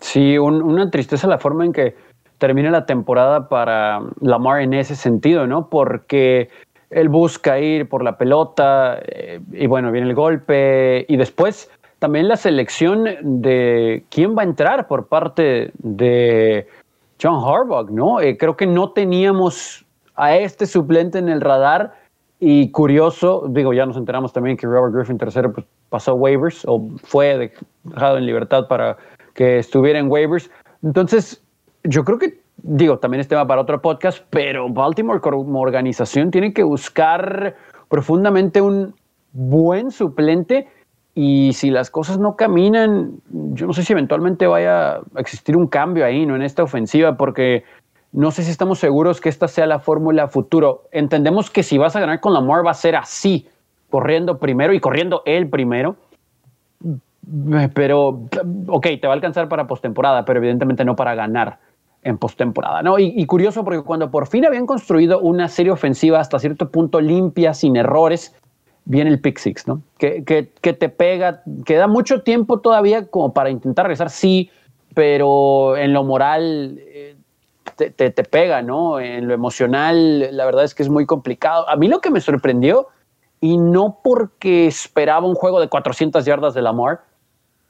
Sí, 0.00 0.36
una 0.38 0.90
tristeza 0.90 1.26
la 1.26 1.38
forma 1.38 1.64
en 1.64 1.72
que 1.72 1.94
termina 2.38 2.70
la 2.70 2.86
temporada 2.86 3.48
para 3.48 4.00
Lamar 4.20 4.62
en 4.62 4.74
ese 4.74 4.96
sentido, 4.96 5.46
¿no? 5.46 5.68
Porque 5.68 6.48
él 6.90 7.08
busca 7.08 7.58
ir 7.58 7.88
por 7.88 8.02
la 8.02 8.18
pelota 8.18 8.98
eh, 9.02 9.40
y 9.52 9.66
bueno, 9.66 9.92
viene 9.92 10.08
el 10.08 10.14
golpe 10.14 11.06
y 11.08 11.16
después 11.16 11.70
también 11.98 12.28
la 12.28 12.36
selección 12.36 13.04
de 13.22 14.04
quién 14.10 14.36
va 14.36 14.42
a 14.42 14.46
entrar 14.46 14.88
por 14.88 15.06
parte 15.06 15.70
de 15.78 16.66
John 17.22 17.42
Harbaugh, 17.44 17.90
¿no? 17.90 18.20
Eh, 18.20 18.36
creo 18.36 18.56
que 18.56 18.66
no 18.66 18.90
teníamos 18.92 19.84
a 20.16 20.36
este 20.36 20.66
suplente 20.66 21.18
en 21.18 21.28
el 21.28 21.40
radar 21.40 21.94
y 22.40 22.70
curioso, 22.70 23.46
digo, 23.50 23.74
ya 23.74 23.84
nos 23.84 23.98
enteramos 23.98 24.32
también 24.32 24.56
que 24.56 24.66
Robert 24.66 24.94
Griffin 24.94 25.18
III 25.20 25.48
pues, 25.52 25.66
pasó 25.90 26.14
waivers 26.14 26.64
o 26.66 26.88
fue 27.04 27.52
dejado 27.84 28.16
en 28.16 28.24
libertad 28.24 28.66
para 28.66 28.96
que 29.34 29.58
estuviera 29.58 29.98
en 29.98 30.10
waivers. 30.10 30.50
Entonces, 30.82 31.42
yo 31.84 32.02
creo 32.02 32.18
que, 32.18 32.39
digo, 32.62 32.98
también 32.98 33.20
este 33.20 33.34
va 33.34 33.46
para 33.46 33.62
otro 33.62 33.80
podcast, 33.80 34.24
pero 34.30 34.68
Baltimore 34.68 35.20
como 35.20 35.60
organización 35.60 36.30
tiene 36.30 36.52
que 36.52 36.62
buscar 36.62 37.56
profundamente 37.88 38.60
un 38.60 38.94
buen 39.32 39.90
suplente 39.90 40.68
y 41.14 41.52
si 41.52 41.70
las 41.70 41.90
cosas 41.90 42.18
no 42.18 42.36
caminan, 42.36 43.20
yo 43.52 43.66
no 43.66 43.72
sé 43.72 43.82
si 43.82 43.92
eventualmente 43.92 44.46
vaya 44.46 44.96
a 44.96 45.02
existir 45.16 45.56
un 45.56 45.66
cambio 45.66 46.04
ahí, 46.04 46.24
¿no? 46.24 46.36
En 46.36 46.42
esta 46.42 46.62
ofensiva, 46.62 47.16
porque 47.16 47.64
no 48.12 48.30
sé 48.30 48.42
si 48.42 48.50
estamos 48.50 48.78
seguros 48.78 49.20
que 49.20 49.28
esta 49.28 49.48
sea 49.48 49.66
la 49.66 49.80
fórmula 49.80 50.28
futuro. 50.28 50.84
Entendemos 50.92 51.50
que 51.50 51.62
si 51.62 51.78
vas 51.78 51.96
a 51.96 52.00
ganar 52.00 52.20
con 52.20 52.32
Lamar 52.32 52.64
va 52.64 52.70
a 52.70 52.74
ser 52.74 52.96
así, 52.96 53.48
corriendo 53.90 54.38
primero 54.38 54.72
y 54.72 54.80
corriendo 54.80 55.22
él 55.26 55.48
primero. 55.50 55.96
Pero, 57.74 58.22
ok, 58.68 58.86
te 59.00 59.06
va 59.06 59.12
a 59.12 59.16
alcanzar 59.16 59.48
para 59.48 59.66
postemporada, 59.66 60.24
pero 60.24 60.38
evidentemente 60.38 60.84
no 60.84 60.96
para 60.96 61.14
ganar 61.14 61.58
en 62.02 62.18
postemporada, 62.18 62.82
¿no? 62.82 62.98
Y, 62.98 63.24
curioso 63.26 63.62
porque 63.64 63.82
cuando 63.82 64.10
por 64.10 64.26
fin 64.26 64.46
habían 64.46 64.66
construido 64.66 65.20
una 65.20 65.48
serie 65.48 65.72
ofensiva 65.72 66.18
hasta 66.18 66.38
cierto 66.38 66.70
punto 66.70 67.00
limpia, 67.00 67.52
sin 67.52 67.76
errores, 67.76 68.34
viene 68.86 69.10
el 69.10 69.20
pick 69.20 69.38
six, 69.38 69.68
¿no? 69.68 69.82
Que, 69.98 70.22
te 70.62 70.88
pega, 70.88 71.42
que 71.66 71.76
da 71.76 71.86
mucho 71.86 72.22
tiempo 72.22 72.60
todavía 72.60 73.06
como 73.06 73.34
para 73.34 73.50
intentar 73.50 73.84
regresar, 73.84 74.08
sí, 74.08 74.50
pero 74.94 75.76
en 75.76 75.92
lo 75.92 76.02
moral 76.02 76.80
eh, 76.80 77.16
te, 77.76 77.90
te, 77.90 78.10
te, 78.10 78.24
pega, 78.24 78.62
¿no? 78.62 78.98
En 78.98 79.28
lo 79.28 79.34
emocional, 79.34 80.34
la 80.34 80.46
verdad 80.46 80.64
es 80.64 80.74
que 80.74 80.82
es 80.82 80.88
muy 80.88 81.04
complicado. 81.04 81.68
A 81.68 81.76
mí 81.76 81.86
lo 81.86 82.00
que 82.00 82.10
me 82.10 82.20
sorprendió, 82.20 82.88
y 83.40 83.56
no 83.56 84.00
porque 84.02 84.66
esperaba 84.66 85.26
un 85.26 85.34
juego 85.34 85.60
de 85.60 85.68
400 85.68 86.24
yardas 86.24 86.54
de 86.54 86.62
Lamar, 86.62 87.00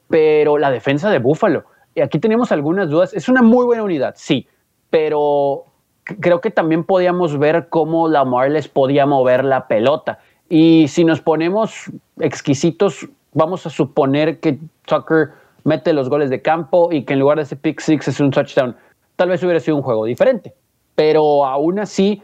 pero 0.08 0.58
la 0.58 0.70
defensa 0.70 1.10
de 1.10 1.18
Buffalo. 1.18 1.64
Y 1.94 2.00
aquí 2.00 2.18
tenemos 2.18 2.52
algunas 2.52 2.88
dudas. 2.88 3.12
Es 3.14 3.28
una 3.28 3.42
muy 3.42 3.64
buena 3.64 3.82
unidad, 3.82 4.14
sí, 4.16 4.46
pero 4.90 5.64
creo 6.04 6.40
que 6.40 6.50
también 6.50 6.84
podíamos 6.84 7.38
ver 7.38 7.68
cómo 7.68 8.08
Lamar 8.08 8.50
les 8.50 8.68
podía 8.68 9.06
mover 9.06 9.44
la 9.44 9.66
pelota. 9.66 10.18
Y 10.48 10.88
si 10.88 11.04
nos 11.04 11.20
ponemos 11.20 11.90
exquisitos, 12.18 13.08
vamos 13.32 13.66
a 13.66 13.70
suponer 13.70 14.40
que 14.40 14.58
Tucker 14.86 15.30
mete 15.64 15.92
los 15.92 16.08
goles 16.08 16.30
de 16.30 16.42
campo 16.42 16.90
y 16.92 17.04
que 17.04 17.12
en 17.12 17.20
lugar 17.20 17.36
de 17.36 17.44
ese 17.44 17.56
pick 17.56 17.80
six 17.80 18.08
es 18.08 18.20
un 18.20 18.30
touchdown. 18.30 18.74
Tal 19.16 19.28
vez 19.28 19.42
hubiera 19.42 19.60
sido 19.60 19.76
un 19.76 19.82
juego 19.82 20.04
diferente. 20.04 20.54
Pero 20.96 21.46
aún 21.46 21.78
así, 21.78 22.22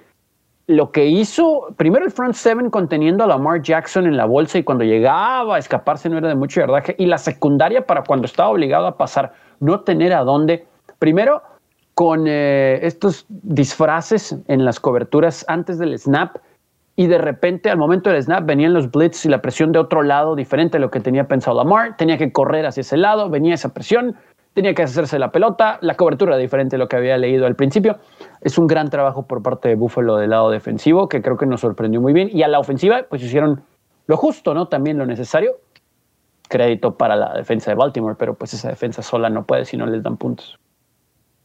lo 0.66 0.90
que 0.90 1.06
hizo, 1.06 1.68
primero 1.76 2.04
el 2.04 2.10
front 2.10 2.34
seven 2.34 2.70
conteniendo 2.70 3.22
a 3.22 3.26
Lamar 3.28 3.62
Jackson 3.62 4.06
en 4.06 4.16
la 4.16 4.24
bolsa 4.24 4.58
y 4.58 4.64
cuando 4.64 4.84
llegaba 4.84 5.56
a 5.56 5.58
escaparse 5.58 6.08
no 6.08 6.18
era 6.18 6.28
de 6.28 6.34
mucho 6.34 6.60
yardaje, 6.60 6.96
y 6.98 7.06
la 7.06 7.18
secundaria 7.18 7.86
para 7.86 8.02
cuando 8.02 8.26
estaba 8.26 8.48
obligado 8.48 8.86
a 8.86 8.96
pasar, 8.96 9.32
no 9.60 9.80
tener 9.80 10.12
a 10.12 10.24
dónde. 10.24 10.66
Primero, 10.98 11.42
con 11.94 12.26
eh, 12.26 12.78
estos 12.82 13.26
disfraces 13.28 14.36
en 14.48 14.64
las 14.64 14.80
coberturas 14.80 15.44
antes 15.48 15.78
del 15.78 15.98
snap, 15.98 16.36
y 16.96 17.06
de 17.06 17.18
repente 17.18 17.70
al 17.70 17.76
momento 17.76 18.10
del 18.10 18.22
snap 18.22 18.46
venían 18.46 18.72
los 18.72 18.90
blitz 18.90 19.26
y 19.26 19.28
la 19.28 19.42
presión 19.42 19.70
de 19.70 19.78
otro 19.78 20.02
lado, 20.02 20.34
diferente 20.34 20.78
a 20.78 20.80
lo 20.80 20.90
que 20.90 21.00
tenía 21.00 21.28
pensado 21.28 21.56
Lamar, 21.56 21.96
tenía 21.96 22.16
que 22.16 22.32
correr 22.32 22.64
hacia 22.64 22.80
ese 22.80 22.96
lado, 22.96 23.28
venía 23.28 23.54
esa 23.54 23.74
presión, 23.74 24.16
tenía 24.54 24.74
que 24.74 24.82
hacerse 24.82 25.18
la 25.18 25.30
pelota, 25.30 25.78
la 25.82 25.94
cobertura 25.94 26.38
diferente 26.38 26.76
a 26.76 26.78
lo 26.78 26.88
que 26.88 26.96
había 26.96 27.18
leído 27.18 27.46
al 27.46 27.54
principio. 27.54 27.98
Es 28.40 28.56
un 28.56 28.66
gran 28.66 28.88
trabajo 28.88 29.26
por 29.26 29.42
parte 29.42 29.68
de 29.68 29.74
Buffalo 29.74 30.16
del 30.16 30.30
lado 30.30 30.50
defensivo, 30.50 31.10
que 31.10 31.20
creo 31.20 31.36
que 31.36 31.44
nos 31.44 31.60
sorprendió 31.60 32.00
muy 32.00 32.14
bien. 32.14 32.30
Y 32.32 32.42
a 32.42 32.48
la 32.48 32.58
ofensiva, 32.58 33.04
pues 33.08 33.22
hicieron 33.22 33.62
lo 34.06 34.16
justo, 34.16 34.54
¿no? 34.54 34.68
También 34.68 34.96
lo 34.96 35.04
necesario. 35.04 35.56
Crédito 36.48 36.96
para 36.96 37.16
la 37.16 37.34
defensa 37.34 37.70
de 37.70 37.76
Baltimore, 37.76 38.16
pero 38.18 38.34
pues 38.34 38.54
esa 38.54 38.68
defensa 38.68 39.02
sola 39.02 39.28
no 39.30 39.46
puede 39.46 39.64
si 39.64 39.76
no 39.76 39.86
les 39.86 40.02
dan 40.02 40.16
puntos. 40.16 40.58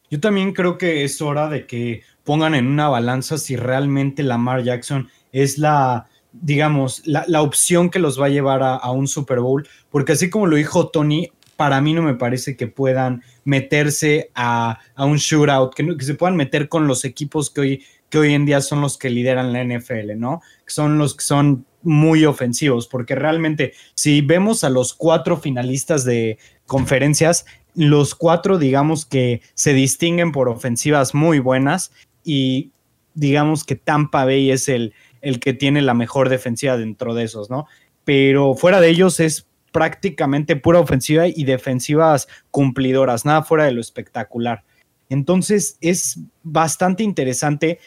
Yo 0.09 0.19
también 0.19 0.53
creo 0.53 0.77
que 0.77 1.03
es 1.03 1.21
hora 1.21 1.47
de 1.47 1.65
que 1.65 2.01
pongan 2.23 2.53
en 2.53 2.67
una 2.67 2.89
balanza 2.89 3.37
si 3.37 3.55
realmente 3.55 4.23
Lamar 4.23 4.61
Jackson 4.63 5.09
es 5.31 5.57
la, 5.57 6.07
digamos, 6.33 7.01
la, 7.05 7.41
opción 7.41 7.89
que 7.89 7.99
los 7.99 8.19
va 8.19 8.25
a 8.25 8.29
llevar 8.29 8.61
a, 8.61 8.91
un 8.91 9.07
Super 9.07 9.39
Bowl, 9.39 9.67
porque 9.89 10.11
así 10.11 10.29
como 10.29 10.47
lo 10.47 10.57
dijo 10.57 10.89
Tony, 10.89 11.31
para 11.55 11.79
mí 11.79 11.93
no 11.93 12.01
me 12.01 12.15
parece 12.15 12.57
que 12.57 12.67
puedan 12.67 13.23
meterse 13.45 14.31
a, 14.35 14.79
un 14.97 15.15
shootout, 15.17 15.73
que, 15.73 15.97
que, 15.97 16.03
se 16.03 16.15
puedan 16.15 16.35
meter 16.35 16.67
con 16.67 16.87
los 16.87 17.05
equipos 17.05 17.49
que 17.49 17.61
hoy, 17.61 17.85
que 18.09 18.17
hoy 18.17 18.33
en 18.33 18.45
día 18.45 18.59
son 18.59 18.81
los 18.81 18.97
que 18.97 19.09
lideran 19.09 19.53
la 19.53 19.63
NFL, 19.63 20.17
¿no? 20.17 20.41
Que 20.65 20.73
son 20.73 20.97
los 20.97 21.15
que 21.15 21.23
son 21.23 21.65
muy 21.83 22.25
ofensivos, 22.25 22.87
porque 22.87 23.15
realmente 23.15 23.73
si 23.93 24.21
vemos 24.21 24.63
a 24.63 24.69
los 24.69 24.93
cuatro 24.93 25.37
finalistas 25.37 26.05
de 26.05 26.37
conferencias, 26.65 27.45
los 27.75 28.15
cuatro 28.15 28.57
digamos 28.57 29.05
que 29.05 29.41
se 29.53 29.73
distinguen 29.73 30.31
por 30.31 30.49
ofensivas 30.49 31.13
muy 31.13 31.39
buenas 31.39 31.91
y 32.23 32.71
digamos 33.13 33.63
que 33.63 33.75
Tampa 33.75 34.25
Bay 34.25 34.51
es 34.51 34.69
el, 34.69 34.93
el 35.21 35.39
que 35.39 35.53
tiene 35.53 35.81
la 35.81 35.93
mejor 35.93 36.29
defensiva 36.29 36.77
dentro 36.77 37.13
de 37.13 37.23
esos, 37.23 37.49
¿no? 37.49 37.67
Pero 38.03 38.55
fuera 38.55 38.81
de 38.81 38.89
ellos 38.89 39.19
es 39.19 39.47
prácticamente 39.71 40.55
pura 40.55 40.79
ofensiva 40.79 41.27
y 41.27 41.43
defensivas 41.43 42.27
cumplidoras, 42.51 43.25
nada 43.25 43.43
fuera 43.43 43.65
de 43.65 43.71
lo 43.71 43.81
espectacular. 43.81 44.63
Entonces 45.09 45.77
es 45.81 46.19
bastante 46.43 47.03
interesante 47.03 47.79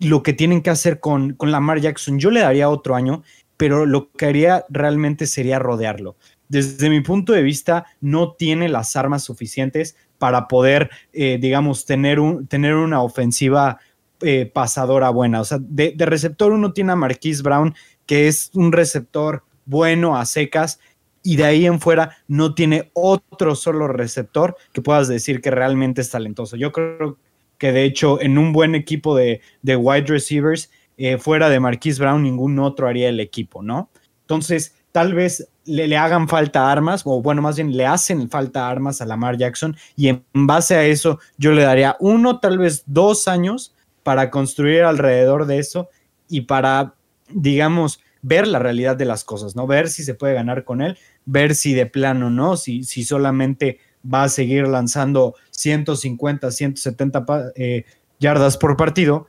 lo 0.00 0.22
que 0.22 0.32
tienen 0.32 0.62
que 0.62 0.70
hacer 0.70 0.98
con, 0.98 1.34
con 1.34 1.52
Lamar 1.52 1.80
Jackson. 1.80 2.18
Yo 2.18 2.30
le 2.30 2.40
daría 2.40 2.68
otro 2.68 2.96
año, 2.96 3.22
pero 3.56 3.86
lo 3.86 4.10
que 4.10 4.26
haría 4.26 4.64
realmente 4.70 5.26
sería 5.26 5.58
rodearlo. 5.58 6.16
Desde 6.48 6.90
mi 6.90 7.00
punto 7.00 7.32
de 7.32 7.42
vista, 7.42 7.86
no 8.00 8.32
tiene 8.32 8.68
las 8.68 8.96
armas 8.96 9.22
suficientes 9.22 9.96
para 10.18 10.48
poder, 10.48 10.90
eh, 11.12 11.38
digamos, 11.40 11.86
tener, 11.86 12.18
un, 12.18 12.46
tener 12.46 12.74
una 12.74 13.02
ofensiva 13.02 13.78
eh, 14.22 14.50
pasadora 14.52 15.10
buena. 15.10 15.40
O 15.40 15.44
sea, 15.44 15.58
de, 15.60 15.94
de 15.96 16.06
receptor 16.06 16.52
uno 16.52 16.72
tiene 16.72 16.92
a 16.92 16.96
Marquise 16.96 17.42
Brown, 17.42 17.74
que 18.06 18.26
es 18.26 18.50
un 18.54 18.72
receptor 18.72 19.44
bueno 19.66 20.16
a 20.16 20.26
secas, 20.26 20.80
y 21.22 21.36
de 21.36 21.44
ahí 21.44 21.66
en 21.66 21.80
fuera 21.80 22.16
no 22.26 22.54
tiene 22.54 22.90
otro 22.94 23.54
solo 23.54 23.88
receptor 23.88 24.56
que 24.72 24.82
puedas 24.82 25.06
decir 25.06 25.40
que 25.40 25.50
realmente 25.50 26.00
es 26.00 26.10
talentoso. 26.10 26.56
Yo 26.56 26.72
creo 26.72 27.14
que 27.14 27.29
de 27.60 27.84
hecho 27.84 28.20
en 28.20 28.38
un 28.38 28.52
buen 28.52 28.74
equipo 28.74 29.16
de, 29.16 29.40
wide 29.64 30.06
receivers, 30.06 30.70
eh, 30.96 31.18
fuera 31.18 31.48
de 31.48 31.60
Marquise 31.60 32.00
Brown, 32.00 32.22
ningún 32.22 32.58
otro 32.58 32.88
haría 32.88 33.08
el 33.08 33.20
equipo, 33.20 33.62
¿no? 33.62 33.90
Entonces, 34.22 34.74
tal 34.92 35.14
vez 35.14 35.48
le, 35.64 35.88
le, 35.88 35.96
hagan 35.96 36.28
falta 36.28 36.70
armas, 36.70 37.02
o 37.04 37.22
bueno, 37.22 37.42
más 37.42 37.56
bien 37.56 37.76
le 37.76 37.86
hacen 37.86 38.28
falta 38.28 38.68
armas 38.68 39.00
a 39.00 39.06
Lamar 39.06 39.36
Jackson, 39.36 39.76
y 39.96 40.08
en 40.08 40.24
base 40.32 40.74
a 40.74 40.84
eso 40.84 41.18
yo 41.38 41.52
le 41.52 41.62
daría 41.62 41.96
uno, 42.00 42.40
tal 42.40 42.58
vez 42.58 42.84
dos 42.86 43.28
años 43.28 43.74
para 44.02 44.30
construir 44.30 44.82
alrededor 44.82 45.46
de 45.46 45.58
eso 45.58 45.88
y 46.28 46.42
para, 46.42 46.94
digamos, 47.28 48.00
ver 48.22 48.46
la 48.46 48.58
realidad 48.58 48.96
de 48.96 49.04
las 49.04 49.24
cosas, 49.24 49.56
¿no? 49.56 49.66
Ver 49.66 49.88
si 49.88 50.02
se 50.04 50.14
puede 50.14 50.34
ganar 50.34 50.64
con 50.64 50.80
él, 50.80 50.98
ver 51.24 51.54
si 51.54 51.74
de 51.74 51.86
plano 51.86 52.30
no, 52.30 52.56
si, 52.56 52.84
si 52.84 53.04
solamente 53.04 53.78
va 54.02 54.24
a 54.24 54.28
seguir 54.28 54.66
lanzando 54.66 55.34
150, 55.50 56.50
170 56.50 57.24
eh, 57.56 57.84
yardas 58.18 58.56
por 58.56 58.76
partido 58.76 59.26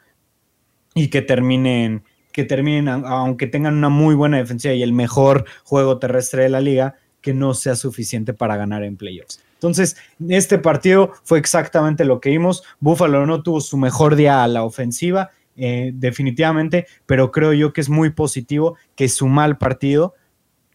y 0.94 1.10
que 1.10 1.22
terminen, 1.22 2.04
que 2.32 2.44
terminen, 2.44 2.88
aunque 2.88 3.48
tengan 3.48 3.76
una 3.76 3.90
muy 3.90 4.16
buena 4.16 4.38
defensiva 4.38 4.74
y 4.74 4.84
el 4.84 4.94
mejor 4.94 5.46
juego 5.64 6.00
terrestre 6.00 6.44
de 6.44 6.50
la 6.50 6.62
liga, 6.62 6.96
que 7.22 7.34
no 7.34 7.54
sea 7.54 7.76
suficiente 7.76 8.34
para 8.34 8.58
ganar 8.58 8.84
en 8.84 8.98
playoffs. 8.98 9.42
Entonces, 9.54 9.96
este 10.28 10.58
partido 10.58 11.12
fue 11.24 11.38
exactamente 11.38 12.04
lo 12.04 12.20
que 12.20 12.32
vimos. 12.32 12.64
Buffalo 12.80 13.28
no 13.28 13.44
tuvo 13.44 13.62
su 13.62 13.78
mejor 13.78 14.16
día 14.16 14.44
a 14.44 14.48
la 14.48 14.64
ofensiva 14.64 15.30
eh, 15.56 15.92
definitivamente, 15.94 16.88
pero 17.06 17.32
creo 17.32 17.54
yo 17.54 17.72
que 17.72 17.82
es 17.82 17.90
muy 17.90 18.10
positivo 18.10 18.76
que 18.96 19.08
su 19.08 19.28
mal 19.28 19.60
partido 19.60 20.16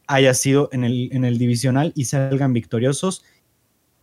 haya 0.07 0.34
sido 0.34 0.68
en 0.70 0.84
el, 0.84 1.09
en 1.12 1.24
el 1.24 1.36
divisional 1.36 1.92
y 1.97 2.05
salgan 2.05 2.53
victoriosos 2.53 3.24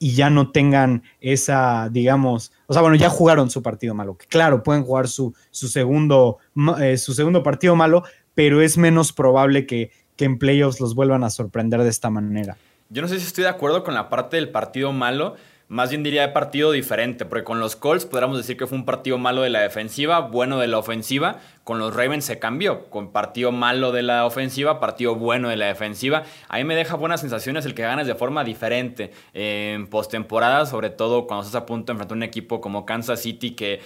y 0.03 0.15
ya 0.15 0.29
no 0.29 0.51
tengan 0.51 1.01
esa, 1.21 1.87
digamos, 1.89 2.51
o 2.67 2.73
sea, 2.73 2.81
bueno, 2.81 2.97
ya 2.97 3.07
jugaron 3.07 3.49
su 3.49 3.63
partido 3.63 3.95
malo, 3.95 4.17
que 4.17 4.25
claro, 4.25 4.61
pueden 4.61 4.83
jugar 4.83 5.07
su, 5.07 5.33
su, 5.49 5.69
segundo, 5.69 6.39
eh, 6.81 6.97
su 6.97 7.13
segundo 7.13 7.41
partido 7.41 7.77
malo, 7.77 8.03
pero 8.35 8.61
es 8.61 8.77
menos 8.77 9.13
probable 9.13 9.65
que, 9.65 9.91
que 10.17 10.25
en 10.25 10.39
playoffs 10.39 10.81
los 10.81 10.93
vuelvan 10.93 11.23
a 11.23 11.29
sorprender 11.29 11.81
de 11.83 11.89
esta 11.89 12.09
manera. 12.09 12.57
Yo 12.89 13.01
no 13.01 13.07
sé 13.07 13.17
si 13.17 13.27
estoy 13.27 13.45
de 13.45 13.49
acuerdo 13.51 13.85
con 13.85 13.93
la 13.93 14.09
parte 14.09 14.35
del 14.35 14.49
partido 14.49 14.91
malo, 14.91 15.35
Más 15.73 15.89
bien 15.89 16.03
diría 16.03 16.21
de 16.21 16.27
partido 16.27 16.71
diferente, 16.71 17.25
porque 17.25 17.43
con 17.43 17.59
los 17.59 17.75
Colts 17.75 18.05
podríamos 18.05 18.37
decir 18.37 18.57
que 18.57 18.67
fue 18.67 18.77
un 18.77 18.85
partido 18.85 19.17
malo 19.17 19.41
de 19.41 19.49
la 19.49 19.59
defensiva, 19.59 20.19
bueno 20.19 20.59
de 20.59 20.67
la 20.67 20.77
ofensiva. 20.77 21.39
Con 21.63 21.79
los 21.79 21.95
Ravens 21.95 22.25
se 22.25 22.37
cambió, 22.37 22.91
con 22.91 23.11
partido 23.11 23.51
malo 23.51 23.91
de 23.91 24.03
la 24.03 24.27
ofensiva, 24.27 24.79
partido 24.79 25.15
bueno 25.15 25.49
de 25.49 25.57
la 25.57 25.65
defensiva. 25.65 26.25
Ahí 26.47 26.63
me 26.63 26.75
deja 26.75 26.95
buenas 26.95 27.21
sensaciones 27.21 27.65
el 27.65 27.73
que 27.73 27.81
ganes 27.81 28.05
de 28.05 28.13
forma 28.13 28.43
diferente 28.43 29.09
en 29.33 29.87
postemporada, 29.87 30.67
sobre 30.67 30.91
todo 30.91 31.25
cuando 31.25 31.43
estás 31.43 31.63
a 31.63 31.65
punto 31.65 31.87
de 31.87 31.93
enfrentar 31.93 32.17
un 32.17 32.23
equipo 32.23 32.61
como 32.61 32.85
Kansas 32.85 33.23
City 33.23 33.55
que 33.55 33.81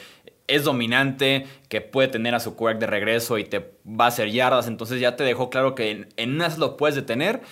es 0.47 0.65
dominante, 0.65 1.47
que 1.69 1.79
puede 1.79 2.09
tener 2.09 2.35
a 2.35 2.41
su 2.41 2.57
quarterback 2.57 2.81
de 2.81 2.87
regreso 2.87 3.37
y 3.37 3.45
te 3.45 3.59
va 3.85 4.03
a 4.03 4.07
hacer 4.09 4.29
yardas. 4.29 4.67
Entonces 4.67 4.99
ya 4.99 5.15
te 5.15 5.23
dejó 5.23 5.49
claro 5.49 5.73
que 5.73 5.91
en, 5.91 6.09
en 6.17 6.35
unas 6.35 6.57
lo 6.57 6.75
puedes 6.75 6.97
detener 6.97 7.43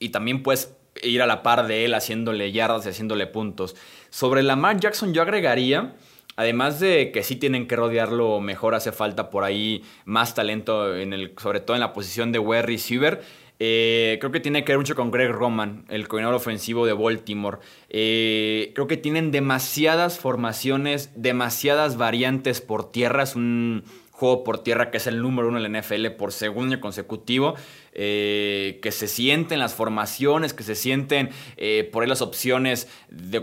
y 0.00 0.08
también 0.08 0.42
puedes 0.42 0.74
ir 1.02 1.22
a 1.22 1.26
la 1.26 1.42
par 1.42 1.66
de 1.66 1.84
él 1.84 1.94
haciéndole 1.94 2.52
yardas 2.52 2.86
y 2.86 2.90
haciéndole 2.90 3.26
puntos. 3.26 3.76
Sobre 4.10 4.42
Lamar 4.42 4.78
Jackson 4.78 5.12
yo 5.12 5.22
agregaría, 5.22 5.96
además 6.36 6.80
de 6.80 7.10
que 7.12 7.22
sí 7.22 7.36
tienen 7.36 7.66
que 7.66 7.76
rodearlo 7.76 8.40
mejor, 8.40 8.74
hace 8.74 8.92
falta 8.92 9.30
por 9.30 9.44
ahí 9.44 9.82
más 10.04 10.34
talento, 10.34 10.96
en 10.96 11.12
el, 11.12 11.34
sobre 11.40 11.60
todo 11.60 11.76
en 11.76 11.80
la 11.80 11.92
posición 11.92 12.32
de 12.32 12.38
wide 12.38 12.62
receiver. 12.62 13.22
Eh, 13.60 14.18
creo 14.20 14.32
que 14.32 14.40
tiene 14.40 14.64
que 14.64 14.72
ver 14.72 14.78
mucho 14.78 14.96
con 14.96 15.10
Greg 15.10 15.30
Roman, 15.30 15.84
el 15.88 16.08
coordinador 16.08 16.36
ofensivo 16.36 16.86
de 16.86 16.92
Baltimore. 16.92 17.58
Eh, 17.88 18.72
creo 18.74 18.88
que 18.88 18.96
tienen 18.96 19.30
demasiadas 19.30 20.18
formaciones, 20.18 21.10
demasiadas 21.14 21.96
variantes 21.96 22.60
por 22.60 22.90
tierra. 22.90 23.22
Es 23.22 23.36
un 23.36 23.84
juego 24.14 24.44
por 24.44 24.62
tierra 24.62 24.90
que 24.90 24.98
es 24.98 25.06
el 25.08 25.20
número 25.20 25.48
uno 25.48 25.58
en 25.58 25.72
la 25.72 25.80
NFL 25.80 26.06
por 26.16 26.32
segundo 26.32 26.80
consecutivo, 26.80 27.54
eh, 27.92 28.78
que 28.80 28.92
se 28.92 29.08
sienten 29.08 29.58
las 29.58 29.74
formaciones, 29.74 30.54
que 30.54 30.62
se 30.62 30.76
sienten 30.76 31.30
eh, 31.56 31.88
por 31.92 32.02
ahí 32.02 32.08
las 32.08 32.22
opciones 32.22 32.88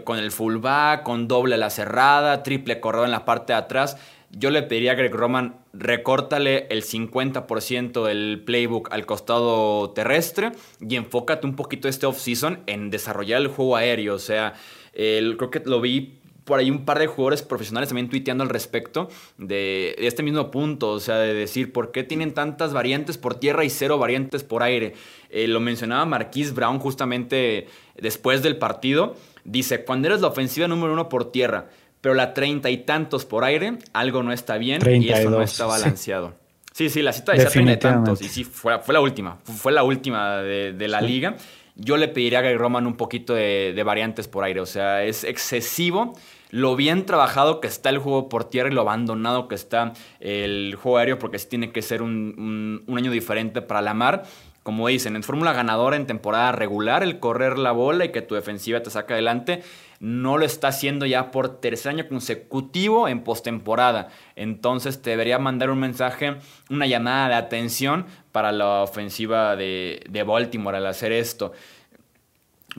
con 0.05 0.17
el 0.17 0.31
fullback, 0.31 1.03
con 1.03 1.27
doble 1.27 1.55
a 1.55 1.57
la 1.57 1.69
cerrada, 1.69 2.41
triple 2.41 2.79
corredor 2.79 3.05
en 3.05 3.11
la 3.11 3.25
parte 3.25 3.51
de 3.51 3.59
atrás. 3.59 3.97
Yo 4.31 4.49
le 4.49 4.63
pediría 4.63 4.93
a 4.93 4.95
Greg 4.95 5.13
Roman, 5.13 5.57
recórtale 5.73 6.67
el 6.69 6.83
50% 6.83 8.05
del 8.05 8.41
playbook 8.45 8.93
al 8.93 9.05
costado 9.05 9.91
terrestre 9.91 10.53
y 10.79 10.95
enfócate 10.95 11.45
un 11.45 11.57
poquito 11.57 11.89
este 11.89 12.05
off-season 12.05 12.61
en 12.65 12.91
desarrollar 12.91 13.41
el 13.41 13.49
juego 13.49 13.75
aéreo. 13.75 14.15
O 14.15 14.19
sea, 14.19 14.53
creo 14.93 15.51
que 15.51 15.61
lo 15.65 15.81
vi 15.81 16.20
por 16.51 16.59
ahí 16.59 16.69
un 16.69 16.83
par 16.83 16.99
de 16.99 17.07
jugadores 17.07 17.43
profesionales 17.43 17.87
también 17.87 18.09
tuiteando 18.09 18.43
al 18.43 18.49
respecto 18.49 19.07
de, 19.37 19.95
este 19.99 20.21
mismo 20.21 20.51
punto, 20.51 20.89
o 20.89 20.99
sea, 20.99 21.15
de 21.15 21.33
decir 21.33 21.71
por 21.71 21.93
qué 21.93 22.03
tienen 22.03 22.33
tantas 22.33 22.73
variantes 22.73 23.17
por 23.17 23.35
tierra 23.35 23.63
y 23.63 23.69
cero 23.69 23.97
variantes 23.97 24.43
por 24.43 24.61
aire. 24.61 24.93
Eh, 25.29 25.47
lo 25.47 25.61
mencionaba 25.61 26.05
Marquise 26.05 26.51
Brown 26.51 26.79
justamente 26.79 27.67
después 27.95 28.43
del 28.43 28.57
partido. 28.57 29.15
Dice, 29.45 29.85
cuando 29.85 30.09
eres 30.09 30.19
la 30.19 30.27
ofensiva 30.27 30.67
número 30.67 30.91
uno 30.91 31.07
por 31.07 31.31
tierra, 31.31 31.69
pero 32.01 32.15
la 32.15 32.33
treinta 32.33 32.69
y 32.69 32.79
tantos 32.79 33.23
por 33.23 33.45
aire, 33.45 33.77
algo 33.93 34.21
no 34.21 34.33
está 34.33 34.57
bien 34.57 34.81
y 35.01 35.07
eso 35.07 35.29
no 35.29 35.41
está 35.41 35.67
balanceado. 35.67 36.33
Sí, 36.73 36.89
sí, 36.89 37.01
la 37.01 37.13
cita 37.13 37.31
decía 37.31 37.47
treinta 37.47 37.71
y 37.71 37.77
tantos 37.77 38.21
y 38.21 38.27
sí, 38.27 38.43
fue, 38.43 38.77
fue, 38.79 38.93
la 38.93 38.99
última, 38.99 39.37
fue 39.45 39.71
la 39.71 39.83
última 39.83 40.39
de, 40.41 40.87
la 40.89 40.99
liga 40.99 41.37
yo 41.77 41.95
le 41.95 42.09
pediría 42.09 42.39
a 42.39 42.41
Greg 42.41 42.57
Roman 42.57 42.85
un 42.85 42.97
poquito 42.97 43.33
de, 43.33 43.71
de, 43.73 43.83
variantes 43.83 44.27
por 44.27 44.43
aire. 44.43 44.59
O 44.59 44.65
sea, 44.65 45.03
es 45.03 45.23
excesivo 45.23 46.13
lo 46.51 46.75
bien 46.75 47.05
trabajado 47.05 47.61
que 47.61 47.67
está 47.67 47.89
el 47.89 47.97
juego 47.97 48.29
por 48.29 48.43
tierra 48.43 48.69
y 48.69 48.73
lo 48.73 48.81
abandonado 48.81 49.47
que 49.47 49.55
está 49.55 49.93
el 50.19 50.75
juego 50.75 50.97
aéreo, 50.97 51.17
porque 51.17 51.39
sí 51.39 51.47
tiene 51.47 51.71
que 51.71 51.81
ser 51.81 52.01
un, 52.01 52.83
año 52.95 53.09
diferente 53.09 53.61
para 53.61 53.81
la 53.81 53.93
mar. 53.93 54.23
Como 54.61 54.87
dicen, 54.89 55.15
en 55.15 55.23
fórmula 55.23 55.53
ganadora 55.53 55.95
en 55.95 56.05
temporada 56.05 56.51
regular, 56.51 57.01
el 57.01 57.19
correr 57.19 57.57
la 57.57 57.71
bola 57.71 58.05
y 58.05 58.11
que 58.11 58.21
tu 58.21 58.35
defensiva 58.35 58.83
te 58.83 58.91
saque 58.91 59.13
adelante, 59.13 59.63
no 59.99 60.37
lo 60.37 60.45
está 60.45 60.67
haciendo 60.67 61.07
ya 61.07 61.31
por 61.31 61.59
tercer 61.59 61.93
año 61.93 62.07
consecutivo 62.07 63.07
en 63.07 63.23
postemporada. 63.23 64.09
Entonces 64.35 65.01
te 65.01 65.11
debería 65.11 65.39
mandar 65.39 65.71
un 65.71 65.79
mensaje, 65.79 66.35
una 66.69 66.85
llamada 66.85 67.29
de 67.29 67.35
atención 67.35 68.05
para 68.31 68.51
la 68.51 68.83
ofensiva 68.83 69.55
de 69.55 70.23
Baltimore 70.27 70.77
al 70.77 70.85
hacer 70.85 71.11
esto 71.11 71.53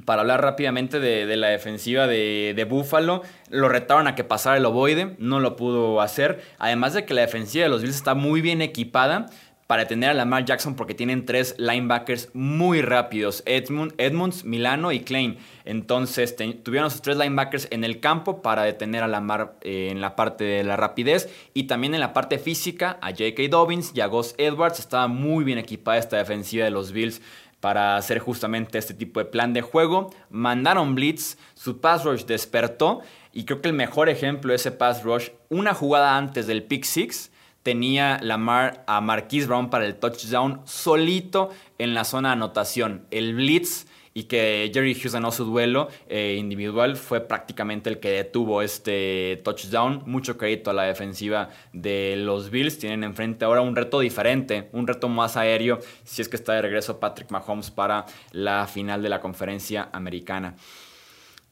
para 0.05 0.23
hablar 0.23 0.41
rápidamente 0.41 1.01
de, 1.01 1.37
la 1.37 1.49
defensiva 1.49 2.07
de, 2.07 2.67
Buffalo, 2.69 3.23
lo 3.51 3.69
retaron 3.69 4.07
a 4.07 4.15
que 4.15 4.25
pasara 4.25 4.57
el 4.57 4.65
ovoide, 4.65 5.17
no 5.19 5.41
lo 5.41 5.57
pudo 5.57 6.01
hacer. 6.01 6.43
Además 6.59 6.95
de 6.95 7.05
que 7.05 7.15
la 7.15 7.21
defensiva 7.21 7.65
de 7.65 7.69
los 7.69 7.83
Bills 7.83 7.97
está 7.97 8.15
muy 8.15 8.41
bien 8.41 8.63
equipada 8.63 9.27
para 9.73 9.85
detener 9.85 10.11
a 10.11 10.15
Lamar 10.15 10.45
Jackson 10.45 10.75
porque 10.75 10.93
tienen 10.93 11.25
tres 11.25 11.55
linebackers 11.57 12.29
muy 12.35 12.83
rápidos, 12.83 13.43
Edmund, 13.47 13.95
Edmunds, 13.97 14.45
Milano 14.45 14.93
y 14.93 15.01
Klein. 15.01 15.39
Entonces 15.65 16.37
tuvieron 16.63 16.91
sus 16.91 17.01
tres 17.01 17.17
linebackers 17.17 17.69
en 17.71 17.83
el 17.83 17.99
campo 17.99 18.43
para 18.43 18.65
detener 18.65 19.03
a 19.03 19.09
Lamar 19.09 19.55
eh, 19.63 19.89
en 19.91 20.03
la 20.03 20.15
parte 20.15 20.45
de 20.45 20.63
la 20.63 20.77
rapidez 20.77 21.31
y 21.55 21.65
también 21.65 21.95
en 21.95 22.01
la 22.01 22.13
parte 22.13 22.39
física 22.39 22.99
a 23.01 23.13
J.K. 23.13 23.45
Dobbins 23.49 23.93
y 23.95 24.03
a 24.03 24.07
Gus 24.09 24.35
Edwards. 24.37 24.79
Estaba 24.79 25.09
muy 25.09 25.43
bien 25.43 25.57
equipada 25.57 25.97
esta 25.97 26.19
defensiva 26.19 26.67
de 26.67 26.71
los 26.71 26.93
Bills 26.93 27.23
para 27.63 27.97
hacer 27.97 28.19
justamente 28.19 28.77
este 28.77 28.93
tipo 28.93 29.21
de 29.21 29.27
plan 29.27 29.53
de 29.53 29.63
juego. 29.63 30.11
Mandaron 30.31 30.97
blitz, 30.97 31.37
su 31.55 31.81
pass 31.81 32.03
rush 32.03 32.25
despertó 32.25 33.03
y 33.33 33.45
creo 33.45 33.63
que 33.63 33.69
el 33.69 33.75
mejor 33.75 34.09
ejemplo 34.09 34.51
de 34.51 34.57
ese 34.57 34.73
pass 34.73 35.05
rush, 35.05 35.29
una 35.49 35.73
jugada 35.73 36.17
antes 36.17 36.49
del 36.49 36.65
pick 36.65 36.83
six, 36.83 37.31
tenía 37.63 38.19
Lamar 38.21 38.83
a 38.89 39.01
Marquise 39.01 39.47
Brown 39.47 39.71
para 39.71 39.87
el 39.87 39.95
touchdown 39.95 40.61
solito 40.65 41.51
en 41.79 41.95
la 41.95 42.03
zona 42.03 42.31
de 42.31 42.33
anotación. 42.33 43.07
El 43.13 43.37
blitz 43.37 43.87
y 44.15 44.25
que 44.25 44.71
Jerry 44.73 44.93
Hughes 44.93 45.15
ganó 45.15 45.33
su 45.33 45.45
duelo 45.45 45.89
eh, 46.09 46.37
individual 46.39 46.97
fue 46.97 47.21
prácticamente 47.21 47.89
el 47.89 47.99
que 47.99 48.11
detuvo 48.11 48.63
este 48.63 49.41
touchdown. 49.45 50.03
Mucho 50.07 50.37
crédito 50.37 50.71
a 50.71 50.75
la 50.75 50.85
defensiva 50.85 51.51
de 51.73 52.17
los 52.19 52.51
Bills. 52.51 52.79
Tienen 52.79 53.05
enfrente 53.05 53.45
ahora 53.45 53.63
un 53.63 53.75
reto 53.75 54.01
diferente, 54.01 54.69
un 54.73 54.87
reto 54.87 55.09
más 55.09 55.37
aéreo, 55.37 55.81
si 56.05 56.23
es 56.23 56.29
que 56.29 56.37
está 56.37 56.53
de 56.53 56.63
regreso 56.63 57.01
Patrick 57.01 57.31
Mahomes 57.31 57.71
para 57.71 58.07
la 58.33 58.67
final 58.67 59.03
de 59.03 59.09
la 59.09 59.21
conferencia 59.21 59.89
americana. 59.93 60.57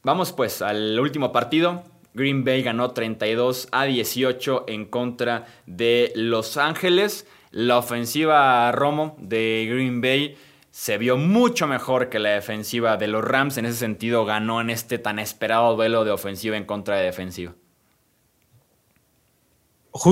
Vamos 0.03 0.31
pues 0.31 0.61
al 0.61 0.99
último 0.99 1.31
partido. 1.31 1.83
Green 2.13 2.43
Bay 2.43 2.61
ganó 2.61 2.91
32 2.91 3.69
a 3.71 3.85
18 3.85 4.65
en 4.67 4.85
contra 4.85 5.45
de 5.65 6.11
Los 6.15 6.57
Ángeles. 6.57 7.25
La 7.51 7.77
ofensiva 7.77 8.71
Romo 8.71 9.15
de 9.19 9.67
Green 9.69 10.01
Bay 10.01 10.37
se 10.71 10.97
vio 10.97 11.17
mucho 11.17 11.67
mejor 11.67 12.09
que 12.09 12.17
la 12.17 12.29
defensiva 12.29 12.95
de 12.95 13.07
los 13.07 13.23
Rams. 13.23 13.57
En 13.57 13.65
ese 13.65 13.77
sentido, 13.77 14.25
ganó 14.25 14.61
en 14.61 14.69
este 14.69 14.97
tan 14.97 15.19
esperado 15.19 15.75
duelo 15.75 16.05
de 16.05 16.11
ofensiva 16.11 16.55
en 16.55 16.65
contra 16.65 16.95
de 16.95 17.03
defensiva. 17.03 17.53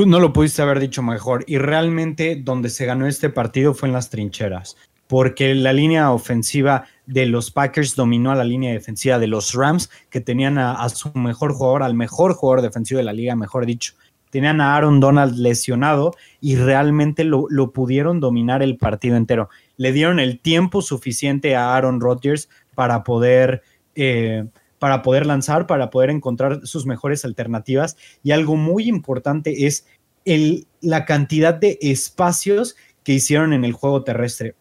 No 0.05 0.20
lo 0.20 0.34
pudiste 0.34 0.62
haber 0.62 0.82
dicho 0.82 1.01
mejor. 1.01 1.45
Y 1.47 1.57
realmente 1.57 2.36
donde 2.36 2.70
se 2.70 2.86
ganó 2.86 3.07
este 3.07 3.30
partido 3.30 3.74
fue 3.74 3.88
en 3.88 3.93
las 3.93 4.10
trincheras. 4.10 4.76
Porque 5.07 5.55
la 5.55 5.72
línea 5.72 6.12
ofensiva 6.12 6.86
de 7.05 7.26
los 7.26 7.49
Packers 7.49 7.95
dominó 7.95 8.32
a 8.32 8.36
la 8.36 8.43
línea 8.43 8.74
defensiva 8.74 9.18
de 9.18 9.28
los 9.28 9.53
Rams, 9.53 9.89
que 10.10 10.22
tenían 10.22 10.57
a, 10.60 10.88
su 10.89 11.12
mejor 11.16 11.53
jugador, 11.53 11.84
al 11.84 11.95
mejor 11.95 12.34
jugador 12.34 12.62
defensivo 12.62 12.99
de 12.99 13.05
la 13.05 13.14
liga, 13.14 13.36
mejor 13.36 13.66
dicho. 13.66 13.93
Tenían 14.30 14.62
a 14.62 14.76
Aaron 14.76 14.99
Donald 14.99 15.36
lesionado 15.38 16.14
y 16.41 16.57
realmente 16.57 17.24
lo, 17.24 17.45
lo 17.49 17.72
pudieron 17.72 18.20
dominar 18.20 18.62
el 18.62 18.78
partido 18.78 19.16
entero 19.16 19.49
le 19.80 19.94
dieron 19.94 20.20
el 20.20 20.42
tiempo 20.42 20.82
suficiente 20.82 21.56
a 21.56 21.74
Aaron 21.74 22.02
Rodgers 22.02 22.50
para 22.76 23.06
poder, 23.06 23.64
eh, 23.96 24.44
para 24.78 25.02
poder 25.02 25.26
lanzar, 25.26 25.68
para 25.68 25.90
poder 25.90 26.10
encontrar 26.10 26.68
sus 26.68 26.86
mejores 26.86 27.24
alternativas. 27.24 27.96
Y 28.22 28.32
algo 28.32 28.58
muy 28.58 28.90
importante 28.90 29.68
es 29.68 29.88
el, 30.26 30.68
la 30.82 31.06
cantidad 31.06 31.54
de 31.54 31.80
espacios 31.82 32.76
que 33.04 33.14
hicieron 33.14 33.54
en 33.54 33.64
el 33.64 33.72
juego 33.72 34.04
terrestre. 34.04 34.56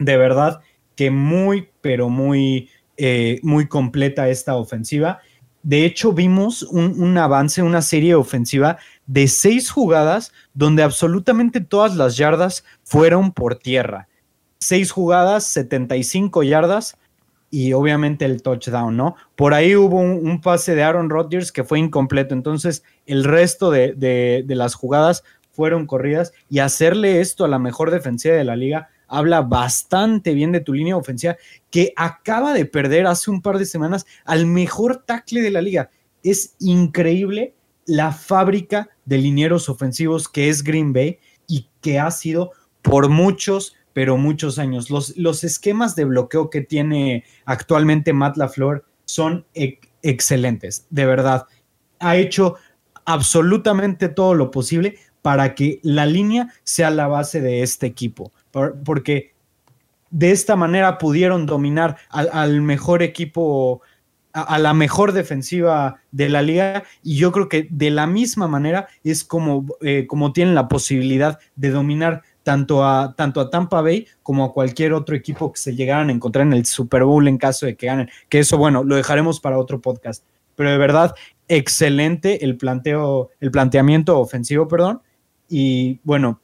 De 0.00 0.16
verdad 0.16 0.60
que 0.96 1.12
muy, 1.12 1.68
pero 1.80 2.08
muy, 2.08 2.68
eh, 2.96 3.38
muy 3.44 3.68
completa 3.68 4.28
esta 4.28 4.56
ofensiva. 4.56 5.20
De 5.62 5.84
hecho, 5.84 6.12
vimos 6.12 6.64
un, 6.64 7.00
un, 7.00 7.16
avance, 7.16 7.62
una 7.62 7.80
serie 7.80 8.16
ofensiva 8.16 8.78
de 9.06 9.28
seis 9.28 9.70
jugadas 9.70 10.32
donde 10.52 10.82
absolutamente 10.82 11.60
todas 11.60 11.94
las 11.94 12.16
yardas 12.16 12.64
fueron 12.82 13.30
por 13.30 13.54
tierra 13.54 14.08
seis 14.62 14.90
jugadas, 14.90 15.44
75 15.44 16.42
yardas 16.42 16.96
y 17.50 17.74
obviamente 17.74 18.24
el 18.24 18.42
touchdown, 18.42 18.96
¿no? 18.96 19.16
Por 19.36 19.52
ahí 19.52 19.76
hubo 19.76 19.98
un, 19.98 20.40
pase 20.40 20.74
de 20.74 20.82
Aaron 20.82 21.10
Rodgers 21.10 21.52
que 21.52 21.64
fue 21.64 21.78
incompleto, 21.78 22.34
entonces 22.34 22.82
el 23.04 23.24
resto 23.24 23.70
de, 23.70 24.44
las 24.48 24.74
jugadas 24.74 25.22
fueron 25.50 25.86
corridas 25.86 26.32
y 26.48 26.60
hacerle 26.60 27.20
esto 27.20 27.44
a 27.44 27.48
la 27.48 27.58
mejor 27.58 27.90
defensiva 27.90 28.34
de 28.34 28.44
la 28.44 28.56
liga 28.56 28.88
habla 29.06 29.42
bastante 29.42 30.32
bien 30.32 30.52
de 30.52 30.60
tu 30.60 30.72
línea 30.72 30.96
ofensiva 30.96 31.36
que 31.70 31.92
acaba 31.96 32.54
de 32.54 32.64
perder 32.64 33.06
hace 33.06 33.30
un 33.30 33.42
par 33.42 33.58
de 33.58 33.66
semanas 33.66 34.06
al 34.24 34.46
mejor 34.46 35.04
tackle 35.04 35.42
de 35.42 35.50
la 35.50 35.60
liga. 35.60 35.90
Es 36.22 36.54
increíble 36.58 37.54
la 37.84 38.12
fábrica 38.12 38.88
de 39.04 39.18
linieros 39.18 39.68
ofensivos 39.68 40.28
que 40.28 40.48
es 40.48 40.64
Green 40.64 40.94
Bay 40.94 41.18
y 41.46 41.68
que 41.82 41.98
ha 41.98 42.10
sido 42.10 42.52
por 42.80 43.10
muchos, 43.10 43.74
pero 43.92 44.16
muchos 44.16 44.58
años. 44.58 44.90
Los, 44.90 45.16
los 45.16 45.44
esquemas 45.44 45.94
de 45.96 46.04
bloqueo 46.04 46.50
que 46.50 46.60
tiene 46.60 47.24
actualmente 47.44 48.12
Matt 48.12 48.36
LaFleur 48.36 48.84
son 49.04 49.44
excelentes, 50.02 50.86
de 50.90 51.06
verdad. 51.06 51.46
Ha 51.98 52.16
hecho 52.16 52.56
absolutamente 53.04 54.08
todo 54.08 54.34
lo 54.34 54.50
posible 54.50 54.96
para 55.22 55.54
que 55.54 55.80
la 55.82 56.06
línea 56.06 56.52
sea 56.64 56.90
la 56.90 57.06
base 57.06 57.40
de 57.40 57.62
este 57.62 57.86
equipo, 57.86 58.32
porque 58.84 59.32
de 60.10 60.30
esta 60.30 60.56
manera 60.56 60.98
pudieron 60.98 61.46
dominar 61.46 61.96
al, 62.10 62.60
mejor 62.60 63.02
equipo, 63.02 63.82
a, 64.32 64.58
la 64.58 64.74
mejor 64.74 65.12
defensiva 65.12 66.00
de 66.10 66.28
la 66.28 66.42
liga, 66.42 66.82
y 67.02 67.16
yo 67.16 67.32
creo 67.32 67.48
que 67.48 67.68
de 67.70 67.90
la 67.90 68.06
misma 68.06 68.48
manera 68.48 68.88
es 69.04 69.24
como, 69.24 69.66
eh, 69.80 70.06
como 70.06 70.32
tienen 70.32 70.54
la 70.54 70.68
posibilidad 70.68 71.38
de 71.54 71.70
dominar 71.70 72.22
tanto 72.42 72.84
a, 72.84 73.14
tanto 73.16 73.40
a 73.40 73.50
Tampa 73.50 73.80
Bay 73.80 74.06
como 74.22 74.44
a 74.44 74.52
cualquier 74.52 74.92
otro 74.92 75.14
equipo 75.14 75.52
que 75.52 75.60
se 75.60 75.74
llegaran 75.74 76.08
a 76.08 76.12
encontrar 76.12 76.46
en 76.46 76.52
el 76.52 76.66
Super 76.66 77.04
Bowl 77.04 77.26
en 77.28 77.38
caso 77.38 77.66
de 77.66 77.76
que 77.76 77.86
ganen. 77.86 78.10
Que 78.28 78.40
eso, 78.40 78.58
bueno, 78.58 78.84
lo 78.84 78.96
dejaremos 78.96 79.40
para 79.40 79.58
otro 79.58 79.80
podcast. 79.80 80.24
Pero 80.56 80.70
de 80.70 80.78
verdad, 80.78 81.14
excelente 81.48 82.44
el 82.44 82.56
planteo, 82.56 83.30
el 83.40 83.50
planteamiento 83.50 84.18
ofensivo, 84.18 84.68
perdón. 84.68 85.02
Y 85.48 86.00
bueno, 86.02 86.40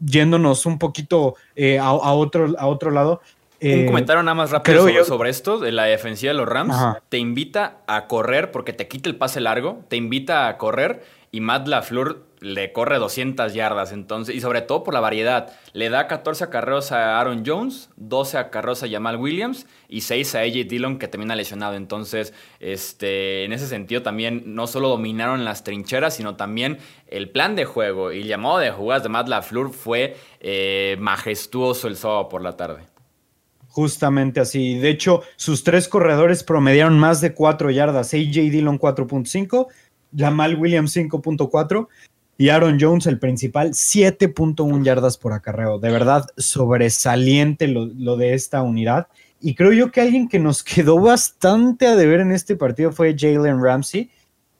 yéndonos 0.00 0.66
un 0.66 0.78
poquito 0.78 1.34
eh, 1.54 1.78
a, 1.78 1.92
otro, 1.92 2.54
a 2.58 2.66
otro 2.66 2.90
lado. 2.90 3.20
un 3.60 3.68
eh, 3.68 3.86
comentario 3.86 4.22
nada 4.22 4.34
más 4.34 4.50
rápido 4.50 4.86
sobre, 5.04 5.30
esto 5.30 5.58
de 5.58 5.72
la 5.72 5.84
defensiva 5.84 6.32
de 6.32 6.38
los 6.38 6.48
Rams. 6.48 6.76
Te 7.08 7.18
invita 7.18 7.78
a 7.86 8.06
correr 8.06 8.50
porque 8.50 8.72
te 8.72 8.88
quita 8.88 9.08
el 9.08 9.16
pase 9.16 9.40
largo, 9.40 9.84
te 9.88 9.96
invita 9.96 10.48
a 10.48 10.58
correr 10.58 11.02
y 11.30 11.40
Matt 11.40 11.68
LaFleur 11.68 12.27
le 12.40 12.72
corre 12.72 12.98
200 12.98 13.52
yardas, 13.54 13.92
entonces, 13.92 14.34
y 14.34 14.40
sobre 14.40 14.62
todo 14.62 14.84
por 14.84 14.94
la 14.94 15.00
variedad. 15.00 15.52
Le 15.72 15.90
da 15.90 16.06
14 16.06 16.44
acarreos 16.44 16.92
a 16.92 17.20
Aaron 17.20 17.42
Jones, 17.44 17.90
12 17.96 18.38
acarreos 18.38 18.82
a 18.82 18.88
Jamal 18.88 19.16
Williams 19.16 19.66
y 19.88 20.02
6 20.02 20.34
a 20.34 20.40
AJ 20.40 20.68
Dillon 20.68 20.98
que 20.98 21.08
termina 21.08 21.34
lesionado. 21.34 21.74
Entonces, 21.74 22.32
este, 22.60 23.44
en 23.44 23.52
ese 23.52 23.66
sentido 23.66 24.02
también 24.02 24.54
no 24.54 24.66
solo 24.66 24.88
dominaron 24.88 25.44
las 25.44 25.64
trincheras, 25.64 26.14
sino 26.14 26.36
también 26.36 26.78
el 27.08 27.30
plan 27.30 27.56
de 27.56 27.64
juego 27.64 28.12
y 28.12 28.22
el 28.22 28.28
llamado 28.28 28.58
de 28.58 28.70
jugadas 28.70 29.02
de 29.02 29.08
Matt 29.08 29.28
LaFleur 29.28 29.70
fue 29.70 30.16
eh, 30.40 30.96
majestuoso 31.00 31.88
el 31.88 31.96
sábado 31.96 32.28
por 32.28 32.42
la 32.42 32.56
tarde. 32.56 32.84
Justamente 33.68 34.40
así. 34.40 34.78
De 34.78 34.90
hecho, 34.90 35.22
sus 35.36 35.62
tres 35.62 35.88
corredores 35.88 36.42
promediaron 36.42 36.98
más 36.98 37.20
de 37.20 37.34
4 37.34 37.70
yardas. 37.70 38.12
AJ 38.12 38.50
Dillon 38.50 38.78
4.5, 38.78 39.68
Jamal 40.16 40.56
Williams 40.56 40.96
5.4 40.96 41.86
y 42.40 42.50
Aaron 42.50 42.78
Jones, 42.80 43.08
el 43.08 43.18
principal, 43.18 43.70
7.1 43.72 44.84
yardas 44.84 45.18
por 45.18 45.32
acarreo. 45.32 45.80
De 45.80 45.90
verdad, 45.90 46.24
sobresaliente 46.36 47.66
lo, 47.66 48.16
de 48.16 48.34
esta 48.34 48.62
unidad. 48.62 49.08
Y 49.40 49.56
creo 49.56 49.72
yo 49.72 49.90
que 49.90 50.00
alguien 50.00 50.28
que 50.28 50.38
nos 50.38 50.62
quedó 50.64 51.00
bastante 51.00 51.88
a 51.88 51.96
deber 51.96 52.20
en 52.20 52.30
este 52.30 52.54
partido 52.54 52.92
fue 52.92 53.16
Jalen 53.18 53.60
Ramsey. 53.60 54.10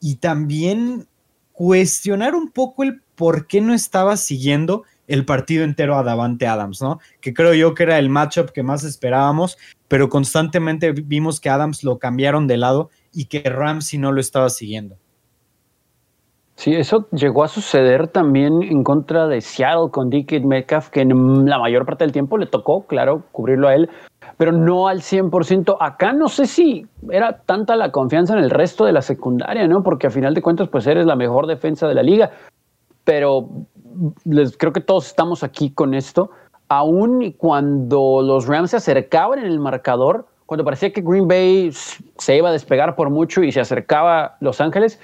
Y 0.01 0.17
también 0.17 1.07
cuestionar 1.53 2.35
un 2.35 2.51
poco 2.51 2.83
el 2.83 3.01
por 3.15 3.47
qué 3.47 3.61
no 3.61 3.73
estaba 3.73 4.17
siguiendo 4.17 4.83
el 5.07 5.25
partido 5.25 5.63
entero 5.63 5.97
a 5.97 6.03
Davante 6.03 6.49
Adams, 6.49 6.83
¿no? 6.83 6.99
Que 7.21 7.33
creo 7.33 7.55
yo 7.55 7.75
que 7.75 7.85
era 7.85 8.01
el 8.01 8.11
matchup 8.11 8.51
que 8.51 8.65
más 8.65 8.83
esperábamos, 8.83 9.57
pero 9.87 10.09
constantemente 10.09 10.91
vimos 10.91 11.41
que 11.41 11.49
Adams 11.49 11.85
lo 11.85 11.99
cambiaron 11.99 12.49
de 12.49 12.57
lado 12.57 12.91
y 13.13 13.27
que 13.27 13.41
Ramsey 13.41 14.01
no 14.01 14.11
lo 14.11 14.21
estaba 14.21 14.51
siguiendo. 14.51 14.99
Sí, 16.59 16.75
eso 16.75 17.07
llegó 17.13 17.45
a 17.45 17.49
suceder 17.49 18.09
también 18.09 18.65
en 18.65 18.83
contra 18.83 19.29
de 19.29 19.41
Seattle 19.41 19.93
con 19.93 20.11
Dick 20.11 20.45
Metcalf, 20.45 20.89
que 20.89 21.03
en 21.03 21.49
la 21.49 21.57
mayor 21.57 21.87
parte 21.87 22.03
del 22.03 22.11
tiempo 22.11 22.37
le 22.37 22.47
tocó, 22.47 22.85
claro, 22.85 23.23
cubrirlo 23.31 23.69
a 23.69 23.77
él, 23.77 23.89
pero 24.39 24.51
no 24.51 24.89
al 24.89 25.01
100%. 25.01 25.77
Acá 25.79 26.13
no 26.13 26.27
sé 26.27 26.47
si 26.47 26.85
era 27.11 27.43
tanta 27.47 27.77
la 27.77 27.93
confianza 27.93 28.33
en 28.33 28.41
el 28.41 28.51
resto 28.51 28.85
de 28.85 28.93
la 28.93 29.03
secundaria, 29.03 29.69
¿no? 29.69 29.85
Porque 29.85 30.09
a 30.09 30.11
final 30.11 30.35
de 30.35 30.43
cuentas, 30.43 30.67
pues 30.67 30.85
eres 30.89 31.07
la 31.07 31.15
mejor 31.15 31.47
defensa 31.47 31.87
de 31.87 31.95
la 31.95 32.03
liga. 32.03 32.33
Pero 33.05 33.49
les, 34.25 34.57
creo 34.57 34.73
que 34.73 34.81
todos 34.81 35.07
estamos 35.07 35.45
aquí 35.45 35.71
con 35.71 35.95
esto. 35.95 36.31
Aún 36.69 37.37
cuando 37.39 38.21
los 38.21 38.49
Rams 38.49 38.73
se 38.73 38.79
acercaban 38.79 39.39
en 39.39 39.47
el 39.47 39.61
marcador, 39.61 40.27
cuando 40.47 40.65
parecía 40.65 40.93
que 40.93 41.03
Green 41.03 41.29
Bay 41.29 41.71
se 41.71 42.37
iba 42.37 42.49
a 42.49 42.53
despegar 42.53 42.97
por 42.97 43.11
mucho 43.11 43.45
y 43.45 43.53
se 43.53 43.61
acercaba 43.61 44.39
Los 44.41 44.61
Ángeles, 44.61 44.99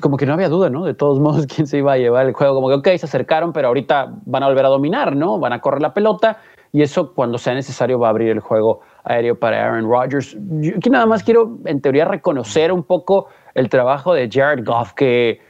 como 0.00 0.16
que 0.16 0.26
no 0.26 0.34
había 0.34 0.48
duda, 0.48 0.70
¿no? 0.70 0.84
De 0.84 0.94
todos 0.94 1.20
modos, 1.20 1.46
quién 1.46 1.66
se 1.66 1.78
iba 1.78 1.92
a 1.92 1.98
llevar 1.98 2.26
el 2.26 2.32
juego. 2.32 2.54
Como 2.54 2.68
que, 2.68 2.74
ok, 2.74 2.98
se 2.98 3.06
acercaron, 3.06 3.52
pero 3.52 3.68
ahorita 3.68 4.12
van 4.24 4.42
a 4.42 4.48
volver 4.48 4.64
a 4.64 4.68
dominar, 4.68 5.16
¿no? 5.16 5.38
Van 5.38 5.52
a 5.52 5.60
correr 5.60 5.82
la 5.82 5.94
pelota 5.94 6.38
y 6.72 6.82
eso, 6.82 7.14
cuando 7.14 7.38
sea 7.38 7.54
necesario, 7.54 7.98
va 7.98 8.08
a 8.08 8.10
abrir 8.10 8.28
el 8.28 8.40
juego 8.40 8.80
aéreo 9.04 9.38
para 9.38 9.64
Aaron 9.64 9.88
Rodgers. 9.88 10.36
Yo 10.60 10.72
aquí 10.76 10.90
nada 10.90 11.06
más 11.06 11.22
quiero, 11.22 11.58
en 11.64 11.80
teoría, 11.80 12.04
reconocer 12.04 12.72
un 12.72 12.82
poco 12.82 13.28
el 13.54 13.68
trabajo 13.68 14.12
de 14.12 14.28
Jared 14.30 14.64
Goff, 14.64 14.92
que 14.92 15.40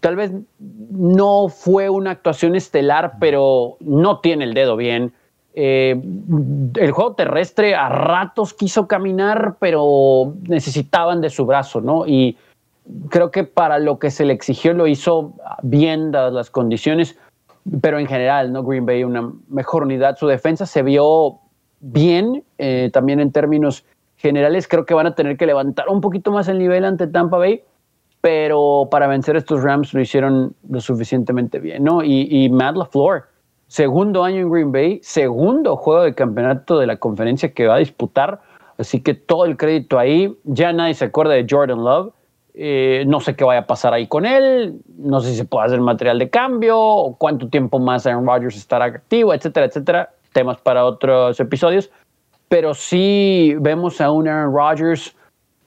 tal 0.00 0.16
vez 0.16 0.32
no 0.58 1.48
fue 1.48 1.88
una 1.88 2.12
actuación 2.12 2.54
estelar, 2.54 3.14
pero 3.18 3.76
no 3.80 4.20
tiene 4.20 4.44
el 4.44 4.54
dedo 4.54 4.76
bien. 4.76 5.12
Eh, 5.54 6.00
el 6.74 6.90
juego 6.92 7.14
terrestre 7.14 7.74
a 7.74 7.88
ratos 7.88 8.52
quiso 8.52 8.86
caminar, 8.86 9.56
pero 9.58 10.34
necesitaban 10.42 11.20
de 11.20 11.30
su 11.30 11.46
brazo, 11.46 11.80
¿no? 11.80 12.06
Y 12.06 12.36
creo 13.10 13.30
que 13.30 13.44
para 13.44 13.78
lo 13.78 13.98
que 13.98 14.10
se 14.10 14.24
le 14.24 14.32
exigió 14.32 14.72
lo 14.72 14.86
hizo 14.86 15.34
bien 15.62 16.10
dadas 16.12 16.32
las 16.32 16.50
condiciones, 16.50 17.18
pero 17.80 17.98
en 17.98 18.06
general, 18.06 18.52
¿no? 18.52 18.62
Green 18.62 18.86
Bay 18.86 19.04
una 19.04 19.32
mejor 19.48 19.82
unidad, 19.82 20.16
su 20.16 20.26
defensa 20.26 20.66
se 20.66 20.82
vio 20.82 21.38
bien, 21.80 22.44
eh, 22.58 22.90
también 22.92 23.20
en 23.20 23.32
términos 23.32 23.84
generales, 24.16 24.66
creo 24.68 24.86
que 24.86 24.94
van 24.94 25.06
a 25.06 25.14
tener 25.14 25.36
que 25.36 25.46
levantar 25.46 25.88
un 25.88 26.00
poquito 26.00 26.30
más 26.30 26.48
el 26.48 26.58
nivel 26.58 26.84
ante 26.84 27.06
Tampa 27.06 27.38
Bay, 27.38 27.62
pero 28.20 28.88
para 28.90 29.06
vencer 29.06 29.36
estos 29.36 29.62
Rams 29.62 29.92
lo 29.92 30.00
hicieron 30.00 30.54
lo 30.68 30.80
suficientemente 30.80 31.58
bien, 31.58 31.84
¿no? 31.84 32.02
Y, 32.02 32.28
y 32.30 32.48
Matt 32.48 32.76
LaFleur, 32.76 33.24
segundo 33.66 34.24
año 34.24 34.38
en 34.38 34.50
Green 34.50 34.72
Bay, 34.72 35.00
segundo 35.02 35.76
juego 35.76 36.02
de 36.02 36.14
campeonato 36.14 36.78
de 36.78 36.86
la 36.86 36.96
conferencia 36.96 37.52
que 37.52 37.66
va 37.66 37.76
a 37.76 37.78
disputar, 37.78 38.40
así 38.78 39.00
que 39.02 39.14
todo 39.14 39.44
el 39.44 39.56
crédito 39.56 39.98
ahí, 39.98 40.36
ya 40.44 40.72
nadie 40.72 40.94
se 40.94 41.04
acuerda 41.04 41.34
de 41.34 41.46
Jordan 41.48 41.84
Love, 41.84 42.12
eh, 42.58 43.04
no 43.06 43.20
sé 43.20 43.36
qué 43.36 43.44
vaya 43.44 43.60
a 43.60 43.66
pasar 43.66 43.92
ahí 43.92 44.06
con 44.06 44.24
él, 44.24 44.80
no 44.96 45.20
sé 45.20 45.32
si 45.32 45.36
se 45.36 45.44
puede 45.44 45.66
hacer 45.66 45.78
material 45.78 46.18
de 46.18 46.30
cambio, 46.30 47.14
cuánto 47.18 47.48
tiempo 47.48 47.78
más 47.78 48.06
Aaron 48.06 48.26
Rodgers 48.26 48.56
estará 48.56 48.86
activo, 48.86 49.34
etcétera, 49.34 49.66
etcétera. 49.66 50.10
Temas 50.32 50.56
para 50.62 50.86
otros 50.86 51.38
episodios. 51.38 51.90
Pero 52.48 52.72
sí 52.72 53.54
vemos 53.60 54.00
a 54.00 54.10
un 54.10 54.26
Aaron 54.26 54.54
Rodgers 54.54 55.14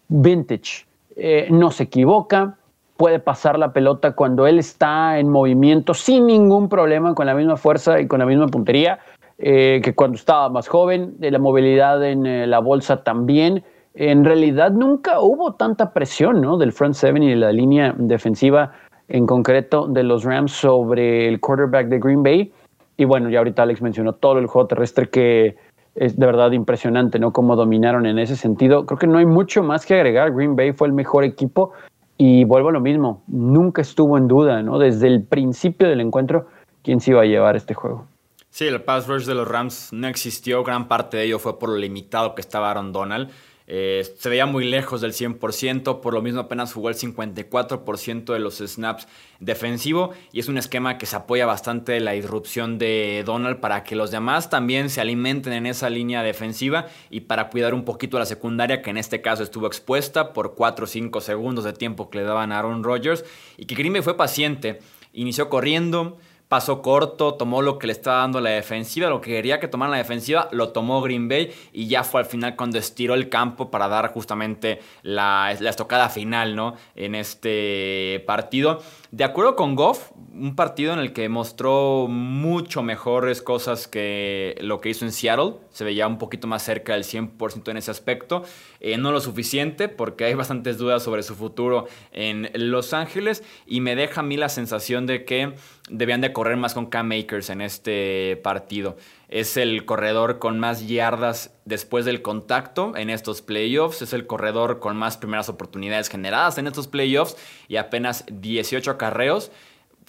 vintage. 0.08 0.88
Eh, 1.16 1.48
no 1.52 1.70
se 1.70 1.84
equivoca, 1.84 2.56
puede 2.98 3.20
pasar 3.20 3.60
la 3.60 3.72
pelota 3.72 4.14
cuando 4.14 4.48
él 4.48 4.58
está 4.58 5.20
en 5.20 5.30
movimiento 5.30 5.94
sin 5.94 6.26
ningún 6.26 6.70
problema, 6.70 7.14
con 7.14 7.28
la 7.28 7.36
misma 7.36 7.58
fuerza 7.58 8.00
y 8.00 8.08
con 8.08 8.18
la 8.18 8.26
misma 8.26 8.48
puntería 8.48 8.98
eh, 9.38 9.80
que 9.84 9.94
cuando 9.94 10.16
estaba 10.16 10.50
más 10.50 10.68
joven. 10.68 11.20
De 11.20 11.30
la 11.30 11.38
movilidad 11.38 12.04
en 12.04 12.50
la 12.50 12.58
bolsa 12.58 13.04
también 13.04 13.64
en 14.00 14.24
realidad 14.24 14.72
nunca 14.72 15.20
hubo 15.20 15.56
tanta 15.56 15.92
presión 15.92 16.40
¿no? 16.40 16.58
del 16.58 16.72
front 16.72 16.94
seven 16.94 17.22
y 17.22 17.32
de 17.32 17.36
la 17.36 17.52
línea 17.52 17.94
defensiva 17.98 18.72
en 19.10 19.26
concreto 19.26 19.88
de 19.88 20.04
los 20.04 20.24
Rams 20.24 20.54
sobre 20.54 21.28
el 21.28 21.42
quarterback 21.42 21.88
de 21.90 22.00
Green 22.00 22.24
Bay. 22.24 22.54
Y 22.96 23.04
bueno, 23.04 23.30
ya 23.30 23.40
ahorita 23.40 23.64
Alex 23.64 23.82
mencionó 23.82 24.14
todo 24.14 24.40
el 24.40 24.48
juego 24.48 24.68
terrestre 24.68 25.10
que 25.10 25.58
es 25.96 26.16
de 26.16 26.26
verdad 26.26 26.54
impresionante, 26.54 27.20
¿no? 27.20 27.32
Cómo 27.32 27.58
dominaron 27.58 28.06
en 28.06 28.20
ese 28.20 28.38
sentido. 28.38 28.86
Creo 28.86 28.98
que 28.98 29.08
no 29.08 29.18
hay 29.18 29.26
mucho 29.26 29.64
más 29.64 29.86
que 29.86 29.96
agregar. 29.96 30.32
Green 30.34 30.56
Bay 30.56 30.72
fue 30.72 30.88
el 30.88 30.94
mejor 30.94 31.26
equipo 31.26 31.74
y 32.18 32.46
vuelvo 32.46 32.70
a 32.70 32.72
lo 32.72 32.80
mismo. 32.80 33.24
Nunca 33.28 33.82
estuvo 33.82 34.18
en 34.18 34.30
duda, 34.30 34.64
¿no? 34.64 34.80
Desde 34.80 35.08
el 35.08 35.26
principio 35.28 35.90
del 35.90 36.00
encuentro, 36.00 36.46
quién 36.84 37.02
se 37.02 37.12
iba 37.12 37.24
a 37.24 37.26
llevar 37.26 37.58
este 37.58 37.74
juego. 37.74 38.06
Sí, 38.50 38.66
el 38.66 38.82
pass 38.82 39.08
rush 39.08 39.26
de 39.26 39.36
los 39.36 39.48
Rams 39.48 39.92
no 39.92 40.08
existió. 40.08 40.64
Gran 40.64 40.88
parte 40.88 41.18
de 41.18 41.26
ello 41.26 41.38
fue 41.40 41.60
por 41.60 41.68
lo 41.70 41.76
limitado 41.76 42.34
que 42.34 42.42
estaba 42.42 42.72
Aaron 42.72 42.94
Donald. 42.94 43.30
Eh, 43.72 44.16
se 44.18 44.30
veía 44.30 44.48
muy 44.48 44.66
lejos 44.66 45.00
del 45.00 45.14
100%, 45.14 46.02
por 46.02 46.16
lo 46.16 46.24
mismo 46.24 46.40
apenas 46.40 46.74
jugó 46.74 46.90
el 46.90 46.96
54% 46.96 48.34
de 48.34 48.40
los 48.40 48.58
snaps 48.58 49.08
defensivo 49.40 50.10
y 50.32 50.40
es 50.40 50.48
un 50.48 50.58
esquema 50.58 50.98
que 50.98 51.06
se 51.06 51.16
apoya 51.16 51.46
bastante 51.46 51.92
de 51.92 52.00
la 52.00 52.16
irrupción 52.16 52.80
de 52.80 53.22
Donald 53.24 53.60
para 53.60 53.84
que 53.84 53.96
los 53.96 54.10
demás 54.10 54.50
también 54.50 54.90
se 54.90 55.02
alimenten 55.02 55.54
en 55.54 55.68
esa 55.68 55.92
línea 55.92 56.24
defensiva 56.24 56.88
y 57.12 57.22
para 57.22 57.52
cuidar 57.52 57.76
un 57.76 57.86
poquito 57.86 58.18
a 58.18 58.22
la 58.22 58.26
secundaria 58.26 58.82
que 58.82 58.90
en 58.90 58.98
este 58.98 59.22
caso 59.22 59.44
estuvo 59.44 59.68
expuesta 59.68 60.34
por 60.34 60.56
4 60.56 60.86
o 60.86 60.88
5 60.88 61.22
segundos 61.22 61.64
de 61.64 61.74
tiempo 61.74 62.10
que 62.10 62.18
le 62.18 62.24
daban 62.24 62.52
a 62.52 62.58
Aaron 62.58 62.84
Rodgers 62.84 63.24
y 63.56 63.66
que 63.66 63.76
Green 63.76 64.02
fue 64.02 64.18
paciente, 64.18 64.80
inició 65.14 65.48
corriendo, 65.48 66.18
pasó 66.50 66.82
corto, 66.82 67.36
tomó 67.36 67.62
lo 67.62 67.78
que 67.78 67.88
le 67.88 67.94
estaba 67.94 68.18
dando 68.18 68.42
la 68.42 68.50
defensiva, 68.50 69.08
lo 69.08 69.22
que 69.22 69.32
quería 69.32 69.60
que 69.60 69.68
tomara 69.68 69.92
la 69.92 69.98
defensiva, 69.98 70.50
lo 70.52 70.70
tomó 70.70 71.00
Green 71.00 71.30
Bay 71.30 71.54
y 71.72 71.88
ya 71.88 72.04
fue 72.04 72.22
al 72.22 72.26
final 72.26 72.56
cuando 72.56 72.80
estiró 72.80 73.14
el 73.14 73.30
campo 73.30 73.70
para 73.70 73.88
dar 73.88 74.12
justamente 74.12 74.80
la, 75.04 75.52
estocada 75.52 76.10
final 76.10 76.56
¿no? 76.56 76.76
en 76.96 77.14
este 77.14 78.24
partido. 78.26 78.82
De 79.12 79.24
acuerdo 79.24 79.56
con 79.56 79.76
Goff, 79.76 80.12
un 80.34 80.56
partido 80.56 80.94
en 80.94 81.00
el 81.00 81.14
que 81.14 81.30
mostró 81.30 82.08
mucho 82.08 82.82
mejores 82.82 83.42
cosas 83.42 83.88
que 83.88 84.56
lo 84.62 84.82
que 84.82 84.90
hizo 84.90 85.06
en 85.06 85.12
Seattle. 85.12 85.56
Se 85.72 85.84
veía 85.84 86.08
un 86.08 86.18
poquito 86.18 86.48
más 86.48 86.64
cerca 86.64 86.94
del 86.94 87.04
100% 87.04 87.70
en 87.70 87.78
ese 87.78 87.92
aspecto. 87.92 88.44
Eh, 88.80 88.98
no 88.98 89.12
lo 89.12 89.20
suficiente 89.20 89.90
porque 89.90 90.26
hay 90.26 90.34
bastantes 90.34 90.78
dudas 90.78 91.04
sobre 91.04 91.24
su 91.24 91.36
futuro 91.36 91.88
en 92.12 92.50
Los 92.54 92.94
Ángeles 92.94 93.44
y 93.66 93.82
me 93.82 93.96
deja 93.96 94.22
a 94.22 94.24
mí 94.24 94.38
la 94.38 94.50
sensación 94.50 95.06
de 95.06 95.26
que 95.26 95.54
debían 95.90 96.22
de 96.22 96.34
correr 96.34 96.58
más 96.58 96.74
con 96.74 96.88
Cam 96.88 97.08
Makers 97.08 97.50
en 97.50 97.62
este 97.62 98.40
partido. 98.44 98.98
Es 99.28 99.58
el 99.58 99.86
corredor 99.86 100.40
con 100.40 100.60
más 100.60 100.88
yardas 100.88 101.54
después 101.66 102.06
del 102.06 102.22
contacto 102.22 102.96
en 102.96 103.10
estos 103.10 103.42
playoffs. 103.42 104.02
Es 104.02 104.14
el 104.14 104.26
corredor 104.26 104.80
con 104.80 104.98
más 104.98 105.18
primeras 105.18 105.50
oportunidades 105.50 106.10
generadas 106.10 106.58
en 106.58 106.68
estos 106.68 106.88
playoffs 106.88 107.36
y 107.68 107.78
apenas 107.78 108.26
18 108.32 108.92
acarreos. 108.92 109.52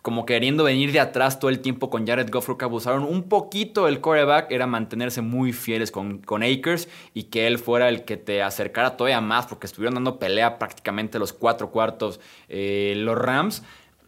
Como 0.03 0.25
queriendo 0.25 0.65
venir 0.65 0.93
de 0.93 1.01
atrás 1.01 1.39
todo 1.39 1.51
el 1.51 1.61
tiempo 1.61 1.91
con 1.91 2.07
Jared 2.07 2.31
Goff, 2.31 2.49
que 2.57 2.65
abusaron 2.65 3.05
un 3.05 3.25
poquito 3.25 3.87
el 3.87 4.01
coreback, 4.01 4.51
era 4.51 4.67
mantenerse 4.67 5.21
muy 5.21 5.53
fieles 5.53 5.91
con, 5.91 6.21
con 6.21 6.43
Akers 6.43 6.89
y 7.13 7.25
que 7.25 7.47
él 7.47 7.59
fuera 7.59 7.91
el 7.91 8.07
que 8.07 8.17
te 8.17 8.43
acercara 8.43 8.97
todavía 8.97 9.21
más, 9.21 9.47
porque 9.47 9.67
estuvieron 9.67 9.97
dando 9.97 10.19
pelea 10.19 10.59
prácticamente 10.59 11.19
los 11.19 11.35
cuatro 11.35 11.71
cuartos 11.71 12.19
eh, 12.49 12.95
los 12.97 13.19
Rams. 13.19 13.63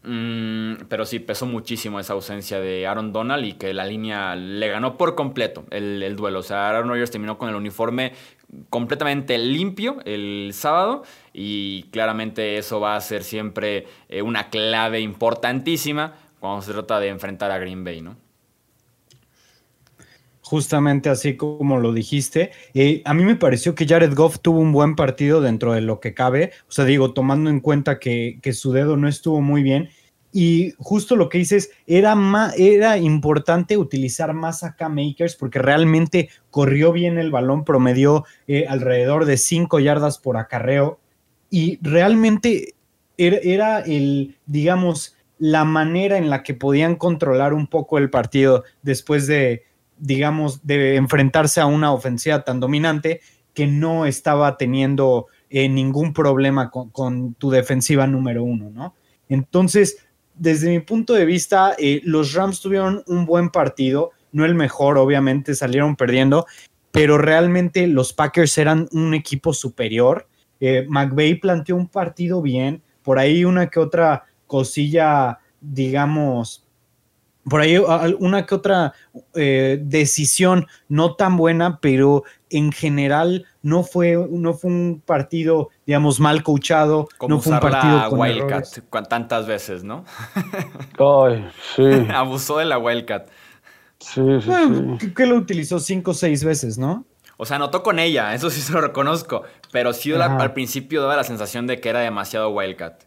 Mm, 0.04 0.86
pero 0.88 1.04
sí, 1.04 1.20
pesó 1.20 1.46
muchísimo 1.46 2.00
esa 2.00 2.14
ausencia 2.14 2.58
de 2.58 2.86
Aaron 2.86 3.12
Donald 3.12 3.44
y 3.44 3.52
que 3.52 3.72
la 3.72 3.84
línea 3.84 4.34
le 4.34 4.68
ganó 4.68 4.96
por 4.96 5.14
completo 5.14 5.64
el, 5.70 6.16
duelo. 6.16 6.40
O 6.40 6.42
sea, 6.42 6.68
Aaron 6.68 6.88
Rodgers 6.88 7.10
terminó 7.10 7.38
con 7.38 7.48
el 7.48 7.54
uniforme 7.54 8.12
completamente 8.68 9.38
limpio 9.38 9.98
el 10.04 10.50
sábado 10.52 11.04
y 11.32 11.84
claramente 11.84 12.58
eso 12.58 12.80
va 12.80 12.96
a 12.96 13.00
ser 13.00 13.22
siempre 13.22 13.86
eh, 14.08 14.22
una 14.22 14.50
clave 14.50 15.00
importantísima 15.00 16.14
cuando 16.40 16.62
se 16.62 16.72
trata 16.72 16.98
de 16.98 17.08
enfrentar 17.08 17.50
a 17.52 17.58
Green 17.58 17.84
Bay, 17.84 18.02
¿no? 18.02 18.16
Justamente 20.52 21.08
así 21.08 21.34
como 21.34 21.78
lo 21.78 21.94
dijiste. 21.94 22.50
Eh, 22.74 23.00
a 23.06 23.14
mí 23.14 23.24
me 23.24 23.36
pareció 23.36 23.74
que 23.74 23.86
Jared 23.86 24.12
Goff 24.12 24.40
tuvo 24.40 24.60
un 24.60 24.70
buen 24.70 24.96
partido 24.96 25.40
dentro 25.40 25.72
de 25.72 25.80
lo 25.80 25.98
que 25.98 26.12
cabe. 26.12 26.52
O 26.68 26.72
sea, 26.72 26.84
digo, 26.84 27.14
tomando 27.14 27.48
en 27.48 27.60
cuenta 27.60 27.98
que, 27.98 28.38
su 28.52 28.70
dedo 28.70 28.98
no 28.98 29.08
estuvo 29.08 29.40
muy 29.40 29.62
bien. 29.62 29.88
Y 30.30 30.74
justo 30.76 31.16
lo 31.16 31.30
que 31.30 31.38
dices, 31.38 31.70
era, 31.86 32.14
era 32.58 32.98
importante 32.98 33.78
utilizar 33.78 34.34
más 34.34 34.62
a 34.62 34.76
Makers 34.90 35.36
porque 35.36 35.58
realmente 35.58 36.28
corrió 36.50 36.92
bien 36.92 37.16
el 37.16 37.30
balón, 37.30 37.64
promedió 37.64 38.26
eh, 38.46 38.66
alrededor 38.68 39.24
de 39.24 39.38
5 39.38 39.80
yardas 39.80 40.18
por 40.18 40.36
acarreo. 40.36 41.00
Y 41.48 41.78
realmente 41.80 42.74
era, 43.16 43.38
era 43.42 43.80
el, 43.80 44.36
digamos, 44.44 45.16
la 45.38 45.64
manera 45.64 46.18
en 46.18 46.28
la 46.28 46.42
que 46.42 46.52
podían 46.52 46.96
controlar 46.96 47.54
un 47.54 47.68
poco 47.68 47.96
el 47.96 48.10
partido 48.10 48.64
después 48.82 49.26
de, 49.26 49.64
digamos, 50.02 50.66
de 50.66 50.96
enfrentarse 50.96 51.60
a 51.60 51.66
una 51.66 51.92
ofensiva 51.92 52.42
tan 52.42 52.58
dominante 52.58 53.20
que 53.54 53.68
no 53.68 54.04
estaba 54.04 54.56
teniendo 54.56 55.28
eh, 55.48 55.68
ningún 55.68 56.12
problema 56.12 56.70
con, 56.70 57.34
tu 57.34 57.50
defensiva 57.50 58.04
número 58.08 58.42
uno, 58.42 58.68
¿no? 58.70 58.96
Entonces, 59.28 59.98
desde 60.34 60.70
mi 60.70 60.80
punto 60.80 61.14
de 61.14 61.24
vista, 61.24 61.76
eh, 61.78 62.00
los 62.02 62.34
Rams 62.34 62.60
tuvieron 62.60 63.04
un 63.06 63.26
buen 63.26 63.50
partido, 63.50 64.10
no 64.32 64.44
el 64.44 64.56
mejor, 64.56 64.98
obviamente, 64.98 65.54
salieron 65.54 65.94
perdiendo, 65.94 66.46
pero 66.90 67.16
realmente 67.16 67.86
los 67.86 68.12
Packers 68.12 68.58
eran 68.58 68.88
un 68.90 69.14
equipo 69.14 69.54
superior. 69.54 70.26
Eh, 70.58 70.84
McVeigh 70.88 71.38
planteó 71.38 71.76
un 71.76 71.86
partido 71.86 72.42
bien, 72.42 72.82
por 73.04 73.20
ahí 73.20 73.44
una 73.44 73.68
que 73.68 73.78
otra 73.78 74.24
cosilla, 74.48 75.38
digamos, 75.60 76.61
por 77.48 77.60
ahí 77.60 77.76
una 77.76 78.46
que 78.46 78.54
otra 78.54 78.92
eh, 79.34 79.80
decisión 79.82 80.66
no 80.88 81.16
tan 81.16 81.36
buena, 81.36 81.80
pero 81.80 82.24
en 82.50 82.72
general 82.72 83.46
no 83.62 83.82
fue, 83.82 84.16
no 84.30 84.54
fue 84.54 84.70
un 84.70 85.02
partido, 85.04 85.70
digamos, 85.86 86.20
mal 86.20 86.42
coachado. 86.42 87.08
Como 87.18 87.36
no 87.36 87.40
fue 87.40 87.54
un 87.54 87.60
partido 87.60 88.08
con 88.10 88.20
Wildcat 88.20 89.08
tantas 89.08 89.46
veces, 89.46 89.82
¿no? 89.82 90.04
Ay, 90.98 91.48
sí. 91.74 91.82
Abusó 92.14 92.58
de 92.58 92.66
la 92.66 92.78
Wildcat. 92.78 93.28
Sí, 93.98 94.22
sí, 94.40 94.50
sí. 95.00 95.14
Que 95.14 95.26
lo 95.26 95.36
utilizó 95.36 95.78
cinco 95.78 96.12
o 96.12 96.14
seis 96.14 96.44
veces, 96.44 96.78
¿no? 96.78 97.06
O 97.36 97.44
sea, 97.44 97.58
notó 97.58 97.82
con 97.82 97.98
ella, 97.98 98.34
eso 98.34 98.50
sí 98.50 98.60
se 98.60 98.72
lo 98.72 98.80
reconozco. 98.80 99.42
Pero 99.72 99.92
sí 99.92 100.12
al 100.12 100.52
principio 100.52 101.00
daba 101.00 101.16
la 101.16 101.24
sensación 101.24 101.66
de 101.66 101.80
que 101.80 101.88
era 101.88 102.00
demasiado 102.00 102.50
Wildcat. 102.50 103.04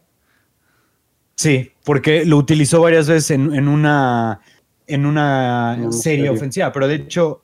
Sí, 1.36 1.70
porque 1.84 2.24
lo 2.24 2.38
utilizó 2.38 2.80
varias 2.80 3.08
veces 3.08 3.30
en, 3.30 3.68
una, 3.68 4.40
en 4.86 5.04
una 5.06 5.78
serie 5.90 6.30
ofensiva, 6.30 6.72
pero 6.72 6.88
de 6.88 6.94
hecho 6.96 7.42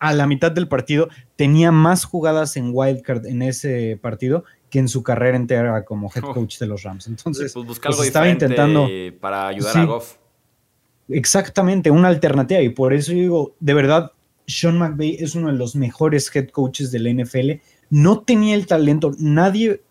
a 0.00 0.12
la 0.12 0.26
mitad 0.26 0.50
del 0.50 0.66
partido 0.66 1.08
tenía 1.36 1.70
más 1.70 2.04
jugadas 2.04 2.56
en 2.56 2.70
wildcard 2.72 3.24
en 3.26 3.40
ese 3.40 3.96
partido 4.02 4.44
que 4.68 4.80
en 4.80 4.88
su 4.88 5.04
carrera 5.04 5.36
entera 5.36 5.84
como 5.84 6.10
head 6.12 6.24
oh. 6.24 6.34
coach 6.34 6.58
de 6.58 6.66
los 6.66 6.82
Rams. 6.82 7.06
Entonces, 7.06 7.52
pues 7.52 7.64
busca 7.64 7.88
algo 7.88 8.02
estaba 8.02 8.28
intentando 8.28 8.88
para 9.20 9.46
ayudar 9.46 9.76
a 9.76 9.84
Goff. 9.84 10.16
Exactamente, 11.08 11.92
una 11.92 12.08
alternativa 12.08 12.60
y 12.60 12.70
por 12.70 12.92
eso 12.92 13.12
yo 13.12 13.18
digo, 13.18 13.54
de 13.60 13.74
verdad, 13.74 14.12
Sean 14.46 14.78
McVay 14.78 15.18
es 15.20 15.36
uno 15.36 15.52
de 15.52 15.54
los 15.54 15.76
mejores 15.76 16.34
head 16.34 16.48
coaches 16.48 16.90
de 16.90 16.98
la 16.98 17.22
NFL. 17.22 17.62
No 17.90 18.22
tenía 18.22 18.56
el 18.56 18.66
talento, 18.66 19.12
nadie 19.18 19.82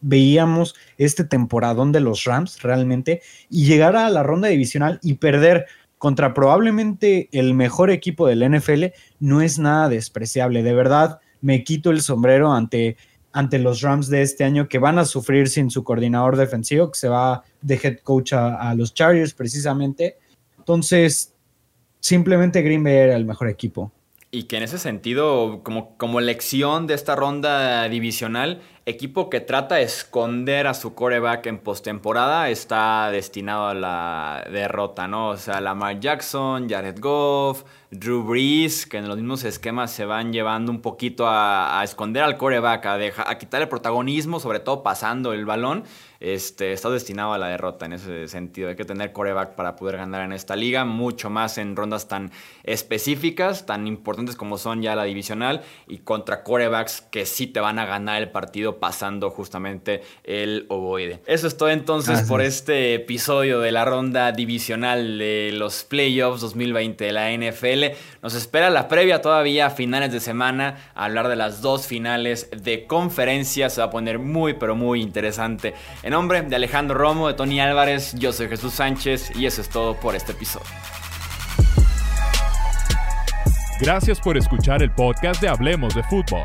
veíamos 0.00 0.74
este 0.98 1.24
temporadón 1.24 1.92
de 1.92 2.00
los 2.00 2.24
Rams 2.24 2.62
realmente 2.62 3.22
y 3.48 3.66
llegar 3.66 3.96
a 3.96 4.10
la 4.10 4.22
ronda 4.22 4.48
divisional 4.48 4.98
y 5.02 5.14
perder 5.14 5.66
contra 6.00 6.32
probablemente 6.32 7.28
el 7.32 7.52
mejor 7.52 7.90
equipo 7.90 8.26
del 8.26 8.48
NFL 8.50 8.86
no 9.18 9.42
es 9.42 9.58
nada 9.58 9.90
despreciable. 9.90 10.62
De 10.62 10.72
verdad, 10.72 11.20
me 11.42 11.62
quito 11.62 11.90
el 11.90 12.00
sombrero 12.00 12.52
ante, 12.52 12.96
ante 13.32 13.58
los 13.58 13.82
Rams 13.82 14.08
de 14.08 14.22
este 14.22 14.44
año 14.44 14.66
que 14.66 14.78
van 14.78 14.98
a 14.98 15.04
sufrir 15.04 15.50
sin 15.50 15.70
su 15.70 15.84
coordinador 15.84 16.36
defensivo, 16.36 16.90
que 16.90 16.98
se 16.98 17.10
va 17.10 17.44
de 17.60 17.78
head 17.82 17.98
coach 18.02 18.32
a, 18.32 18.74
los 18.74 18.94
Chargers 18.94 19.34
precisamente. 19.34 20.16
Entonces, 20.56 21.34
simplemente 22.00 22.62
Green 22.62 22.82
Bay 22.82 22.94
era 22.94 23.16
el 23.16 23.26
mejor 23.26 23.48
equipo. 23.48 23.92
Y 24.30 24.44
que 24.44 24.56
en 24.56 24.62
ese 24.62 24.78
sentido, 24.78 25.62
como, 25.64 25.98
como 25.98 26.20
lección 26.22 26.86
de 26.86 26.94
esta 26.94 27.14
ronda 27.14 27.86
divisional, 27.90 28.62
equipo 28.86 29.30
que 29.30 29.40
trata 29.40 29.76
de 29.76 29.82
esconder 29.82 30.66
a 30.66 30.74
su 30.74 30.94
coreback 30.94 31.46
en 31.46 31.58
postemporada 31.58 32.50
está 32.50 33.10
destinado 33.10 33.66
a 33.66 33.74
la 33.74 34.46
derrota, 34.50 35.06
¿no? 35.06 35.30
O 35.30 35.36
sea, 35.36 35.60
Lamar 35.60 36.00
Jackson, 36.00 36.68
Jared 36.68 36.98
Goff, 36.98 37.64
Drew 37.90 38.22
Brees, 38.22 38.86
que 38.86 38.98
en 38.98 39.08
los 39.08 39.16
mismos 39.16 39.44
esquemas 39.44 39.90
se 39.90 40.04
van 40.04 40.32
llevando 40.32 40.72
un 40.72 40.80
poquito 40.80 41.24
a, 41.28 41.80
esconder 41.84 42.22
al 42.22 42.36
coreback, 42.36 42.86
a, 42.86 42.98
a 43.26 43.38
quitar 43.38 43.62
el 43.62 43.68
protagonismo, 43.68 44.40
sobre 44.40 44.60
todo 44.60 44.82
pasando 44.82 45.32
el 45.32 45.44
balón 45.44 45.84
este, 46.20 46.74
está 46.74 46.90
destinado 46.90 47.32
a 47.32 47.38
la 47.38 47.48
derrota 47.48 47.86
en 47.86 47.94
ese 47.94 48.28
sentido. 48.28 48.68
Hay 48.68 48.76
que 48.76 48.84
tener 48.84 49.12
coreback 49.12 49.54
para 49.54 49.74
poder 49.74 49.96
ganar 49.96 50.22
en 50.22 50.32
esta 50.32 50.54
liga, 50.54 50.84
mucho 50.84 51.30
más 51.30 51.56
en 51.56 51.74
rondas 51.74 52.08
tan 52.08 52.30
específicas, 52.62 53.64
tan 53.64 53.86
importantes 53.86 54.36
como 54.36 54.58
son 54.58 54.82
ya 54.82 54.94
la 54.94 55.04
divisional 55.04 55.62
y 55.88 55.98
contra 55.98 56.44
corebacks 56.44 57.00
que 57.00 57.24
sí 57.24 57.46
te 57.46 57.60
van 57.60 57.78
a 57.78 57.86
ganar 57.86 58.20
el 58.20 58.30
partido 58.30 58.69
pasando 58.78 59.30
justamente 59.30 60.02
el 60.24 60.66
ovoide. 60.68 61.20
Eso 61.26 61.46
es 61.46 61.56
todo 61.56 61.70
entonces 61.70 62.22
por 62.22 62.40
este 62.42 62.94
episodio 62.94 63.60
de 63.60 63.72
la 63.72 63.84
ronda 63.84 64.32
divisional 64.32 65.18
de 65.18 65.50
los 65.54 65.84
playoffs 65.84 66.40
2020 66.42 67.04
de 67.04 67.12
la 67.12 67.30
NFL. 67.32 67.96
Nos 68.22 68.34
espera 68.34 68.70
la 68.70 68.88
previa 68.88 69.20
todavía 69.20 69.66
a 69.66 69.70
finales 69.70 70.12
de 70.12 70.20
semana, 70.20 70.90
a 70.94 71.06
hablar 71.06 71.28
de 71.28 71.36
las 71.36 71.62
dos 71.62 71.86
finales 71.86 72.48
de 72.50 72.86
conferencia. 72.86 73.70
Se 73.70 73.80
va 73.80 73.88
a 73.88 73.90
poner 73.90 74.18
muy, 74.18 74.54
pero 74.54 74.76
muy 74.76 75.00
interesante. 75.00 75.74
En 76.02 76.10
nombre 76.10 76.42
de 76.42 76.56
Alejandro 76.56 76.96
Romo, 76.96 77.28
de 77.28 77.34
Tony 77.34 77.60
Álvarez, 77.60 78.14
yo 78.14 78.32
soy 78.32 78.48
Jesús 78.48 78.74
Sánchez 78.74 79.32
y 79.36 79.46
eso 79.46 79.60
es 79.60 79.68
todo 79.68 79.94
por 79.94 80.14
este 80.14 80.32
episodio. 80.32 80.66
Gracias 83.80 84.20
por 84.20 84.36
escuchar 84.36 84.82
el 84.82 84.90
podcast 84.90 85.40
de 85.40 85.48
Hablemos 85.48 85.94
de 85.94 86.02
Fútbol. 86.02 86.44